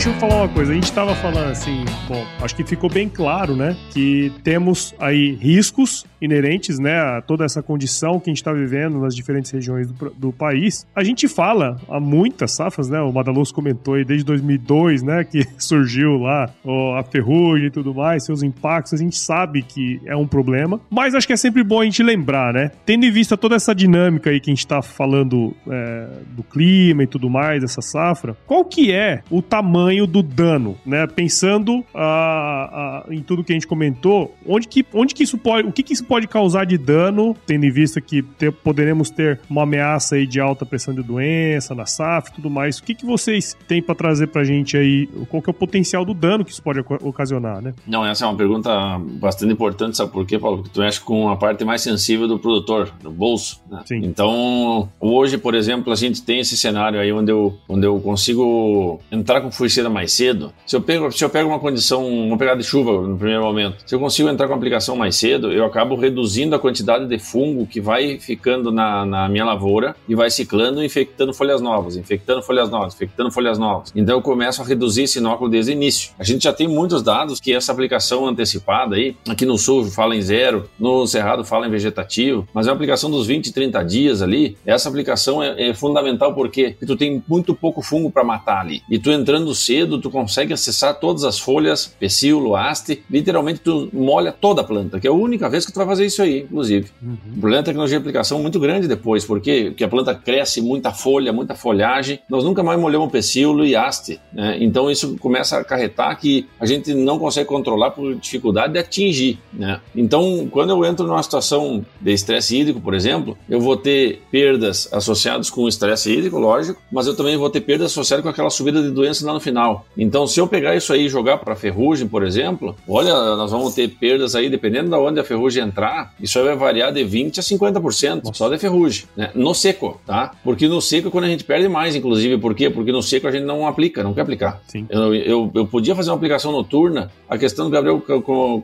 deixa 0.01 0.09
eu 0.09 0.15
falar 0.15 0.37
uma 0.37 0.49
coisa. 0.49 0.73
A 0.73 0.75
gente 0.75 0.85
estava 0.85 1.15
falando 1.15 1.51
assim, 1.51 1.85
bom, 2.09 2.25
acho 2.41 2.57
que 2.57 2.65
ficou 2.65 2.89
bem 2.89 3.07
claro, 3.07 3.55
né? 3.55 3.77
Que 3.91 4.33
temos 4.43 4.95
aí 4.99 5.35
riscos 5.35 6.07
inerentes, 6.21 6.79
né, 6.79 6.99
a 7.01 7.23
toda 7.23 7.45
essa 7.45 7.63
condição 7.63 8.21
que 8.21 8.31
a 8.31 8.33
gente 8.33 8.39
está 8.39 8.53
vivendo 8.53 9.01
nas 9.01 9.15
diferentes 9.15 9.51
regiões 9.51 9.91
do, 9.91 10.11
do, 10.11 10.33
país. 10.33 10.87
A 10.95 11.03
gente 11.03 11.27
fala 11.29 11.81
há 11.89 11.99
muitas 11.99 12.53
safras, 12.53 12.89
né? 12.89 13.01
O 13.01 13.13
Madaloso 13.13 13.53
comentou 13.53 13.95
aí 13.95 14.05
desde 14.05 14.25
2002, 14.25 15.03
né, 15.03 15.25
que 15.25 15.47
surgiu 15.59 16.19
lá 16.19 16.51
ó, 16.65 16.97
a 16.97 17.03
ferrugem 17.03 17.67
e 17.67 17.71
tudo 17.71 17.95
mais, 17.95 18.25
seus 18.25 18.43
impactos. 18.43 18.93
A 18.93 18.97
gente 18.97 19.17
sabe 19.17 19.63
que 19.63 20.01
é 20.07 20.17
um 20.17 20.27
problema, 20.27 20.81
mas 20.91 21.15
acho 21.15 21.27
que 21.27 21.33
é 21.33 21.37
sempre 21.37 21.63
bom 21.63 21.81
a 21.81 21.85
gente 21.85 22.03
lembrar, 22.03 22.53
né? 22.53 22.71
Tendo 22.85 23.05
em 23.05 23.11
vista 23.11 23.37
toda 23.37 23.57
essa 23.57 23.75
dinâmica 23.75 24.31
aí 24.31 24.41
que 24.41 24.51
a 24.51 24.53
gente 24.53 24.61
está 24.61 24.83
falando 24.83 25.55
é, 25.69 26.09
do 26.31 26.43
clima 26.43 27.03
e 27.03 27.07
tudo 27.07 27.29
mais, 27.29 27.63
dessa 27.63 27.81
safra, 27.81 28.37
qual 28.47 28.65
que 28.65 28.93
é 28.93 29.23
o 29.31 29.43
tamanho 29.43 30.07
do 30.07 30.23
dano, 30.23 30.77
né? 30.85 31.07
Pensando 31.07 31.85
ah, 31.95 33.05
ah, 33.07 33.07
em 33.11 33.23
tudo 33.23 33.45
que 33.45 33.53
a 33.53 33.55
gente 33.55 33.67
comentou, 33.67 34.35
onde 34.47 34.69
que, 34.69 34.85
onde 34.93 35.15
que 35.15 35.23
isso 35.23 35.39
pode, 35.39 35.69
o 35.69 35.73
que, 35.73 35.83
que 35.83 35.93
isso 35.93 36.05
pode 36.11 36.27
causar 36.27 36.67
de 36.67 36.77
dano, 36.77 37.37
tendo 37.47 37.65
em 37.65 37.71
vista 37.71 38.01
que 38.01 38.21
ter, 38.21 38.51
poderemos 38.51 39.11
ter 39.11 39.39
uma 39.49 39.63
ameaça 39.63 40.17
aí 40.17 40.27
de 40.27 40.41
alta 40.41 40.67
pressão 40.67 40.93
de 40.93 41.05
doença 41.05 41.73
na 41.73 41.87
safra 41.87 42.33
e 42.33 42.35
tudo 42.35 42.51
mais. 42.51 42.79
O 42.79 42.83
que, 42.83 42.97
que 42.97 43.07
vocês 43.07 43.57
têm 43.69 43.81
para 43.81 43.95
trazer 43.95 44.27
pra 44.27 44.43
gente 44.43 44.77
aí? 44.77 45.07
Qual 45.29 45.41
que 45.41 45.49
é 45.49 45.53
o 45.53 45.55
potencial 45.55 46.05
do 46.05 46.13
dano 46.13 46.45
que 46.45 46.51
isso 46.51 46.61
pode 46.61 46.81
ocasionar, 46.81 47.63
né? 47.63 47.75
Não, 47.87 48.05
essa 48.05 48.25
é 48.25 48.29
uma 48.29 48.37
pergunta 48.37 48.73
bastante 49.21 49.53
importante, 49.53 49.97
sabe 49.97 50.11
por 50.11 50.27
quê, 50.27 50.37
Paulo? 50.37 50.57
Porque 50.57 50.73
tu 50.75 50.81
mexe 50.81 51.01
com 51.01 51.29
a 51.29 51.37
parte 51.37 51.65
mais 51.65 51.81
sensível 51.81 52.27
do 52.27 52.41
produtor, 52.41 52.91
do 53.01 53.13
bolso. 53.13 53.63
Né? 53.71 53.81
Sim. 53.85 54.01
Então, 54.03 54.89
hoje, 54.99 55.39
por 55.39 55.55
exemplo, 55.55 55.93
a 55.93 55.97
gente 55.97 56.25
tem 56.25 56.41
esse 56.41 56.57
cenário 56.57 56.99
aí 56.99 57.13
onde 57.13 57.31
eu, 57.31 57.57
onde 57.69 57.87
eu 57.87 58.01
consigo 58.01 59.01
entrar 59.13 59.41
com 59.43 59.53
fungicida 59.53 59.89
mais 59.89 60.13
cedo. 60.13 60.53
Se 60.67 60.75
eu 60.75 60.81
pego, 60.81 61.13
se 61.13 61.25
eu 61.25 61.31
pego 61.31 61.51
uma 61.51 61.61
condição, 61.61 62.05
uma 62.05 62.37
pegada 62.37 62.59
de 62.59 62.67
chuva 62.67 63.07
no 63.07 63.17
primeiro 63.17 63.45
momento, 63.45 63.85
se 63.87 63.95
eu 63.95 64.01
consigo 64.01 64.29
entrar 64.29 64.49
com 64.49 64.55
a 64.55 64.57
aplicação 64.57 64.97
mais 64.97 65.15
cedo, 65.15 65.53
eu 65.53 65.65
acabo 65.65 66.00
reduzindo 66.01 66.55
a 66.55 66.59
quantidade 66.59 67.07
de 67.07 67.19
fungo 67.19 67.67
que 67.67 67.81
vai 67.81 68.19
ficando 68.19 68.73
na, 68.73 69.05
na 69.05 69.29
minha 69.29 69.45
lavoura 69.45 69.95
e 70.09 70.15
vai 70.15 70.31
ciclando, 70.31 70.83
infectando 70.83 71.33
folhas 71.33 71.61
novas, 71.61 71.97
infectando 71.97 72.43
folhas 72.43 72.71
novas, 72.71 72.95
infectando 72.95 73.31
folhas 73.31 73.59
novas. 73.59 73.93
Então 73.95 74.17
eu 74.17 74.23
começo 74.23 74.63
a 74.63 74.65
reduzir 74.65 75.05
esse 75.05 75.19
inóculo 75.19 75.51
desde 75.51 75.73
o 75.73 75.75
início. 75.75 76.13
A 76.19 76.25
gente 76.25 76.45
já 76.45 76.53
tem 76.53 76.67
muitos 76.67 77.03
dados 77.03 77.39
que 77.41 77.53
essa 77.53 77.73
aplicação 77.73 78.27
antecipada 78.27 78.97
aí, 78.97 79.17
aqui 79.29 79.47
no 79.47 79.59
sul 79.59 79.85
fala 79.85 80.17
em 80.17 80.23
zero, 80.23 80.69
no 80.79 81.07
cerrado 81.07 81.45
fala 81.45 81.67
em 81.67 81.71
vegetativo, 81.71 82.49
mas 82.53 82.67
é 82.67 82.71
uma 82.71 82.75
aplicação 82.75 83.11
dos 83.11 83.27
20, 83.27 83.53
30 83.53 83.83
dias 83.85 84.23
ali. 84.23 84.57
Essa 84.65 84.89
aplicação 84.89 85.43
é, 85.43 85.69
é 85.69 85.75
fundamental 85.75 86.35
porque 86.35 86.77
tu 86.87 86.97
tem 86.97 87.23
muito 87.29 87.55
pouco 87.55 87.83
fungo 87.83 88.11
para 88.11 88.25
matar 88.25 88.61
ali. 88.61 88.83
E 88.91 88.99
tu 88.99 89.11
entrando 89.11 89.55
cedo, 89.55 90.01
tu 90.01 90.11
consegue 90.11 90.53
acessar 90.53 90.99
todas 90.99 91.25
as 91.25 91.39
folhas, 91.39 91.95
pecíolo, 91.99 92.57
haste, 92.57 93.03
literalmente 93.11 93.61
tu 93.61 93.89
molha 93.93 94.33
toda 94.33 94.63
a 94.63 94.65
planta, 94.65 94.99
que 94.99 95.07
é 95.07 95.11
a 95.11 95.15
única 95.15 95.49
vez 95.49 95.67
que 95.67 95.73
tu 95.73 95.77
vai 95.77 95.87
fazer 95.91 96.07
isso 96.07 96.23
aí, 96.23 96.41
inclusive. 96.41 96.91
Uhum. 97.03 97.17
O 97.37 97.41
problema 97.41 97.61
é 97.61 97.65
tecnologia 97.65 97.99
de 97.99 98.03
aplicação 98.03 98.41
muito 98.41 98.59
grande 98.59 98.89
depois, 98.89 99.25
porque, 99.25 99.67
porque 99.71 99.85
a 99.85 99.89
planta 99.89 100.15
cresce 100.15 100.61
muita 100.61 100.93
folha, 100.93 101.33
muita 101.33 101.55
folhagem, 101.55 102.21
nós 102.29 102.45
nunca 102.45 102.63
mais 102.63 102.79
molhamos 102.79 103.11
pecíolo 103.11 103.65
e 103.65 103.75
haste, 103.77 104.21
né? 104.33 104.57
Então 104.61 104.91
isso 104.91 105.17
começa 105.19 105.57
a 105.57 105.61
acarretar 105.61 106.19
que 106.19 106.47
a 106.59 106.67
gente 106.67 106.95
não 106.95 107.19
consegue 107.19 107.49
controlar 107.49 107.91
por 107.91 108.15
dificuldade 108.15 108.73
de 108.73 108.79
atingir, 108.79 109.39
né? 109.53 109.81
Então, 109.95 110.49
quando 110.51 110.71
eu 110.71 110.85
entro 110.85 111.07
numa 111.07 111.23
situação 111.23 111.85
de 112.01 112.13
estresse 112.13 112.57
hídrico, 112.57 112.81
por 112.81 112.95
exemplo, 112.95 113.37
eu 113.49 113.61
vou 113.61 113.77
ter 113.77 114.23
perdas 114.31 114.89
associadas 114.93 115.51
com 115.51 115.63
o 115.63 115.69
estresse 115.69 116.13
hídrico, 116.13 116.39
lógico, 116.39 116.81
mas 116.93 117.07
eu 117.07 117.17
também 117.17 117.37
vou 117.37 117.51
ter 117.51 117.61
perdas 117.61 117.91
associadas 117.91 118.23
com 118.23 118.29
aquela 118.29 118.51
subida 118.51 118.83
de 118.83 118.91
doença 118.91 119.27
lá 119.27 119.33
no 119.33 119.41
final. 119.41 119.87
Então, 119.97 120.27
se 120.27 120.41
eu 120.41 120.47
pegar 120.47 120.77
isso 120.77 120.93
aí 120.93 121.07
e 121.07 121.09
jogar 121.09 121.39
para 121.39 121.57
ferrugem, 121.57 122.07
por 122.07 122.23
exemplo, 122.23 122.77
olha, 122.89 123.13
nós 123.37 123.51
vamos 123.51 123.75
ter 123.75 123.89
perdas 123.89 124.35
aí, 124.35 124.49
dependendo 124.49 124.91
de 124.91 124.97
onde 124.97 125.21
a 125.21 125.25
ferrugem 125.25 125.63
entrar, 125.63 125.80
isso 126.21 126.39
aí 126.39 126.45
vai 126.45 126.57
variar 126.57 126.93
de 126.93 127.03
20 127.05 127.41
a 127.41 127.43
50% 127.43 128.35
só 128.35 128.49
de 128.49 128.59
ferrugem, 128.59 129.07
né? 129.17 129.31
No 129.35 129.55
seco, 129.55 130.01
tá? 130.07 130.33
Porque 130.45 130.69
no 130.69 130.81
seco 130.81 131.09
é 131.09 131.11
quando 131.11 131.25
a 131.25 131.29
gente 131.29 131.45
perde 131.45 131.69
mais, 131.69 131.95
inclusive, 131.95 132.39
por 132.39 132.55
quê? 132.55 132.71
Porque 132.71 132.93
no 132.93 133.03
seco 133.03 133.27
a 133.27 133.31
gente 133.31 133.45
não 133.45 133.67
aplica, 133.67 134.03
não 134.03 134.15
quer 134.15 134.23
aplicar. 134.23 134.61
Sim. 134.67 134.87
Eu, 134.89 135.15
eu, 135.15 135.51
eu 135.55 135.67
podia 135.67 135.95
fazer 135.95 136.11
uma 136.11 136.17
aplicação 136.17 136.53
noturna, 136.53 137.11
a 137.29 137.39
questão 137.39 137.67
do 137.67 137.71
Gabriel 137.71 138.03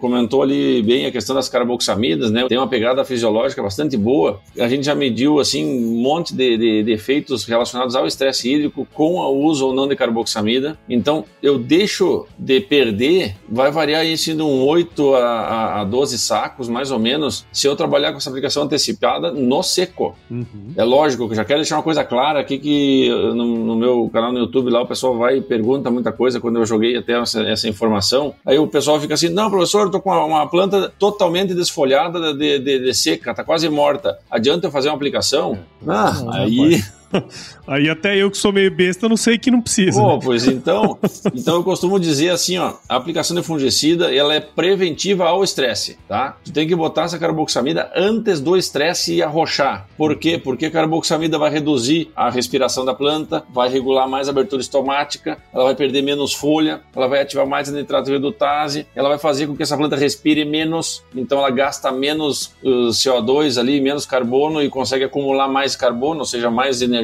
comentou 0.01 0.43
ali 0.43 0.83
bem 0.83 1.07
a 1.07 1.13
questão 1.13 1.35
das 1.35 1.49
carboxamidas, 1.49 2.31
né? 2.31 2.47
Tem 2.49 2.59
uma 2.59 2.69
pegada 2.69 3.05
fisiológica 3.05 3.63
bastante 3.63 3.97
boa. 3.97 4.41
A 4.59 4.69
gente 4.69 4.85
já 4.85 4.95
mediu, 4.95 5.39
assim, 5.39 5.65
um 5.65 6.03
monte 6.03 6.35
de, 6.35 6.57
de, 6.57 6.83
de 6.83 6.93
efeitos 6.93 7.45
relacionados 7.45 7.95
ao 7.95 8.07
estresse 8.07 8.53
hídrico 8.53 8.87
com 8.93 9.15
o 9.15 9.45
uso 9.45 9.67
ou 9.67 9.75
não 9.75 9.87
de 9.87 9.97
carboxamida. 9.97 10.79
Então, 10.89 11.25
eu 11.43 11.59
deixo 11.59 12.27
de 12.39 12.61
perder, 12.61 13.37
vai 13.49 13.71
variar 13.71 14.05
isso 14.05 14.35
de 14.35 14.43
um 14.43 14.65
8 14.65 15.15
a, 15.15 15.81
a 15.81 15.85
12 15.85 16.19
sacos, 16.19 16.69
mais 16.69 16.91
ou 16.91 16.99
menos, 16.99 17.06
se 17.53 17.67
eu 17.67 17.77
trabalhar 17.77 18.13
com 18.13 18.19
essa 18.19 18.29
aplicação 18.29 18.65
antecipada 18.65 19.31
no 19.31 19.63
seco. 19.63 20.17
Uhum. 20.31 20.73
É 20.77 20.85
lógico 20.85 21.27
que 21.27 21.33
eu 21.33 21.37
já 21.37 21.45
quero 21.45 21.61
deixar 21.61 21.77
uma 21.77 21.83
coisa 21.83 22.05
clara 22.05 22.41
aqui 22.41 22.59
que 22.59 23.09
no, 23.09 23.45
no, 23.65 23.77
meu 23.77 24.11
canal 24.13 24.33
no 24.33 24.39
YouTube 24.39 24.71
lá 24.71 24.83
o 24.83 24.87
pessoal 24.87 25.17
vai 25.17 25.39
e 25.39 25.41
pergunta 25.41 25.91
muita 25.91 26.13
coisa 26.13 26.41
quando 26.41 26.59
eu 26.59 26.67
joguei 26.67 26.97
até 26.97 27.21
essa, 27.21 27.43
essa 27.43 27.69
informação. 27.69 28.35
Aí 28.45 28.59
o 28.59 28.67
pessoal 28.67 29.01
fica 29.01 29.15
assim, 29.15 29.29
não, 29.29 29.51
professor, 29.51 29.87
eu 29.87 29.91
tô 29.91 30.01
com 30.01 30.11
uma, 30.11 30.25
uma 30.25 30.47
planta 30.47 30.93
totalmente 30.99 31.55
desfolhada 31.55 32.35
de, 32.35 32.59
de, 32.59 32.79
de, 32.81 32.95
seca, 32.95 33.35
tá 33.35 33.45
quase 33.45 33.69
morta. 33.69 34.19
Adianta 34.31 34.67
eu 34.67 34.71
fazer 34.71 34.89
uma 34.89 34.97
aplicação? 34.97 35.59
Ah, 35.87 36.13
não, 36.13 36.33
aí... 36.33 36.83
Aí 37.67 37.89
até 37.89 38.17
eu 38.17 38.31
que 38.31 38.39
sou 38.39 38.53
meio 38.53 38.71
besta 38.71 39.09
não 39.09 39.17
sei 39.17 39.39
que 39.39 39.51
não 39.51 39.61
precisa. 39.61 40.01
Pô, 40.01 40.15
né? 40.15 40.21
pois 40.23 40.47
então, 40.47 40.99
então 41.35 41.57
eu 41.57 41.65
costumo 41.65 41.99
dizer 41.99 42.31
assim, 42.31 42.59
ó, 42.59 42.75
a 42.89 42.97
aplicação 42.97 43.37
de 43.37 43.43
fungicida, 43.43 44.15
ela 44.15 44.35
é 44.35 44.41
preventiva 44.41 45.27
ao 45.27 45.43
estresse, 45.43 45.99
tá? 46.09 46.37
Tu 46.45 46.53
tem 46.53 46.67
que 46.67 46.77
botar 46.77 47.05
essa 47.05 47.19
carboxamida 47.19 47.91
antes 47.95 48.41
do 48.41 48.57
estresse 48.57 49.23
arrochar. 49.23 49.89
Por 49.97 50.17
quê? 50.17 50.39
Porque 50.39 50.67
a 50.67 50.71
carboxamida 50.71 51.39
vai 51.39 51.51
reduzir 51.51 52.11
a 52.15 52.31
respiração 52.31 52.85
da 52.85 52.95
planta, 52.95 53.45
vai 53.53 53.69
regular 53.69 54.09
mais 54.09 54.29
a 54.29 54.31
abertura 54.31 54.63
estomática, 54.63 55.39
ela 55.53 55.65
vai 55.65 55.75
perder 55.75 56.03
menos 56.03 56.35
folha, 56.35 56.81
ela 56.95 57.09
vai 57.09 57.21
ativar 57.21 57.47
mais 57.47 57.69
a 57.69 57.73
nitrato 57.73 58.11
redutase, 58.11 58.87
ela 58.95 59.09
vai 59.09 59.19
fazer 59.19 59.47
com 59.47 59.57
que 59.57 59.63
essa 59.63 59.77
planta 59.77 59.97
respire 59.97 60.45
menos, 60.45 61.03
então 61.15 61.39
ela 61.39 61.51
gasta 61.51 61.91
menos 61.91 62.55
uh, 62.63 62.89
CO2 62.91 63.59
ali, 63.59 63.81
menos 63.81 64.07
carbono 64.07 64.63
e 64.63 64.69
consegue 64.69 65.05
acumular 65.05 65.49
mais 65.49 65.75
carbono, 65.75 66.21
ou 66.21 66.27
seja, 66.27 66.51
mais 66.51 66.83
energia 66.83 66.96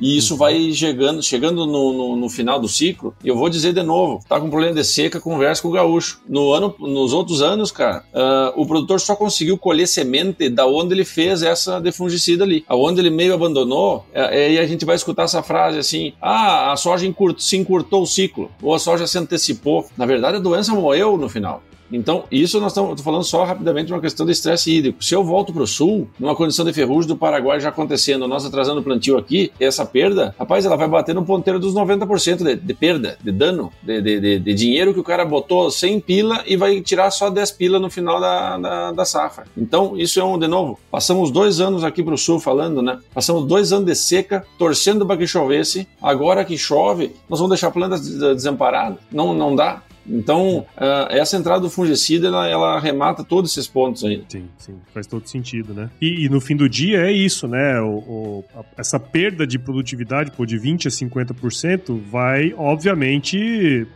e 0.00 0.16
isso 0.16 0.36
vai 0.36 0.72
chegando, 0.72 1.22
chegando 1.22 1.66
no, 1.66 1.92
no, 1.92 2.16
no, 2.16 2.28
final 2.28 2.60
do 2.60 2.68
ciclo. 2.68 3.14
E 3.22 3.28
eu 3.28 3.36
vou 3.36 3.48
dizer 3.48 3.72
de 3.72 3.82
novo: 3.82 4.24
tá 4.28 4.40
com 4.40 4.50
problema 4.50 4.74
de 4.74 4.84
seca, 4.84 5.20
conversa 5.20 5.62
com 5.62 5.68
o 5.68 5.72
gaúcho. 5.72 6.20
No 6.28 6.52
ano, 6.52 6.74
nos 6.78 7.12
outros 7.12 7.42
anos, 7.42 7.70
cara, 7.70 8.04
uh, 8.12 8.60
o 8.60 8.66
produtor 8.66 9.00
só 9.00 9.14
conseguiu 9.16 9.58
colher 9.58 9.86
semente 9.86 10.48
da 10.48 10.66
onde 10.66 10.94
ele 10.94 11.04
fez 11.04 11.42
essa 11.42 11.80
defungicida 11.80 12.44
ali. 12.44 12.64
Aonde 12.68 13.00
ele 13.00 13.10
meio 13.10 13.34
abandonou, 13.34 14.04
é, 14.12 14.54
é, 14.56 14.60
a 14.60 14.66
gente 14.66 14.84
vai 14.84 14.96
escutar 14.96 15.24
essa 15.24 15.42
frase 15.42 15.78
assim: 15.78 16.12
ah, 16.20 16.72
a 16.72 16.76
soja 16.76 17.06
encurtou, 17.06 17.40
se 17.40 17.56
encurtou 17.56 18.02
o 18.02 18.06
ciclo, 18.06 18.50
ou 18.62 18.74
a 18.74 18.78
soja 18.78 19.06
se 19.06 19.18
antecipou. 19.18 19.86
Na 19.96 20.06
verdade, 20.06 20.36
a 20.36 20.40
doença 20.40 20.74
morreu 20.74 21.16
no 21.16 21.28
final. 21.28 21.62
Então, 21.92 22.24
isso 22.30 22.60
nós 22.60 22.72
estamos 22.72 23.00
falando 23.00 23.24
só 23.24 23.44
rapidamente 23.44 23.86
de 23.86 23.92
uma 23.92 24.00
questão 24.00 24.24
de 24.24 24.32
estresse 24.32 24.70
hídrico. 24.70 25.02
Se 25.02 25.14
eu 25.14 25.24
volto 25.24 25.52
para 25.52 25.62
o 25.62 25.66
sul, 25.66 26.08
numa 26.18 26.36
condição 26.36 26.64
de 26.64 26.72
ferrugem 26.72 27.08
do 27.08 27.16
Paraguai 27.16 27.60
já 27.60 27.68
acontecendo, 27.68 28.28
nós 28.28 28.44
atrasando 28.44 28.80
o 28.80 28.82
plantio 28.82 29.18
aqui, 29.18 29.52
essa 29.58 29.84
perda, 29.84 30.34
rapaz, 30.38 30.64
ela 30.64 30.76
vai 30.76 30.88
bater 30.88 31.14
no 31.14 31.24
ponteiro 31.24 31.58
dos 31.58 31.74
90% 31.74 32.44
de, 32.44 32.56
de 32.56 32.74
perda, 32.74 33.18
de 33.22 33.32
dano, 33.32 33.72
de, 33.82 34.00
de, 34.00 34.38
de, 34.38 34.54
dinheiro 34.54 34.94
que 34.94 35.00
o 35.00 35.04
cara 35.04 35.24
botou 35.24 35.70
100 35.70 36.00
pila 36.00 36.44
e 36.46 36.56
vai 36.56 36.80
tirar 36.80 37.10
só 37.10 37.30
10 37.30 37.50
pila 37.52 37.78
no 37.78 37.90
final 37.90 38.20
da, 38.20 38.58
da, 38.58 38.92
da 38.92 39.04
safra. 39.04 39.44
Então, 39.56 39.96
isso 39.96 40.20
é 40.20 40.24
um, 40.24 40.38
de 40.38 40.46
novo, 40.46 40.78
passamos 40.90 41.30
dois 41.30 41.60
anos 41.60 41.84
aqui 41.84 42.02
para 42.02 42.14
o 42.14 42.18
sul 42.18 42.38
falando, 42.38 42.82
né? 42.82 42.98
Passamos 43.12 43.46
dois 43.46 43.72
anos 43.72 43.86
de 43.86 43.94
seca, 43.94 44.44
torcendo 44.58 45.06
para 45.06 45.16
que 45.16 45.26
chovesse. 45.26 45.86
Agora 46.00 46.44
que 46.44 46.56
chove, 46.56 47.12
nós 47.28 47.38
vamos 47.38 47.50
deixar 47.50 47.68
a 47.68 47.72
planta 47.72 47.98
desamparada. 47.98 48.98
Não, 49.10 49.34
não 49.34 49.54
dá. 49.54 49.82
Então, 50.10 50.66
uh, 50.76 51.06
essa 51.10 51.36
entrada 51.36 51.60
do 51.60 51.70
fungicida, 51.70 52.26
ela, 52.26 52.48
ela 52.48 52.76
arremata 52.76 53.22
todos 53.22 53.52
esses 53.52 53.66
pontos 53.66 54.04
aí. 54.04 54.24
Sim, 54.28 54.48
sim, 54.58 54.74
faz 54.92 55.06
todo 55.06 55.28
sentido, 55.28 55.72
né? 55.72 55.88
E, 56.00 56.24
e 56.24 56.28
no 56.28 56.40
fim 56.40 56.56
do 56.56 56.68
dia 56.68 57.02
é 57.06 57.12
isso, 57.12 57.46
né? 57.46 57.80
O, 57.80 57.98
o 57.98 58.44
a, 58.54 58.64
essa 58.76 58.98
perda 58.98 59.46
de 59.46 59.58
produtividade, 59.58 60.32
pô, 60.32 60.44
de 60.44 60.58
20% 60.58 60.86
a 60.86 60.90
50%, 60.90 62.00
vai, 62.10 62.52
obviamente, 62.56 63.86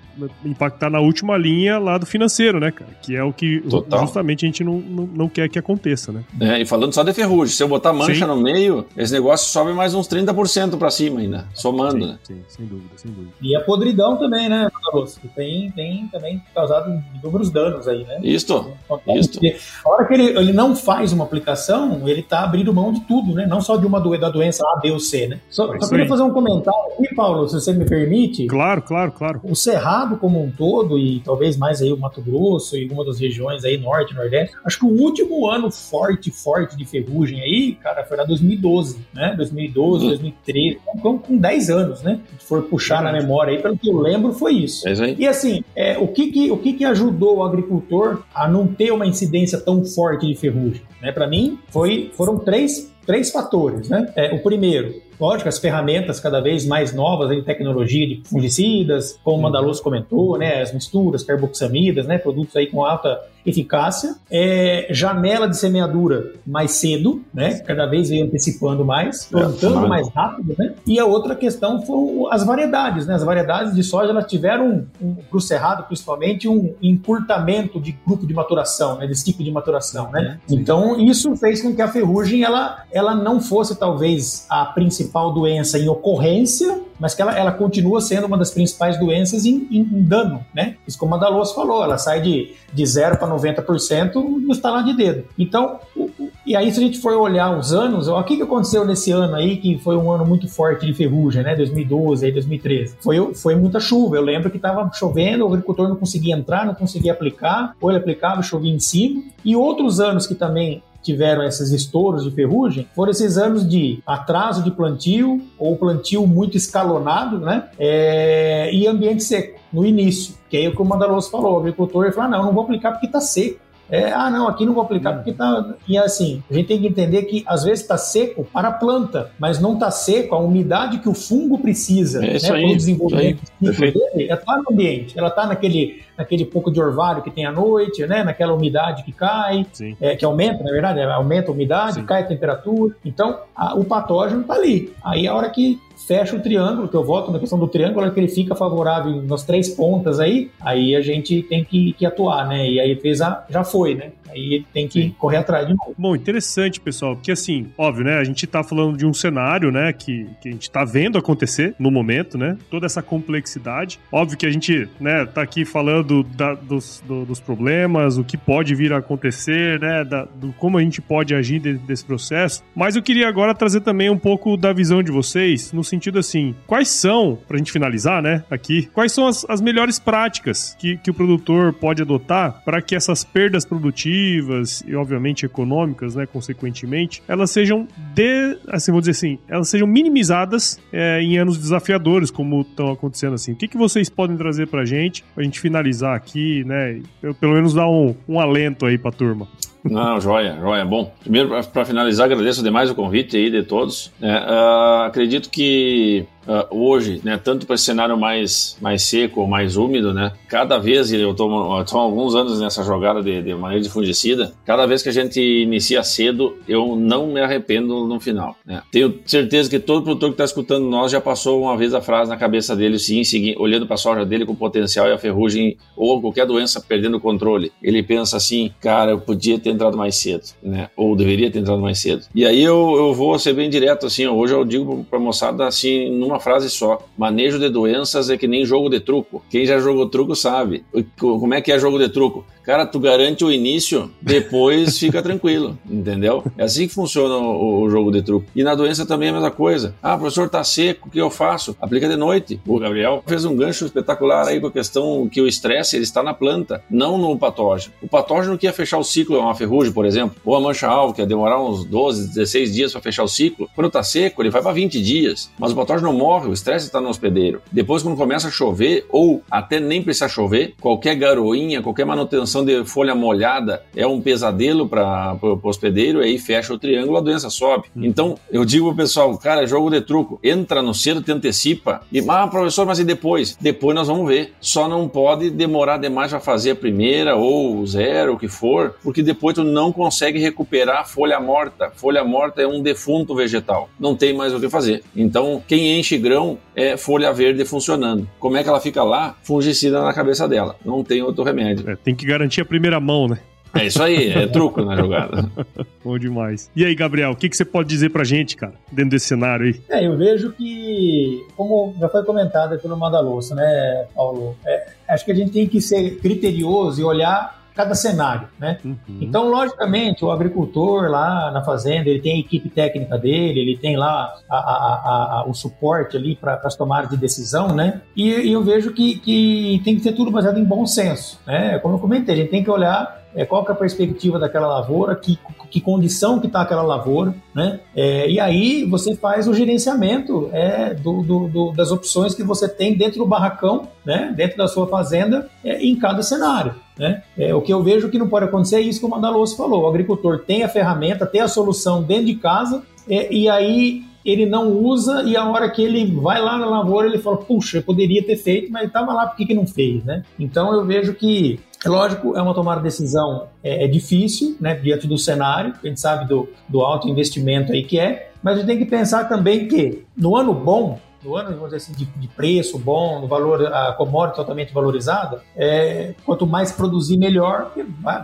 impactar 0.45 0.91
na 0.91 1.01
última 1.01 1.37
linha 1.37 1.79
lá 1.79 1.99
do 1.99 2.07
financeiro, 2.07 2.61
né, 2.61 2.71
cara? 2.71 2.91
Que 3.03 3.17
é 3.17 3.23
o 3.23 3.33
que 3.33 3.61
Total. 3.61 4.01
justamente 4.01 4.45
a 4.45 4.49
gente 4.49 4.63
não, 4.63 4.79
não, 4.79 5.07
não, 5.07 5.29
quer 5.29 5.49
que 5.49 5.59
aconteça, 5.59 6.13
né? 6.13 6.25
É, 6.41 6.61
e 6.61 6.67
falando 6.67 6.93
só 6.93 7.03
de 7.03 7.13
ferrugem, 7.13 7.55
se 7.55 7.63
eu 7.63 7.69
botar 7.69 7.93
mancha 7.93 8.15
sim. 8.15 8.25
no 8.25 8.37
meio, 8.37 8.87
esse 8.97 9.13
negócio 9.13 9.51
sobe 9.51 9.73
mais 9.73 9.95
uns 9.95 10.09
30% 10.09 10.79
para 10.79 10.91
cima 10.91 11.21
ainda, 11.21 11.47
somando, 11.55 12.05
sim, 12.05 12.07
né? 12.07 12.19
Sim, 12.23 12.43
sem 12.49 12.67
dúvida, 12.67 12.91
sem 12.97 13.11
dúvida. 13.11 13.33
E 13.41 13.57
a 13.57 13.61
podridão 13.61 14.17
também, 14.17 14.49
né, 14.49 14.71
Carlos? 14.83 15.19
Que 15.19 15.29
tem, 15.29 15.71
tem 15.71 16.09
também 16.09 16.43
causado 16.55 17.03
inúmeros 17.21 17.51
danos 17.51 17.89
aí, 17.89 18.05
né? 18.05 18.21
Isto, 18.23 18.73
isto. 19.17 19.41
A 19.85 19.91
hora 19.91 20.07
que 20.07 20.15
ele, 20.15 20.39
ele 20.39 20.53
não 20.53 20.75
faz 20.77 21.13
uma 21.13 21.25
aplicação, 21.25 22.09
ele 22.09 22.23
tá 22.23 22.45
abrindo 22.45 22.73
mão 22.73 22.93
de 22.93 23.01
tudo, 23.01 23.35
né? 23.35 23.47
Não 23.47 23.61
só 23.61 23.77
de 23.77 23.87
uma 23.87 24.01
do, 24.01 24.17
da 24.19 24.31
doença 24.31 24.65
A, 24.75 24.81
B 24.81 24.91
ou 24.91 25.01
C, 25.01 25.27
né? 25.27 25.41
Só, 25.51 25.67
só 25.79 25.89
queria 25.89 26.07
fazer 26.07 26.23
um 26.23 26.33
comentário 26.33 26.93
aqui, 26.93 27.15
Paulo, 27.15 27.49
se 27.49 27.55
você 27.55 27.73
me 27.73 27.85
permite. 27.85 28.47
Claro, 28.47 28.83
claro, 28.83 29.13
claro. 29.13 29.41
O 29.43 29.55
Cerrado 29.55 30.04
Cerrado 30.05 30.17
como 30.19 30.43
um 30.43 30.51
todo, 30.51 30.99
e 30.99 31.21
talvez 31.21 31.57
mais 31.57 31.81
aí 31.81 31.93
o 31.93 31.97
Mato 31.97 32.21
Grosso 32.21 32.77
e 32.77 32.83
alguma 32.83 33.05
das 33.05 33.19
regiões 33.19 33.65
aí, 33.65 33.79
norte, 33.79 34.15
nordeste, 34.15 34.55
acho 34.65 34.79
que 34.79 34.85
o 34.85 34.89
último 34.89 35.49
ano 35.49 35.71
forte, 35.71 36.31
forte 36.31 36.77
de 36.77 36.85
ferrugem 36.85 37.41
aí, 37.41 37.75
cara, 37.75 38.05
foi 38.05 38.17
lá 38.17 38.25
2012, 38.25 38.99
né? 39.15 39.35
2012, 39.37 40.07
2013, 40.09 40.79
com, 41.01 41.19
com 41.19 41.37
10 41.37 41.71
anos, 41.71 42.03
né? 42.03 42.21
Se 42.39 42.47
for 42.47 42.63
puxar 42.63 43.03
na 43.03 43.13
memória 43.13 43.57
aí, 43.57 43.63
pelo 43.63 43.77
que 43.77 43.89
eu 43.89 43.99
lembro, 43.99 44.33
foi 44.33 44.55
isso. 44.55 44.87
É 44.87 45.15
e 45.19 45.27
assim, 45.27 45.65
é, 45.75 45.97
o, 45.99 46.09
que 46.09 46.31
que, 46.31 46.51
o 46.51 46.59
que 46.59 46.75
que 46.75 46.85
ajudou 46.85 47.39
o 47.39 47.43
agricultor 47.43 48.23
a 48.35 48.47
não 48.47 48.67
ter 48.67 48.93
uma 48.93 49.07
incidência 49.07 49.59
tão 49.59 49.85
forte 49.85 50.27
de 50.27 50.35
ferrugem? 50.35 50.83
Né? 51.01 51.13
Para 51.13 51.27
mim, 51.27 51.59
foi, 51.69 52.11
foram 52.15 52.39
três 52.39 52.94
três 53.07 53.31
fatores, 53.31 53.89
né? 53.89 54.13
É, 54.17 54.35
o 54.35 54.43
primeiro, 54.43 55.03
lógico, 55.21 55.49
as 55.49 55.59
ferramentas 55.59 56.21
cada 56.21 56.41
vez 56.41 56.67
mais 56.67 56.95
novas 56.95 57.31
em 57.31 57.43
tecnologia 57.43 58.07
de 58.07 58.23
fungicidas, 58.25 59.19
como 59.23 59.39
o 59.39 59.43
Mandaloso 59.43 59.83
comentou, 59.83 60.39
né, 60.39 60.61
as 60.61 60.73
misturas, 60.73 61.23
carboxamidas, 61.23 62.07
né, 62.07 62.19
produtos 62.19 62.57
aí 62.57 62.67
com 62.67 62.85
alta 62.85 63.21
eficácia, 63.45 64.17
é, 64.31 64.87
janela 64.91 65.49
de 65.49 65.57
semeadura 65.57 66.33
mais 66.47 66.73
cedo, 66.73 67.23
né? 67.33 67.59
Cada 67.61 67.87
vez 67.87 68.09
vem 68.09 68.23
antecipando 68.23 68.85
mais, 68.85 69.27
plantando 69.27 69.85
é, 69.85 69.89
mais 69.89 70.09
rápido, 70.09 70.55
né? 70.59 70.75
E 70.87 70.99
a 70.99 71.05
outra 71.05 71.37
questão 71.37 71.83
foram 71.83 72.33
as 72.33 72.45
variedades, 72.45 73.07
né? 73.07 73.15
As 73.15 73.23
variedades 73.23 73.75
de 73.75 73.83
soja 73.83 74.11
elas 74.11 74.27
tiveram 74.27 74.87
um, 75.01 75.15
para 75.15 75.37
o 75.37 75.41
cerrado 75.41 75.85
principalmente 75.85 76.49
um 76.49 76.75
encurtamento 76.83 77.81
de 77.81 77.93
grupo 78.07 78.27
de 78.27 78.33
maturação, 78.33 78.99
né? 78.99 79.07
De 79.07 79.15
ciclo 79.15 79.45
de 79.45 79.51
maturação, 79.51 80.11
né? 80.11 80.39
Então 80.49 80.99
isso 80.99 81.35
fez 81.37 81.61
com 81.61 81.75
que 81.75 81.83
a 81.83 81.89
ferrugem 81.89 82.43
ela 82.43 82.85
ela 82.91 83.15
não 83.15 83.41
fosse 83.41 83.79
talvez 83.79 84.47
a 84.49 84.65
principal 84.67 85.33
doença 85.33 85.79
em 85.79 85.89
ocorrência 85.89 86.81
mas 87.05 87.15
que 87.15 87.21
ela, 87.21 87.39
ela 87.39 87.53
continua 87.53 88.01
sendo 88.01 88.27
uma 88.27 88.39
das 88.39 88.51
principais 88.51 88.99
doenças 88.99 89.45
em, 89.45 89.69
em, 89.71 89.81
em 89.81 90.03
dano, 90.03 90.43
né? 90.55 90.77
Isso 90.89 90.99
como 90.99 91.15
a 91.15 91.19
Dalos 91.19 91.53
falou, 91.53 91.85
ela 91.85 91.99
sai 91.99 92.23
de, 92.23 92.55
de 92.73 92.87
0 92.87 93.19
para 93.19 93.29
90% 93.29 94.15
no 94.15 94.51
estalar 94.51 94.83
de 94.83 94.97
dedo. 94.97 95.25
Então, 95.39 95.81
o, 95.95 96.05
o, 96.19 96.31
e 96.47 96.57
aí 96.57 96.73
se 96.73 96.79
a 96.79 96.83
gente 96.83 96.99
for 96.99 97.13
olhar 97.13 97.59
os 97.59 97.75
anos, 97.75 98.09
o 98.09 98.23
que, 98.23 98.39
que 98.39 98.43
aconteceu 98.43 98.87
nesse 98.87 99.11
ano 99.11 99.35
aí, 99.35 99.59
que 99.59 99.79
foi 99.81 99.99
um 99.99 100.11
ano 100.11 100.25
muito 100.25 100.49
forte 100.49 100.87
de 100.87 100.95
ferrugem, 100.95 101.43
né? 101.43 101.55
2012, 101.55 102.25
aí 102.25 102.33
2013? 102.33 102.97
Foi, 102.99 103.35
foi 103.35 103.55
muita 103.55 103.79
chuva, 103.79 104.17
eu 104.17 104.23
lembro 104.23 104.51
que 104.51 104.57
estava 104.57 104.91
chovendo, 104.95 105.45
o 105.45 105.49
agricultor 105.49 105.87
não 105.91 105.97
conseguia 105.97 106.35
entrar, 106.35 106.65
não 106.65 106.75
conseguia 106.75 107.13
aplicar, 107.13 107.77
ou 107.83 107.91
ele 107.91 107.99
aplicava, 107.99 108.43
chovia 108.43 108.73
em 108.73 108.81
cima. 108.81 109.23
E 109.45 109.55
outros 109.55 110.01
anos 110.01 110.27
que 110.27 110.35
também 110.35 110.83
tiveram 111.05 111.45
esses 111.45 111.71
estouros 111.71 112.25
de 112.25 112.31
ferrugem 112.31 112.89
foram 112.95 113.11
esses 113.11 113.37
anos 113.37 113.69
de 113.69 114.03
atraso 114.07 114.63
de 114.63 114.71
plantio 114.71 115.41
ou 115.59 115.77
plantio 115.77 116.27
muito 116.27 116.57
escalonado, 116.57 117.39
né? 117.39 117.69
É, 117.79 118.71
e 118.73 118.87
ambiente 118.87 119.23
seco 119.23 119.61
no 119.73 119.85
início. 119.85 120.35
Que 120.49 120.59
é 120.59 120.69
o 120.69 120.73
que 120.75 120.83
o 120.83 120.85
Mandaloso 120.85 121.31
falou, 121.31 121.55
o 121.55 121.59
agricultor 121.59 122.05
ele 122.05 122.13
falou: 122.13 122.29
ah, 122.29 122.39
não, 122.39 122.47
não 122.47 122.53
vou 122.53 122.65
aplicar 122.65 122.93
porque 122.93 123.07
está 123.07 123.21
seco. 123.21 123.64
É, 123.95 124.13
ah, 124.13 124.29
não, 124.29 124.49
aqui 124.49 124.67
não 124.67 124.75
vou 124.75 124.83
aplicar 124.83 125.13
porque 125.13 125.33
tá. 125.33 125.75
E 125.87 125.97
assim, 125.97 126.43
a 126.51 126.55
gente 126.55 126.67
tem 126.67 126.81
que 126.81 126.89
entender 126.89 127.23
que 127.23 127.45
às 127.47 127.63
vezes 127.63 127.83
está 127.83 127.97
seco 127.97 128.45
para 128.45 128.69
a 128.69 128.73
planta, 128.73 129.31
mas 129.39 129.61
não 129.61 129.75
está 129.75 129.89
seco 129.91 130.35
a 130.35 130.39
umidade 130.39 130.99
que 130.99 131.09
o 131.09 131.15
fungo 131.15 131.59
precisa 131.59 132.25
é 132.25 132.33
né, 132.33 132.39
para 132.41 132.59
o 132.59 132.77
desenvolvimento 132.77 133.43
dele. 133.61 134.29
Ela 134.29 134.41
está 134.41 134.57
no 134.57 134.73
ambiente, 134.73 135.17
ela 135.17 135.29
está 135.29 135.47
naquele, 135.47 136.03
naquele 136.19 136.45
pouco 136.45 136.73
de 136.73 136.81
orvalho 136.81 137.23
que 137.23 137.31
tem 137.31 137.47
à 137.47 137.53
noite, 137.53 138.05
né, 138.05 138.25
naquela 138.25 138.53
umidade 138.53 139.05
que 139.05 139.13
cai, 139.13 139.65
é, 140.01 140.17
que 140.17 140.25
aumenta, 140.25 140.65
na 140.65 140.73
verdade, 140.73 141.01
aumenta 141.01 141.51
a 141.51 141.55
umidade, 141.55 141.95
Sim. 141.95 142.05
cai 142.05 142.23
a 142.23 142.27
temperatura. 142.27 142.97
Então, 143.05 143.39
a, 143.55 143.75
o 143.77 143.85
patógeno 143.85 144.41
está 144.41 144.55
ali. 144.55 144.93
Aí 145.05 145.29
a 145.29 145.35
hora 145.35 145.49
que 145.51 145.81
fecha 145.97 146.37
o 146.37 146.41
triângulo, 146.41 146.89
que 146.89 146.97
eu 146.97 147.05
voto 147.05 147.31
na 147.31 147.39
questão 147.39 147.59
do 147.59 147.69
triângulo, 147.69 148.07
é 148.07 148.11
que 148.11 148.21
ele 148.21 148.29
fica 148.29 148.55
favorável 148.55 149.23
nas 149.23 149.45
três 149.45 149.69
pontas 149.71 150.21
aí, 150.21 150.51
aí 150.61 150.95
a 150.95 151.01
gente 151.01 151.43
tem 151.43 151.65
que, 151.65 151.93
que 151.95 152.05
atuar, 152.05 152.47
né? 152.47 152.69
E 152.69 152.81
aí 152.81 152.97
fez 152.97 153.21
a, 153.21 153.45
já 153.49 153.65
foi, 153.65 153.95
né? 153.95 154.13
Aí 154.35 154.55
ele 154.55 154.67
tem 154.73 154.89
que 154.89 155.03
Sim. 155.03 155.15
correr 155.17 155.37
atrás 155.37 155.67
de 155.67 155.75
novo. 155.75 155.95
Bom, 155.97 156.17
interessante, 156.17 156.81
pessoal, 156.81 157.15
porque 157.15 157.31
assim, 157.31 157.69
óbvio, 157.79 158.05
né? 158.05 158.19
A 158.19 158.25
gente 158.25 158.47
tá 158.47 158.65
falando 158.65 158.97
de 158.97 159.07
um 159.07 159.15
cenário, 159.15 159.71
né, 159.71 159.93
que, 159.93 160.27
que 160.41 160.49
a 160.49 160.53
gente 160.53 160.71
tá 160.71 160.85
vendo 160.85 161.17
acontecer 161.17 161.75
no 161.79 161.91
momento, 161.91 162.37
né? 162.37 162.59
Toda 162.69 162.87
essa 162.87 163.01
complexidade. 163.01 164.01
Óbvio 164.11 164.37
que 164.37 164.47
a 164.47 164.51
gente, 164.51 164.89
né, 165.01 165.25
tá 165.25 165.43
aqui 165.43 165.65
falando 165.65 166.25
da, 166.25 166.55
dos, 166.55 167.03
do, 167.07 167.25
dos 167.25 167.39
problemas, 167.39 168.19
o 168.19 168.25
que 168.25 168.37
pode 168.37 168.75
vir 168.75 168.93
a 168.93 168.99
acontecer, 168.99 169.79
né, 169.81 170.05
da, 170.05 170.25
do 170.25 170.53
como 170.55 170.79
a 170.79 170.83
gente 170.83 171.01
pode 171.01 171.35
agir 171.35 171.61
dentro 171.61 171.87
desse 171.87 172.05
processo. 172.05 172.63
Mas 172.75 172.97
eu 172.97 173.03
queria 173.03 173.29
agora 173.29 173.55
trazer 173.55 173.81
também 173.83 174.11
um 174.11 174.19
pouco 174.19 174.57
da 174.57 174.73
visão 174.73 175.03
de 175.03 175.13
vocês, 175.13 175.73
no 175.73 175.85
sentido 175.85 176.19
assim, 176.19 176.55
quais 176.67 176.89
são, 176.89 177.39
pra 177.47 177.57
gente 177.57 177.71
finalizar, 177.71 178.21
né, 178.21 178.43
aqui, 178.51 178.89
quais 178.93 179.13
são 179.13 179.29
as, 179.29 179.47
as 179.49 179.61
melhores 179.61 179.99
práticas 180.01 180.77
que, 180.79 180.97
que 180.97 181.11
o 181.11 181.15
produtor 181.15 181.73
pode 181.73 182.03
adotar 182.03 182.63
para 182.65 182.83
que 182.83 182.97
essas 182.97 183.23
perdas 183.23 183.65
produtivas 183.65 184.24
e 184.25 184.95
obviamente 184.95 185.47
econômicas, 185.47 186.15
né, 186.15 186.27
consequentemente, 186.27 187.23
elas 187.29 187.51
sejam 187.51 187.87
de, 188.15 188.59
assim, 188.69 188.91
vou 188.91 189.01
dizer 189.01 189.13
assim, 189.13 189.39
elas 189.49 189.69
sejam 189.69 189.87
minimizadas 189.87 190.81
é, 190.93 191.21
em 191.21 191.39
anos 191.39 191.59
desafiadores, 191.59 192.31
como 192.31 192.63
estão 192.63 192.91
acontecendo 192.91 193.35
assim. 193.35 193.53
O 193.53 193.57
que, 193.57 193.69
que 193.69 193.77
vocês 193.77 194.09
podem 194.09 194.37
trazer 194.37 194.67
pra 194.67 194.85
gente, 194.85 195.25
pra 195.35 195.45
gente 195.45 195.61
finalizar 195.61 196.17
aqui, 196.17 196.65
né, 196.65 197.01
eu, 197.23 197.35
pelo 197.35 197.55
menos 197.55 197.75
dar 197.75 197.89
um, 197.89 198.15
um 198.29 198.41
alento 198.41 198.87
aí 198.87 198.99
pra 198.99 199.11
turma? 199.11 199.49
Não, 199.85 200.19
joia, 200.19 200.57
joia. 200.59 200.83
Bom, 200.83 201.13
primeiro, 201.21 201.51
para 201.65 201.85
finalizar, 201.85 202.25
agradeço 202.25 202.63
demais 202.63 202.91
o 202.91 202.95
convite 202.95 203.37
aí 203.37 203.51
de 203.51 203.63
todos. 203.63 204.11
É, 204.21 204.35
uh, 204.35 205.03
acredito 205.03 205.51
que 205.51 206.27
uh, 206.47 206.67
hoje, 206.71 207.21
né, 207.25 207.39
tanto 207.43 207.67
para 207.67 207.75
esse 207.75 207.85
cenário 207.85 208.17
mais, 208.17 208.77
mais 208.81 209.03
seco 209.03 209.41
ou 209.43 209.47
mais 209.47 209.77
úmido, 209.77 210.13
né, 210.13 210.33
cada 210.49 210.79
vez, 210.79 211.13
eu 211.13 211.33
estou 211.33 211.51
há 211.75 211.85
alguns 211.95 212.35
anos 212.35 212.61
nessa 212.61 212.83
jogada 212.83 213.23
de, 213.23 213.43
de 213.43 213.55
manejo 213.55 213.83
de 213.83 213.91
fungicida, 213.91 214.53
cada 214.65 214.87
vez 214.87 215.03
que 215.03 215.09
a 215.09 215.13
gente 215.13 215.41
inicia 215.41 216.03
cedo, 216.03 216.57
eu 216.69 216.97
não 216.97 217.27
me 217.27 217.41
arrependo 217.41 218.07
no 218.07 218.21
final. 218.21 218.57
Né. 218.65 218.83
Tenho 218.91 219.15
certeza 219.27 219.69
que 219.69 219.79
todo 219.79 220.03
produtor 220.03 220.31
que 220.31 220.35
está 220.35 220.45
escutando 220.45 220.87
nós 220.87 221.11
já 221.11 221.21
passou 221.21 221.63
uma 221.63 221.77
vez 221.77 221.95
a 221.95 222.01
frase 222.01 222.31
na 222.31 222.37
cabeça 222.37 222.75
dele, 222.77 222.99
sim, 222.99 223.23
olhando 223.59 223.87
para 223.87 223.95
a 223.95 223.99
soja 223.99 224.25
dele 224.25 224.47
com 224.47 224.55
potencial 224.55 225.09
e 225.09 225.13
a 225.13 225.19
ferrugem 225.19 225.77
ou 225.97 226.21
qualquer 226.21 226.47
doença 226.47 226.81
perdendo 226.81 227.17
o 227.17 227.21
controle. 227.21 227.73
Ele 227.83 228.03
pensa 228.03 228.37
assim, 228.37 228.71
cara, 228.81 229.13
eu 229.13 229.21
podia 229.21 229.59
ter 229.59 229.71
entrado 229.71 229.97
mais 229.97 230.17
cedo, 230.17 230.45
né, 230.63 230.89
ou 230.97 231.17
deveria 231.17 231.51
ter 231.51 231.61
entrado 231.61 231.81
mais 231.81 231.99
cedo. 231.99 232.25
E 232.35 232.45
aí 232.45 232.63
eu, 232.63 232.95
eu 232.97 233.15
vou 233.15 233.39
ser 233.39 233.55
bem 233.55 233.69
direto, 233.69 234.07
assim, 234.07 234.27
hoje 234.27 234.55
eu 234.55 234.65
digo 234.65 235.05
para 235.09 235.19
a 235.19 235.23
moçada, 235.23 235.67
assim, 235.67 236.11
numa 236.11 236.34
uma 236.35 236.41
frase 236.41 236.69
só. 236.69 236.99
Manejo 237.17 237.59
de 237.59 237.69
doenças 237.69 238.29
é 238.29 238.37
que 238.37 238.49
nem 238.49 238.65
jogo 238.65 238.89
de 238.89 239.01
truco. 239.01 239.43
Quem 239.49 239.65
já 239.65 239.79
jogou 239.79 240.09
truco 240.09 240.35
sabe. 240.35 240.85
Como 241.19 241.55
é 241.55 241.61
que 241.61 241.73
é 241.73 241.79
jogo 241.79 241.99
de 241.99 242.09
truco? 242.09 242.45
Cara, 242.65 242.87
tu 242.87 242.99
garante 242.99 243.45
o 243.45 243.53
início, 243.53 244.11
depois 244.23 244.97
fica 244.99 245.23
tranquilo, 245.23 245.79
entendeu? 245.89 246.43
É 246.57 246.65
assim 246.65 246.89
que 246.89 246.95
funciona 246.95 247.37
o, 247.37 247.83
o, 247.83 247.91
jogo 247.91 248.11
de 248.11 248.23
truco. 248.23 248.47
E 248.57 248.65
na 248.65 248.75
doença 248.75 249.05
também 249.05 249.29
é 249.29 249.31
a 249.31 249.35
mesma 249.35 249.51
coisa. 249.51 249.95
Ah, 250.03 250.17
professor, 250.17 250.49
tá 250.49 250.65
seco, 250.65 251.09
o 251.09 251.11
que 251.11 251.21
eu 251.21 251.29
faço? 251.31 251.77
Aplica 251.81 252.09
de 252.09 252.17
noite. 252.17 252.59
O 252.67 252.79
Gabriel 252.79 253.23
fez 253.27 253.45
um 253.45 253.55
gancho 253.55 253.85
espetacular 253.85 254.49
aí 254.49 254.61
com 254.61 254.69
a 254.69 254.73
questão 254.73 255.29
que 255.29 255.43
o 255.43 255.47
estresse 255.47 255.97
ele 255.97 256.05
está 256.05 256.23
na 256.23 256.33
planta, 256.33 256.83
não 256.91 257.19
no 257.19 257.39
patógeno. 257.39 257.93
O 258.01 258.09
patógeno 258.09 258.57
que 258.57 258.67
ia 258.67 258.73
fechar 258.73 258.97
o 258.97 259.05
ciclo 259.05 259.37
é 259.37 259.41
uma 259.41 259.55
ferrugem, 259.55 259.93
por 259.93 260.07
exemplo, 260.07 260.37
ou 260.43 260.57
a 260.57 260.61
mancha-alvo, 260.61 261.13
que 261.13 261.21
ia 261.21 261.27
demorar 261.27 261.63
uns 261.63 261.85
12, 261.85 262.29
16 262.29 262.73
dias 262.73 262.93
para 262.93 263.03
fechar 263.03 263.25
o 263.25 263.29
ciclo. 263.29 263.69
Quando 263.75 263.91
tá 263.91 264.03
seco, 264.03 264.41
ele 264.41 264.51
vai 264.51 264.63
para 264.63 264.73
20 264.73 265.03
dias. 265.03 265.51
Mas 265.59 265.73
o 265.73 265.77
patógeno 265.77 266.13
morre, 266.15 266.49
o 266.49 266.53
estresse 266.55 266.87
está 266.87 266.99
no 266.99 267.11
hospedeiro. 267.11 267.61
Depois, 267.71 268.03
quando 268.03 268.17
começa 268.17 268.49
a 268.49 268.51
chover, 268.51 269.05
ou 269.11 269.43
até 269.51 269.79
nem 269.79 270.03
precisa 270.03 270.29
chover, 270.29 270.75
qualquer 270.81 271.15
garoinha, 271.15 271.83
qualquer 271.83 272.07
manutenção 272.07 272.54
de 272.63 272.85
folha 272.85 273.15
molhada 273.15 273.83
é 273.97 274.07
um 274.07 274.21
pesadelo 274.21 274.87
para 274.87 275.35
o 275.41 275.59
hospedeiro, 275.63 276.23
e 276.23 276.27
aí 276.27 276.39
fecha 276.39 276.75
o 276.75 276.79
triângulo, 276.79 277.17
a 277.17 277.23
doença 277.23 277.49
sobe. 277.49 277.89
Hum. 277.97 278.05
Então, 278.05 278.39
eu 278.53 278.65
digo 278.65 278.89
pro 278.89 278.97
pessoal, 278.97 279.37
cara, 279.39 279.63
é 279.63 279.67
jogo 279.67 279.91
de 279.91 280.03
truco, 280.03 280.39
entra 280.45 280.83
no 280.83 280.93
cedo, 280.93 281.23
te 281.23 281.33
antecipa, 281.33 282.03
e, 282.13 282.23
ah, 282.29 282.47
professor, 282.47 282.85
mas 282.85 282.99
e 282.99 283.05
depois? 283.05 283.57
Depois 283.59 283.95
nós 283.95 284.09
vamos 284.09 284.29
ver. 284.29 284.53
Só 284.61 284.89
não 284.89 285.09
pode 285.09 285.51
demorar 285.51 285.97
demais 285.97 286.31
para 286.31 286.41
fazer 286.41 286.73
a 286.73 286.77
primeira 286.77 287.37
ou 287.37 287.87
zero, 287.87 288.35
o 288.35 288.39
que 288.39 288.49
for, 288.49 288.95
porque 289.03 289.23
depois 289.23 289.55
tu 289.55 289.65
não 289.65 289.93
consegue 289.93 290.39
recuperar 290.39 291.01
a 291.01 291.05
folha 291.05 291.41
morta. 291.41 291.91
Folha 291.95 292.25
morta 292.25 292.61
é 292.61 292.67
um 292.67 292.83
defunto 292.83 293.35
vegetal, 293.35 293.89
não 293.99 294.15
tem 294.15 294.35
mais 294.35 294.53
o 294.53 294.61
que 294.61 294.69
fazer. 294.69 295.03
Então, 295.17 295.63
quem 295.67 295.99
enche 295.99 296.19
grão 296.19 296.59
é 296.75 296.97
folha 296.97 297.33
verde 297.33 297.65
funcionando. 297.65 298.29
Como 298.39 298.57
é 298.57 298.63
que 298.63 298.69
ela 298.69 298.81
fica 298.81 299.03
lá? 299.03 299.37
Fungicida 299.43 300.03
na 300.03 300.13
cabeça 300.13 300.49
dela. 300.49 300.77
Não 300.85 301.05
tem 301.05 301.23
outro 301.23 301.45
remédio. 301.45 301.89
É, 301.89 301.97
tem 301.97 302.15
que 302.15 302.27
garantir 302.27 302.44
garantir 302.45 302.61
a 302.61 302.65
primeira 302.65 303.01
mão, 303.01 303.27
né? 303.27 303.39
É 303.75 303.87
isso 303.87 304.01
aí, 304.01 304.31
é 304.31 304.47
truco 304.47 304.83
na 304.83 304.95
jogada. 304.95 305.51
Bom 306.05 306.17
demais. 306.17 306.71
E 306.77 306.85
aí, 306.85 306.95
Gabriel, 306.95 307.33
o 307.33 307.37
que, 307.37 307.49
que 307.49 307.57
você 307.57 307.65
pode 307.65 307.89
dizer 307.89 308.11
pra 308.11 308.23
gente, 308.23 308.57
cara, 308.57 308.75
dentro 308.93 309.11
desse 309.11 309.27
cenário 309.27 309.67
aí? 309.67 309.81
É, 309.89 310.07
eu 310.07 310.17
vejo 310.17 310.53
que, 310.53 311.45
como 311.57 311.93
já 311.99 312.09
foi 312.09 312.23
comentado 312.23 312.79
pelo 312.79 312.97
Mandaloso, 312.97 313.53
né, 313.55 314.07
Paulo? 314.15 314.57
É, 314.65 314.87
acho 315.09 315.25
que 315.25 315.33
a 315.33 315.35
gente 315.35 315.51
tem 315.51 315.67
que 315.67 315.81
ser 315.81 316.19
criterioso 316.21 317.01
e 317.01 317.05
olhar 317.05 317.64
cada 317.75 317.95
cenário, 317.95 318.49
né? 318.59 318.79
Uhum. 318.85 318.97
Então, 319.21 319.49
logicamente, 319.49 320.25
o 320.25 320.31
agricultor 320.31 321.11
lá 321.11 321.51
na 321.51 321.63
fazenda, 321.63 322.09
ele 322.09 322.21
tem 322.21 322.37
a 322.37 322.39
equipe 322.39 322.71
técnica 322.71 323.19
dele, 323.19 323.61
ele 323.61 323.77
tem 323.77 323.97
lá 323.97 324.33
a, 324.49 324.57
a, 324.57 325.41
a, 325.41 325.45
o 325.49 325.55
suporte 325.55 326.17
ali 326.17 326.37
para 326.37 326.61
as 326.65 326.77
tomadas 326.77 327.11
de 327.11 327.17
decisão, 327.17 327.69
né? 327.69 328.03
E, 328.17 328.31
e 328.31 328.53
eu 328.53 328.63
vejo 328.63 328.93
que, 328.93 329.19
que 329.19 329.81
tem 329.85 329.97
que 329.97 330.03
ser 330.03 330.13
tudo 330.13 330.31
baseado 330.31 330.59
em 330.59 330.65
bom 330.65 330.87
senso, 330.87 331.41
né? 331.47 331.79
Como 331.81 331.97
eu 331.97 331.99
comentei, 331.99 332.35
a 332.35 332.39
gente 332.39 332.51
tem 332.51 332.63
que 332.63 332.71
olhar 332.71 333.25
é, 333.35 333.45
qual 333.45 333.65
que 333.65 333.73
é 333.73 333.75
a 333.75 333.77
perspectiva 333.77 334.39
daquela 334.39 334.69
lavoura, 334.69 335.17
que, 335.17 335.39
que 335.71 335.81
condição 335.81 336.39
que 336.39 336.47
está 336.47 336.63
aquela 336.63 336.83
lavoura, 336.83 337.35
né? 337.53 337.81
É, 337.95 338.31
e 338.31 338.39
aí 338.39 338.85
você 338.85 339.17
faz 339.17 339.49
o 339.49 339.55
gerenciamento 339.55 340.49
é, 340.53 340.95
do, 340.95 341.23
do, 341.23 341.49
do, 341.49 341.73
das 341.73 341.91
opções 341.91 342.35
que 342.35 342.45
você 342.45 342.69
tem 342.69 342.97
dentro 342.97 343.19
do 343.19 343.27
barracão, 343.27 343.89
né? 344.05 344.33
Dentro 344.37 344.57
da 344.57 344.69
sua 344.69 344.87
fazenda, 344.87 345.49
é, 345.65 345.83
em 345.85 345.97
cada 345.97 346.23
cenário. 346.23 346.77
Né? 346.99 347.23
É, 347.37 347.55
o 347.55 347.61
que 347.61 347.73
eu 347.73 347.83
vejo 347.83 348.09
que 348.09 348.19
não 348.19 348.29
pode 348.29 348.47
acontecer 348.47 348.77
é 348.77 348.81
isso 348.81 349.01
que 349.01 349.07
o 349.07 349.09
Mandaloso 349.09 349.57
falou. 349.57 349.83
O 349.83 349.87
agricultor 349.89 350.41
tem 350.41 350.63
a 350.63 350.69
ferramenta, 350.69 351.27
tem 351.27 351.41
a 351.41 351.49
solução 351.49 352.03
dentro 352.03 352.27
de 352.27 352.37
casa, 352.37 352.83
é, 353.09 353.33
e 353.33 353.49
aí 353.49 354.05
ele 354.25 354.47
não 354.47 354.73
usa 354.73 355.23
e 355.23 355.37
a 355.37 355.47
hora 355.47 355.69
que 355.69 355.83
ele 355.83 356.07
vai 356.15 356.41
lá 356.41 356.57
na 356.57 356.67
lavoura 356.67 357.07
ele 357.07 357.19
fala, 357.19 357.37
puxa, 357.37 357.79
eu 357.79 357.83
poderia 357.83 358.25
ter 358.25 358.37
feito, 358.37 358.73
mas 358.73 358.87
estava 358.87 359.13
lá, 359.13 359.27
por 359.27 359.37
que, 359.37 359.45
que 359.45 359.55
não 359.55 359.67
fez, 359.67 360.03
né? 360.03 360.23
Então 360.39 360.73
eu 360.73 360.85
vejo 360.87 361.15
que 361.15 361.61
é 361.85 361.89
lógico, 361.89 362.35
é 362.35 362.41
uma 362.41 362.55
tomada 362.55 362.79
de 362.79 362.85
decisão 362.85 363.49
é, 363.63 363.85
é, 363.85 363.87
difícil, 363.89 364.57
né, 364.59 364.75
diante 364.75 365.07
do 365.07 365.19
cenário, 365.19 365.75
a 365.83 365.87
gente 365.87 366.01
sabe 366.01 366.27
do, 366.27 366.49
do 366.67 366.81
alto 366.81 367.07
investimento 367.07 367.73
aí 367.73 367.85
que 367.85 367.99
é, 367.99 368.31
mas 368.43 368.55
a 368.55 368.57
gente 368.61 368.67
tem 368.67 368.79
que 368.79 368.87
pensar 368.87 369.29
também 369.29 369.69
que 369.69 370.03
no 370.17 370.35
ano 370.35 370.55
bom, 370.55 370.99
no 371.25 371.37
ano 371.37 371.55
vamos 371.55 371.73
dizer 371.73 371.77
assim, 371.77 371.93
de, 371.93 372.05
de 372.05 372.29
preço 372.29 372.79
bom, 372.79 373.21
no 373.21 373.27
valor, 373.27 373.67
a 373.67 373.93
commodity 373.93 374.37
totalmente 374.37 374.73
valorizada, 374.73 375.43
é, 375.57 376.15
quanto 376.25 376.47
mais 376.47 376.71
produzir, 376.71 377.17
melhor. 377.17 377.73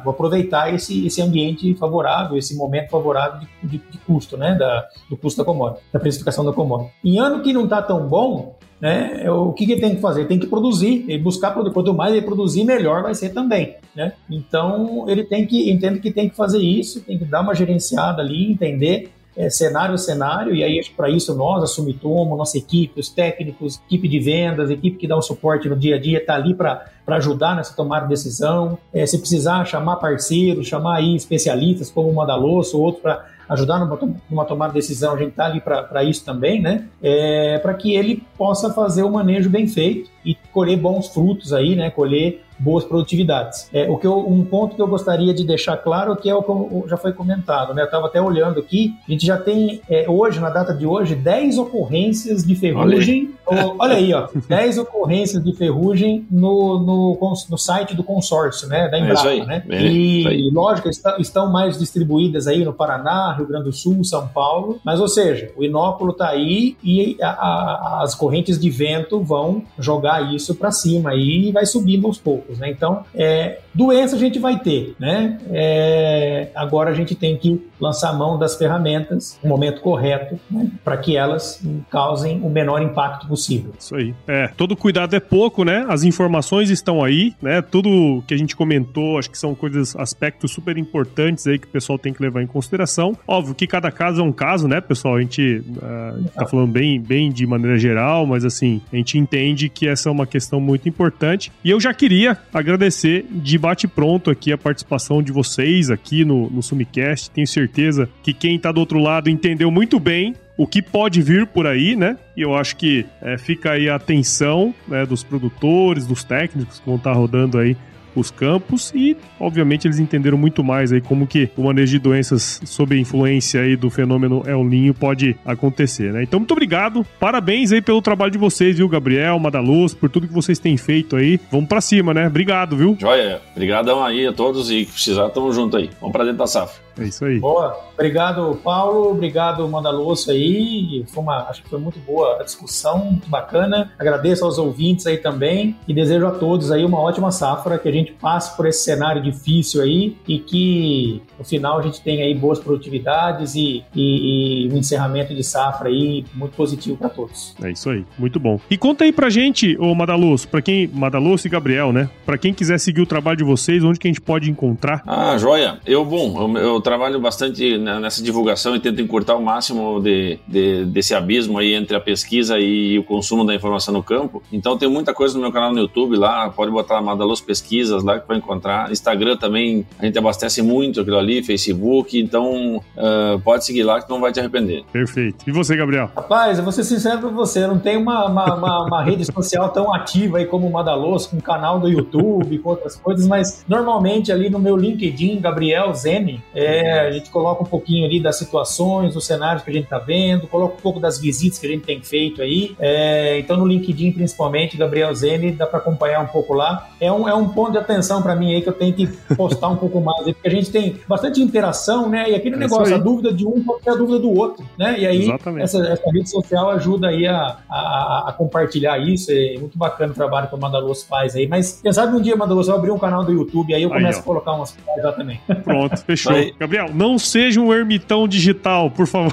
Vou 0.04 0.12
aproveitar 0.12 0.72
esse, 0.72 1.06
esse 1.06 1.22
ambiente 1.22 1.74
favorável, 1.74 2.36
esse 2.36 2.56
momento 2.56 2.90
favorável 2.90 3.40
de, 3.40 3.68
de, 3.68 3.78
de 3.78 3.98
custo, 3.98 4.36
né, 4.36 4.54
da, 4.54 4.86
do 5.08 5.16
custo 5.16 5.38
da 5.38 5.44
commodity, 5.44 5.82
da 5.92 5.98
precificação 5.98 6.44
da 6.44 6.52
commodity. 6.52 6.92
Em 7.04 7.18
ano 7.18 7.42
que 7.42 7.52
não 7.52 7.64
está 7.64 7.80
tão 7.80 8.06
bom, 8.06 8.56
né, 8.80 9.30
o 9.30 9.52
que, 9.52 9.66
que 9.66 9.72
ele 9.72 9.80
tem 9.80 9.94
que 9.94 10.00
fazer? 10.00 10.26
Tem 10.26 10.38
que 10.38 10.46
produzir, 10.46 11.04
ele 11.06 11.22
buscar 11.22 11.50
produzir. 11.50 11.74
Quanto 11.74 11.94
mais 11.94 12.14
ele 12.14 12.24
produzir, 12.24 12.64
melhor 12.64 13.02
vai 13.02 13.14
ser 13.14 13.30
também. 13.30 13.76
Né? 13.94 14.12
Então, 14.30 15.04
ele 15.08 15.24
tem 15.24 15.46
que, 15.46 15.70
entende 15.70 16.00
que 16.00 16.10
tem 16.10 16.28
que 16.28 16.36
fazer 16.36 16.60
isso, 16.60 17.02
tem 17.02 17.18
que 17.18 17.24
dar 17.24 17.42
uma 17.42 17.54
gerenciada 17.54 18.22
ali, 18.22 18.50
entender 18.50 19.12
é, 19.36 19.48
cenário 19.48 19.94
a 19.94 19.98
cenário, 19.98 20.54
e 20.54 20.62
aí 20.64 20.80
para 20.96 21.08
isso 21.08 21.34
nós, 21.34 21.62
a 21.62 21.66
Sumitomo, 21.66 22.36
nossa 22.36 22.58
equipe, 22.58 22.98
os 22.98 23.08
técnicos, 23.08 23.80
equipe 23.86 24.08
de 24.08 24.18
vendas, 24.18 24.70
equipe 24.70 24.96
que 24.96 25.06
dá 25.06 25.16
o 25.16 25.22
suporte 25.22 25.68
no 25.68 25.76
dia 25.76 25.96
a 25.96 26.00
dia, 26.00 26.18
está 26.18 26.34
ali 26.34 26.54
para 26.54 26.86
ajudar 27.08 27.56
nessa 27.56 27.74
tomada 27.74 28.04
de 28.04 28.10
decisão. 28.10 28.78
É, 28.92 29.06
se 29.06 29.18
precisar 29.18 29.64
chamar 29.64 29.96
parceiros, 29.96 30.66
chamar 30.66 30.96
aí 30.96 31.14
especialistas 31.14 31.90
como 31.90 32.08
o 32.08 32.14
Madaloso, 32.14 32.78
outros 32.78 33.02
para 33.02 33.26
ajudar 33.48 33.80
numa, 33.80 33.98
numa 34.30 34.44
tomada 34.44 34.72
de 34.72 34.78
decisão, 34.78 35.14
a 35.14 35.18
gente 35.18 35.30
está 35.30 35.46
ali 35.46 35.60
para 35.60 36.04
isso 36.04 36.24
também, 36.24 36.60
né? 36.60 36.86
É, 37.02 37.58
para 37.58 37.74
que 37.74 37.94
ele 37.94 38.22
possa 38.38 38.72
fazer 38.72 39.02
o 39.02 39.10
manejo 39.10 39.50
bem 39.50 39.66
feito 39.66 40.08
e 40.24 40.36
colher 40.52 40.76
bons 40.76 41.08
frutos 41.08 41.52
aí, 41.52 41.74
né? 41.74 41.90
Colher 41.90 42.42
boas 42.60 42.84
produtividades. 42.84 43.68
É, 43.72 43.88
o 43.88 43.96
que 43.96 44.06
eu, 44.06 44.18
um 44.18 44.44
ponto 44.44 44.76
que 44.76 44.82
eu 44.82 44.86
gostaria 44.86 45.32
de 45.32 45.44
deixar 45.44 45.76
claro 45.78 46.14
que 46.14 46.28
é 46.28 46.34
o 46.34 46.42
que 46.42 46.88
já 46.88 46.96
foi 46.96 47.12
comentado, 47.12 47.74
né? 47.74 47.82
Eu 47.82 47.86
estava 47.86 48.06
até 48.06 48.20
olhando 48.20 48.60
aqui, 48.60 48.94
a 49.08 49.10
gente 49.10 49.26
já 49.26 49.36
tem 49.36 49.80
é, 49.88 50.08
hoje, 50.08 50.38
na 50.40 50.50
data 50.50 50.74
de 50.74 50.86
hoje, 50.86 51.14
10 51.14 51.58
ocorrências 51.58 52.44
de 52.44 52.54
ferrugem. 52.54 53.34
Olha 53.46 53.62
aí, 53.62 53.74
olha 53.78 53.96
aí 53.96 54.14
ó, 54.14 54.28
10 54.48 54.78
ocorrências 54.78 55.42
de 55.42 55.52
ferrugem 55.54 56.26
no, 56.30 56.78
no, 56.80 57.36
no 57.48 57.58
site 57.58 57.96
do 57.96 58.04
consórcio, 58.04 58.68
né? 58.68 58.88
Da 58.88 58.98
é 58.98 59.00
Embrapa, 59.00 59.30
é 59.30 59.46
né? 59.46 59.64
e, 59.68 60.50
lógico, 60.52 60.88
estão, 60.88 61.16
estão 61.18 61.50
mais 61.50 61.78
distribuídas 61.78 62.46
aí 62.46 62.64
no 62.64 62.72
Paraná, 62.72 63.34
Rio 63.36 63.46
Grande 63.46 63.64
do 63.64 63.72
Sul, 63.72 64.04
São 64.04 64.28
Paulo, 64.28 64.78
mas 64.84 65.00
ou 65.00 65.08
seja, 65.08 65.50
o 65.56 65.64
inóculo 65.64 66.12
está 66.12 66.28
aí 66.28 66.76
e 66.84 67.16
a, 67.22 67.30
a, 67.30 68.02
as 68.02 68.14
correntes 68.14 68.58
de 68.58 68.70
vento 68.70 69.20
vão 69.20 69.62
jogar 69.78 70.34
isso 70.34 70.54
para 70.54 70.70
cima 70.70 71.14
e 71.14 71.50
vai 71.52 71.66
subindo 71.66 72.06
aos 72.06 72.18
poucos, 72.18 72.49
né? 72.58 72.70
Então, 72.70 73.04
é, 73.14 73.58
doença 73.74 74.16
a 74.16 74.18
gente 74.18 74.38
vai 74.38 74.58
ter, 74.58 74.94
né? 74.98 75.38
É, 75.50 76.48
agora 76.54 76.90
a 76.90 76.94
gente 76.94 77.14
tem 77.14 77.36
que 77.36 77.60
lançar 77.80 78.12
mão 78.12 78.38
das 78.38 78.56
ferramentas 78.56 79.38
no 79.42 79.48
momento 79.48 79.80
correto, 79.80 80.38
né? 80.50 80.70
Para 80.84 80.96
que 80.96 81.16
elas 81.16 81.62
causem 81.90 82.40
o 82.42 82.50
menor 82.50 82.82
impacto 82.82 83.26
possível. 83.26 83.72
Isso 83.78 83.94
aí. 83.94 84.14
É, 84.26 84.48
todo 84.48 84.76
cuidado 84.76 85.14
é 85.14 85.20
pouco, 85.20 85.64
né? 85.64 85.86
As 85.88 86.02
informações 86.02 86.70
estão 86.70 87.02
aí, 87.02 87.34
né? 87.40 87.62
Tudo 87.62 88.22
que 88.26 88.34
a 88.34 88.36
gente 88.36 88.54
comentou, 88.54 89.18
acho 89.18 89.30
que 89.30 89.38
são 89.38 89.54
coisas, 89.54 89.96
aspectos 89.96 90.52
super 90.52 90.76
importantes 90.76 91.46
aí 91.46 91.58
que 91.58 91.66
o 91.66 91.70
pessoal 91.70 91.98
tem 91.98 92.12
que 92.12 92.22
levar 92.22 92.42
em 92.42 92.46
consideração. 92.46 93.16
Óbvio 93.26 93.54
que 93.54 93.66
cada 93.66 93.90
caso 93.90 94.20
é 94.20 94.24
um 94.24 94.32
caso, 94.32 94.68
né, 94.68 94.80
pessoal? 94.80 95.16
A 95.16 95.20
gente 95.20 95.62
uh, 95.68 96.24
tá 96.34 96.46
falando 96.46 96.70
bem, 96.70 97.00
bem 97.00 97.30
de 97.30 97.46
maneira 97.46 97.78
geral, 97.78 98.26
mas 98.26 98.44
assim, 98.44 98.80
a 98.92 98.96
gente 98.96 99.18
entende 99.18 99.68
que 99.68 99.86
essa 99.86 100.08
é 100.08 100.12
uma 100.12 100.26
questão 100.26 100.60
muito 100.60 100.88
importante. 100.88 101.52
E 101.64 101.70
eu 101.70 101.80
já 101.80 101.92
queria 101.92 102.36
agradecer 102.52 103.24
de 103.30 103.58
bate-pronto 103.58 104.30
aqui 104.30 104.52
a 104.52 104.58
participação 104.58 105.22
de 105.22 105.32
vocês 105.32 105.90
aqui 105.90 106.24
no, 106.24 106.50
no 106.50 106.62
Sumicast. 106.62 107.30
Tenho 107.30 107.46
certeza 107.46 108.08
que 108.22 108.32
quem 108.32 108.58
tá 108.58 108.72
do 108.72 108.80
outro 108.80 108.98
lado 108.98 109.28
entendeu 109.30 109.70
muito 109.70 109.98
bem 109.98 110.34
o 110.56 110.66
que 110.66 110.82
pode 110.82 111.22
vir 111.22 111.46
por 111.46 111.66
aí, 111.66 111.96
né? 111.96 112.18
E 112.36 112.42
eu 112.42 112.54
acho 112.54 112.76
que 112.76 113.06
é, 113.22 113.38
fica 113.38 113.72
aí 113.72 113.88
a 113.88 113.94
atenção 113.94 114.74
né, 114.86 115.06
dos 115.06 115.24
produtores, 115.24 116.06
dos 116.06 116.22
técnicos 116.22 116.78
que 116.78 116.86
vão 116.86 116.96
estar 116.96 117.12
tá 117.12 117.16
rodando 117.16 117.58
aí 117.58 117.76
os 118.14 118.30
campos 118.30 118.92
e, 118.94 119.16
obviamente, 119.38 119.86
eles 119.86 119.98
entenderam 119.98 120.38
muito 120.38 120.62
mais 120.62 120.92
aí 120.92 121.00
como 121.00 121.26
que 121.26 121.48
o 121.56 121.64
manejo 121.64 121.92
de 121.92 121.98
doenças 121.98 122.60
sob 122.64 122.98
influência 122.98 123.60
aí 123.60 123.76
do 123.76 123.90
fenômeno 123.90 124.42
El 124.46 124.64
Ninho 124.64 124.94
pode 124.94 125.36
acontecer, 125.44 126.12
né? 126.12 126.22
Então, 126.22 126.40
muito 126.40 126.52
obrigado, 126.52 127.06
parabéns 127.18 127.72
aí 127.72 127.80
pelo 127.80 128.02
trabalho 128.02 128.30
de 128.30 128.38
vocês, 128.38 128.76
viu, 128.76 128.88
Gabriel, 128.88 129.38
Madaluz, 129.38 129.94
por 129.94 130.10
tudo 130.10 130.28
que 130.28 130.34
vocês 130.34 130.58
têm 130.58 130.76
feito 130.76 131.16
aí. 131.16 131.40
Vamos 131.50 131.68
para 131.68 131.80
cima, 131.80 132.12
né? 132.14 132.26
Obrigado, 132.26 132.76
viu? 132.76 132.96
Joia, 132.98 133.40
obrigadão 133.52 134.04
aí 134.04 134.26
a 134.26 134.32
todos 134.32 134.70
e 134.70 134.84
precisar, 134.84 135.28
tamo 135.30 135.52
junto 135.52 135.76
aí. 135.76 135.90
Vamos 136.00 136.12
para 136.12 136.24
dentro 136.24 136.38
da 136.38 136.46
safra. 136.46 136.89
É 136.98 137.04
isso 137.04 137.24
aí. 137.24 137.38
Boa. 137.38 137.76
Obrigado, 137.94 138.58
Paulo. 138.62 139.10
Obrigado, 139.10 139.66
Mandaloso 139.68 140.30
aí. 140.30 141.04
Foi 141.08 141.22
uma, 141.22 141.48
acho 141.48 141.62
que 141.62 141.68
foi 141.68 141.78
muito 141.78 141.98
boa 142.00 142.40
a 142.40 142.42
discussão, 142.42 142.98
muito 142.98 143.28
bacana. 143.28 143.92
Agradeço 143.98 144.44
aos 144.44 144.58
ouvintes 144.58 145.06
aí 145.06 145.18
também 145.18 145.76
e 145.86 145.94
desejo 145.94 146.26
a 146.26 146.30
todos 146.30 146.70
aí 146.70 146.84
uma 146.84 146.98
ótima 146.98 147.30
safra, 147.30 147.78
que 147.78 147.88
a 147.88 147.92
gente 147.92 148.12
passe 148.12 148.56
por 148.56 148.66
esse 148.66 148.84
cenário 148.84 149.22
difícil 149.22 149.82
aí 149.82 150.16
e 150.26 150.38
que 150.38 151.22
no 151.38 151.44
final 151.44 151.78
a 151.78 151.82
gente 151.82 152.00
tenha 152.00 152.24
aí 152.24 152.34
boas 152.34 152.58
produtividades 152.58 153.54
e, 153.54 153.84
e, 153.94 154.66
e 154.66 154.72
um 154.72 154.78
encerramento 154.78 155.34
de 155.34 155.42
safra 155.44 155.88
aí 155.88 156.24
muito 156.34 156.56
positivo 156.56 156.96
para 156.96 157.08
todos. 157.08 157.54
É 157.62 157.70
isso 157.70 157.90
aí, 157.90 158.04
muito 158.18 158.38
bom. 158.40 158.58
E 158.70 158.76
conta 158.76 159.04
aí 159.04 159.12
pra 159.12 159.30
gente, 159.30 159.76
ô 159.78 159.94
Madaloso, 159.94 160.48
para 160.48 160.62
quem 160.62 160.88
Madaloso 160.88 161.46
e 161.46 161.50
Gabriel, 161.50 161.92
né? 161.92 162.08
Para 162.24 162.38
quem 162.38 162.52
quiser 162.52 162.78
seguir 162.78 163.00
o 163.00 163.06
trabalho 163.06 163.38
de 163.38 163.44
vocês, 163.44 163.84
onde 163.84 163.98
que 163.98 164.08
a 164.08 164.10
gente 164.10 164.20
pode 164.20 164.50
encontrar? 164.50 165.02
Ah, 165.06 165.36
joia. 165.38 165.78
Eu, 165.86 166.04
bom, 166.04 166.56
eu, 166.56 166.62
eu 166.62 166.79
trabalho 166.80 167.20
bastante 167.20 167.78
nessa 167.78 168.22
divulgação 168.22 168.74
e 168.74 168.80
tento 168.80 169.00
encurtar 169.00 169.36
o 169.36 169.42
máximo 169.42 170.00
de, 170.00 170.38
de, 170.46 170.84
desse 170.86 171.14
abismo 171.14 171.58
aí 171.58 171.74
entre 171.74 171.96
a 171.96 172.00
pesquisa 172.00 172.58
e 172.58 172.98
o 172.98 173.04
consumo 173.04 173.44
da 173.44 173.54
informação 173.54 173.94
no 173.94 174.02
campo. 174.02 174.42
Então 174.52 174.76
tem 174.76 174.88
muita 174.88 175.14
coisa 175.14 175.34
no 175.34 175.40
meu 175.40 175.52
canal 175.52 175.72
no 175.72 175.78
YouTube 175.78 176.16
lá, 176.16 176.48
pode 176.50 176.70
botar 176.70 177.00
Madalos 177.00 177.40
Pesquisas 177.40 178.02
lá 178.02 178.18
que 178.18 178.26
vai 178.26 178.38
encontrar. 178.38 178.90
Instagram 178.90 179.36
também, 179.36 179.86
a 179.98 180.06
gente 180.06 180.18
abastece 180.18 180.62
muito 180.62 181.00
aquilo 181.00 181.18
ali, 181.18 181.42
Facebook, 181.42 182.18
então 182.18 182.76
uh, 182.76 183.40
pode 183.42 183.64
seguir 183.64 183.82
lá 183.82 184.00
que 184.00 184.08
não 184.08 184.20
vai 184.20 184.32
te 184.32 184.40
arrepender. 184.40 184.84
Perfeito. 184.92 185.44
E 185.46 185.52
você, 185.52 185.76
Gabriel? 185.76 186.10
Rapaz, 186.14 186.58
eu 186.58 186.64
vou 186.64 186.72
ser 186.72 186.84
sincero 186.84 187.18
pra 187.18 187.28
você, 187.28 187.64
eu 187.64 187.68
não 187.68 187.78
tenho 187.78 188.00
uma, 188.00 188.26
uma, 188.26 188.54
uma, 188.54 188.84
uma 188.84 189.02
rede 189.02 189.24
social 189.24 189.68
tão 189.70 189.92
ativa 189.94 190.38
aí 190.38 190.46
como 190.46 190.66
o 190.66 190.72
Madalos, 190.72 191.26
com 191.26 191.40
canal 191.40 191.78
do 191.78 191.88
YouTube, 191.88 192.58
com 192.58 192.70
outras 192.70 192.96
coisas, 192.96 193.26
mas 193.26 193.64
normalmente 193.68 194.32
ali 194.32 194.50
no 194.50 194.58
meu 194.58 194.76
LinkedIn, 194.76 195.40
Gabriel 195.40 195.92
Zene, 195.94 196.42
é, 196.54 196.69
é, 196.70 197.00
a 197.00 197.10
gente 197.10 197.30
coloca 197.30 197.62
um 197.62 197.66
pouquinho 197.66 198.06
ali 198.06 198.20
das 198.20 198.36
situações, 198.36 199.14
dos 199.14 199.26
cenários 199.26 199.62
que 199.62 199.70
a 199.70 199.72
gente 199.72 199.84
está 199.84 199.98
vendo, 199.98 200.46
coloca 200.46 200.74
um 200.74 200.80
pouco 200.80 201.00
das 201.00 201.18
visitas 201.18 201.58
que 201.58 201.66
a 201.66 201.70
gente 201.70 201.84
tem 201.84 202.02
feito 202.02 202.42
aí. 202.42 202.74
É, 202.78 203.38
então, 203.38 203.56
no 203.56 203.66
LinkedIn, 203.66 204.12
principalmente, 204.12 204.76
Gabriel 204.76 205.14
Zene, 205.14 205.52
dá 205.52 205.66
para 205.66 205.78
acompanhar 205.78 206.20
um 206.20 206.26
pouco 206.26 206.54
lá. 206.54 206.88
É 207.00 207.10
um, 207.10 207.28
é 207.28 207.34
um 207.34 207.48
ponto 207.48 207.72
de 207.72 207.78
atenção 207.78 208.22
para 208.22 208.34
mim 208.34 208.54
aí 208.54 208.62
que 208.62 208.68
eu 208.68 208.72
tenho 208.72 208.92
que 208.94 209.06
postar 209.36 209.68
um 209.68 209.76
pouco 209.76 210.00
mais, 210.00 210.24
porque 210.24 210.48
a 210.48 210.50
gente 210.50 210.70
tem 210.70 210.96
bastante 211.06 211.40
interação, 211.40 212.08
né? 212.08 212.30
E 212.30 212.34
aquele 212.34 212.56
é 212.56 212.58
negócio, 212.58 212.94
a 212.94 212.98
dúvida 212.98 213.32
de 213.32 213.46
um 213.46 213.62
pode 213.62 213.84
ser 213.84 213.90
a 213.90 213.94
dúvida 213.94 214.18
do 214.18 214.30
outro, 214.30 214.64
né? 214.78 214.98
E 214.98 215.06
aí, 215.06 215.30
essa, 215.58 215.78
essa, 215.86 216.10
rede 216.10 216.28
social 216.28 216.70
ajuda 216.70 217.08
aí 217.08 217.26
a, 217.26 217.58
a, 217.68 218.24
a, 218.28 218.34
compartilhar 218.36 218.98
isso. 218.98 219.30
É 219.30 219.56
muito 219.58 219.78
bacana 219.78 220.12
o 220.12 220.14
trabalho 220.14 220.48
que 220.48 220.54
o 220.54 220.58
Mandaluz 220.58 221.02
faz 221.02 221.36
aí. 221.36 221.46
Mas, 221.46 221.80
quem 221.82 221.92
sabe 221.92 222.16
um 222.16 222.20
dia, 222.20 222.36
Mandaluz, 222.36 222.68
eu 222.68 222.74
abrir 222.74 222.90
um 222.90 222.98
canal 222.98 223.24
do 223.24 223.32
YouTube, 223.32 223.74
aí 223.74 223.82
eu 223.82 223.88
começo 223.88 224.18
aí, 224.18 224.22
a 224.22 224.24
colocar 224.24 224.52
umas 224.52 224.72
coisas 224.72 225.04
lá 225.04 225.12
também. 225.12 225.40
Pronto, 225.64 225.96
fechou. 225.98 226.32
Gabriel, 226.60 226.90
não 226.92 227.18
seja 227.18 227.58
um 227.58 227.72
ermitão 227.72 228.28
digital, 228.28 228.90
por 228.90 229.06
favor. 229.06 229.32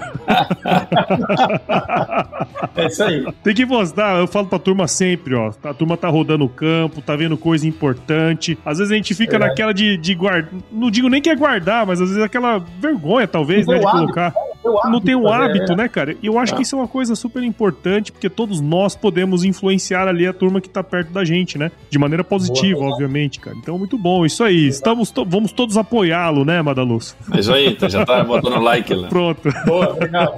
é 2.74 2.88
isso 2.88 3.04
aí. 3.04 3.28
Tem 3.44 3.54
que 3.54 3.66
postar, 3.66 4.18
eu 4.18 4.28
falo 4.28 4.48
pra 4.48 4.58
turma 4.58 4.88
sempre, 4.88 5.36
ó. 5.36 5.52
A 5.62 5.74
turma 5.74 5.98
tá 5.98 6.08
rodando 6.08 6.46
o 6.46 6.50
campo, 6.50 7.02
tá 7.02 7.18
vendo 7.18 7.36
coisa 7.36 7.68
importante. 7.68 8.58
Às 8.66 8.78
vezes 8.78 8.94
a 8.94 8.96
gente 8.96 9.14
fica 9.14 9.36
é. 9.36 9.40
naquela 9.40 9.74
de, 9.74 9.98
de 9.98 10.16
guardar. 10.16 10.54
Não 10.72 10.90
digo 10.90 11.10
nem 11.10 11.22
que 11.22 11.30
é 11.30 11.36
guardar, 11.36 11.86
mas 11.86 12.00
às 12.00 12.08
vezes 12.08 12.24
aquela 12.24 12.60
vergonha, 12.80 13.28
talvez, 13.28 13.68
né, 13.68 13.78
de 13.78 13.86
colocar. 13.86 14.34
Hábito 14.72 14.90
não 14.90 15.02
tem 15.02 15.16
um 15.16 15.28
hábito, 15.28 15.76
né, 15.76 15.88
cara? 15.88 16.16
E 16.22 16.28
eu 16.28 16.38
acho 16.40 16.56
que 16.56 16.64
isso 16.64 16.76
é 16.76 16.80
uma 16.80 16.88
coisa 16.88 17.16
super 17.16 17.44
importante, 17.44 18.12
porque 18.12 18.30
todos 18.30 18.62
nós 18.62 18.96
podemos 18.96 19.44
influenciar 19.44 20.08
ali 20.08 20.28
a 20.28 20.34
turma 20.34 20.62
que 20.62 20.70
tá 20.70 20.84
perto 20.84 21.12
da 21.12 21.24
gente, 21.24 21.58
né? 21.58 21.72
De 21.90 21.98
maneira 21.98 22.24
positiva, 22.24 22.80
Boa, 22.80 22.92
obviamente, 22.92 23.40
cara. 23.40 23.56
Então, 23.58 23.78
muito 23.78 23.98
bom. 23.98 24.26
Isso 24.26 24.44
aí. 24.44 24.68
Estamos 24.68 25.12
to 25.12 25.26
vamos 25.26 25.52
todos 25.52 25.78
apoiá-lo, 25.78 26.46
né, 26.46 26.62
Madaluz? 26.62 27.16
É 27.34 27.40
isso 27.40 27.54
aí, 27.54 27.68
então 27.68 27.90
já 27.90 28.06
tá 28.06 28.24
botando 28.26 28.60
like 28.60 28.94
lá. 28.94 29.08
Pronto. 29.08 29.50
Boa, 29.66 29.90
obrigado. 29.92 30.34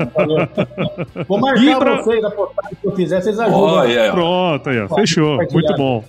Vou 1.27 1.39
marcar 1.39 1.79
pra... 1.79 2.01
vocês 2.01 2.23
a 2.23 2.31
postagem 2.31 2.77
que 2.81 2.87
eu 2.87 2.95
fizer, 2.95 3.21
vocês 3.21 3.39
ajudam. 3.39 3.61
Oh, 3.61 3.83
yeah. 3.83 4.13
Pronto, 4.13 4.69
aí, 4.69 4.79
ó. 4.79 4.87
Fechou. 4.95 5.37
Muito 5.51 5.75
bom. 5.75 6.03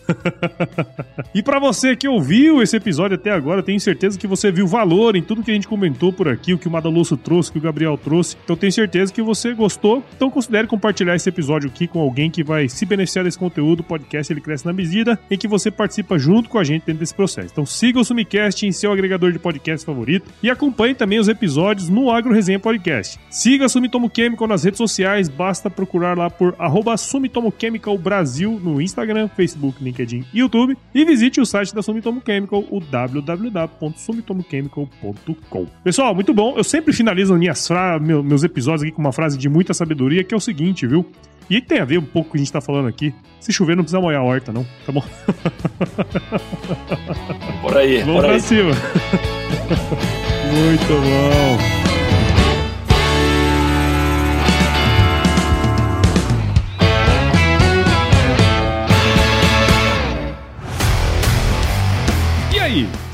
e 1.35 1.43
para 1.43 1.59
você 1.59 1.97
que 1.97 2.09
ouviu 2.09 2.63
esse 2.63 2.77
episódio 2.77 3.17
até 3.17 3.31
agora, 3.31 3.63
tenho 3.63 3.81
certeza 3.81 4.19
que 4.19 4.27
você 4.27 4.51
viu 4.51 4.67
valor 4.67 5.17
em 5.17 5.23
tudo 5.23 5.43
que 5.43 5.51
a 5.51 5.55
gente 5.55 5.69
comentou 5.69 6.13
por 6.13 6.29
aqui, 6.29 6.53
o 6.55 6.59
que 6.59 6.69
o 6.69 6.71
Madaloso 6.71 7.17
trouxe, 7.17 7.51
que 7.53 7.59
o 7.59 7.61
Gabriel 7.61 7.97
trouxe 7.97 8.10
trouxe. 8.11 8.37
Então 8.43 8.57
tenho 8.57 8.73
certeza 8.73 9.13
que 9.13 9.23
você 9.23 9.55
gostou. 9.55 10.03
Então 10.17 10.29
considere 10.29 10.67
compartilhar 10.67 11.15
esse 11.15 11.29
episódio 11.29 11.71
aqui 11.71 11.87
com 11.87 12.01
alguém 12.01 12.29
que 12.29 12.43
vai 12.43 12.69
se 12.69 12.85
beneficiar 12.85 13.25
desse 13.25 13.39
conteúdo. 13.39 13.79
O 13.81 13.85
podcast 13.85 14.33
ele 14.33 14.41
cresce 14.41 14.67
na 14.67 14.73
medida 14.73 15.17
em 15.31 15.39
que 15.39 15.47
você 15.47 15.71
participa 15.71 16.19
junto 16.19 16.49
com 16.49 16.59
a 16.59 16.65
gente 16.65 16.83
dentro 16.85 16.99
desse 16.99 17.15
processo. 17.15 17.51
Então 17.53 17.65
siga 17.65 18.01
o 18.01 18.05
Sumicast 18.05 18.67
em 18.67 18.73
seu 18.73 18.91
agregador 18.91 19.31
de 19.31 19.39
podcast 19.39 19.87
favorito 19.87 20.29
e 20.43 20.51
acompanhe 20.51 20.93
também 20.95 21.21
os 21.21 21.29
episódios 21.29 21.89
no 21.89 22.11
Agro 22.11 22.35
Resenha 22.35 22.59
Podcast. 22.59 23.21
Siga 23.31 23.67
a 23.67 23.69
Sumitomo 23.69 24.11
Chemical 24.15 24.49
nas 24.49 24.65
redes 24.65 24.79
sociais, 24.79 25.29
basta 25.29 25.71
procurar 25.71 26.19
lá 26.19 26.29
por 26.29 26.57
arroba 26.59 26.97
Sumitomo 26.97 27.55
Chemical 27.57 27.97
Brasil 27.97 28.61
no 28.63 28.81
Instagram, 28.81 29.29
Facebook, 29.29 29.81
LinkedIn 29.83 30.25
e 30.35 30.41
YouTube 30.41 30.77
e 30.93 31.05
visite 31.05 31.41
o 31.41 31.47
site 31.47 31.73
da 31.73 31.81
Sumitomo 31.83 32.21
Chemical, 32.27 32.65
o 32.71 32.81
www.sumitomochemical.com. 32.81 35.67
Pessoal, 35.85 36.13
muito 36.15 36.35
bom. 36.35 36.55
Eu 36.57 36.65
sempre 36.65 36.93
finalizo 36.93 37.37
minhas 37.37 37.61
meus 37.99 38.43
episódios 38.45 38.83
aqui 38.83 38.93
com 38.93 39.01
uma 39.01 39.13
frase 39.13 39.37
de 39.39 39.49
muita 39.49 39.73
sabedoria, 39.75 40.23
que 40.23 40.33
é 40.35 40.37
o 40.37 40.41
seguinte, 40.41 40.87
viu? 40.87 41.05
E 41.49 41.61
tem 41.61 41.81
a 41.81 41.85
ver 41.85 41.99
um 41.99 42.03
pouco 42.03 42.29
com 42.29 42.29
o 42.29 42.33
que 42.33 42.39
a 42.39 42.41
gente 42.45 42.53
tá 42.53 42.61
falando 42.61 42.87
aqui. 42.87 43.13
Se 43.41 43.53
chover, 43.53 43.75
não 43.77 43.83
precisa 43.83 44.01
molhar 44.01 44.21
a 44.21 44.25
horta, 44.25 44.53
não. 44.53 44.65
Tá 44.87 44.93
bom? 44.93 45.03
Por 47.63 47.77
aí, 47.77 47.99
Vamos 48.01 48.15
por 48.17 48.25
pra 48.25 48.33
aí. 48.35 48.41
cima. 48.41 48.71
Muito 50.53 50.87
bom. 50.87 51.80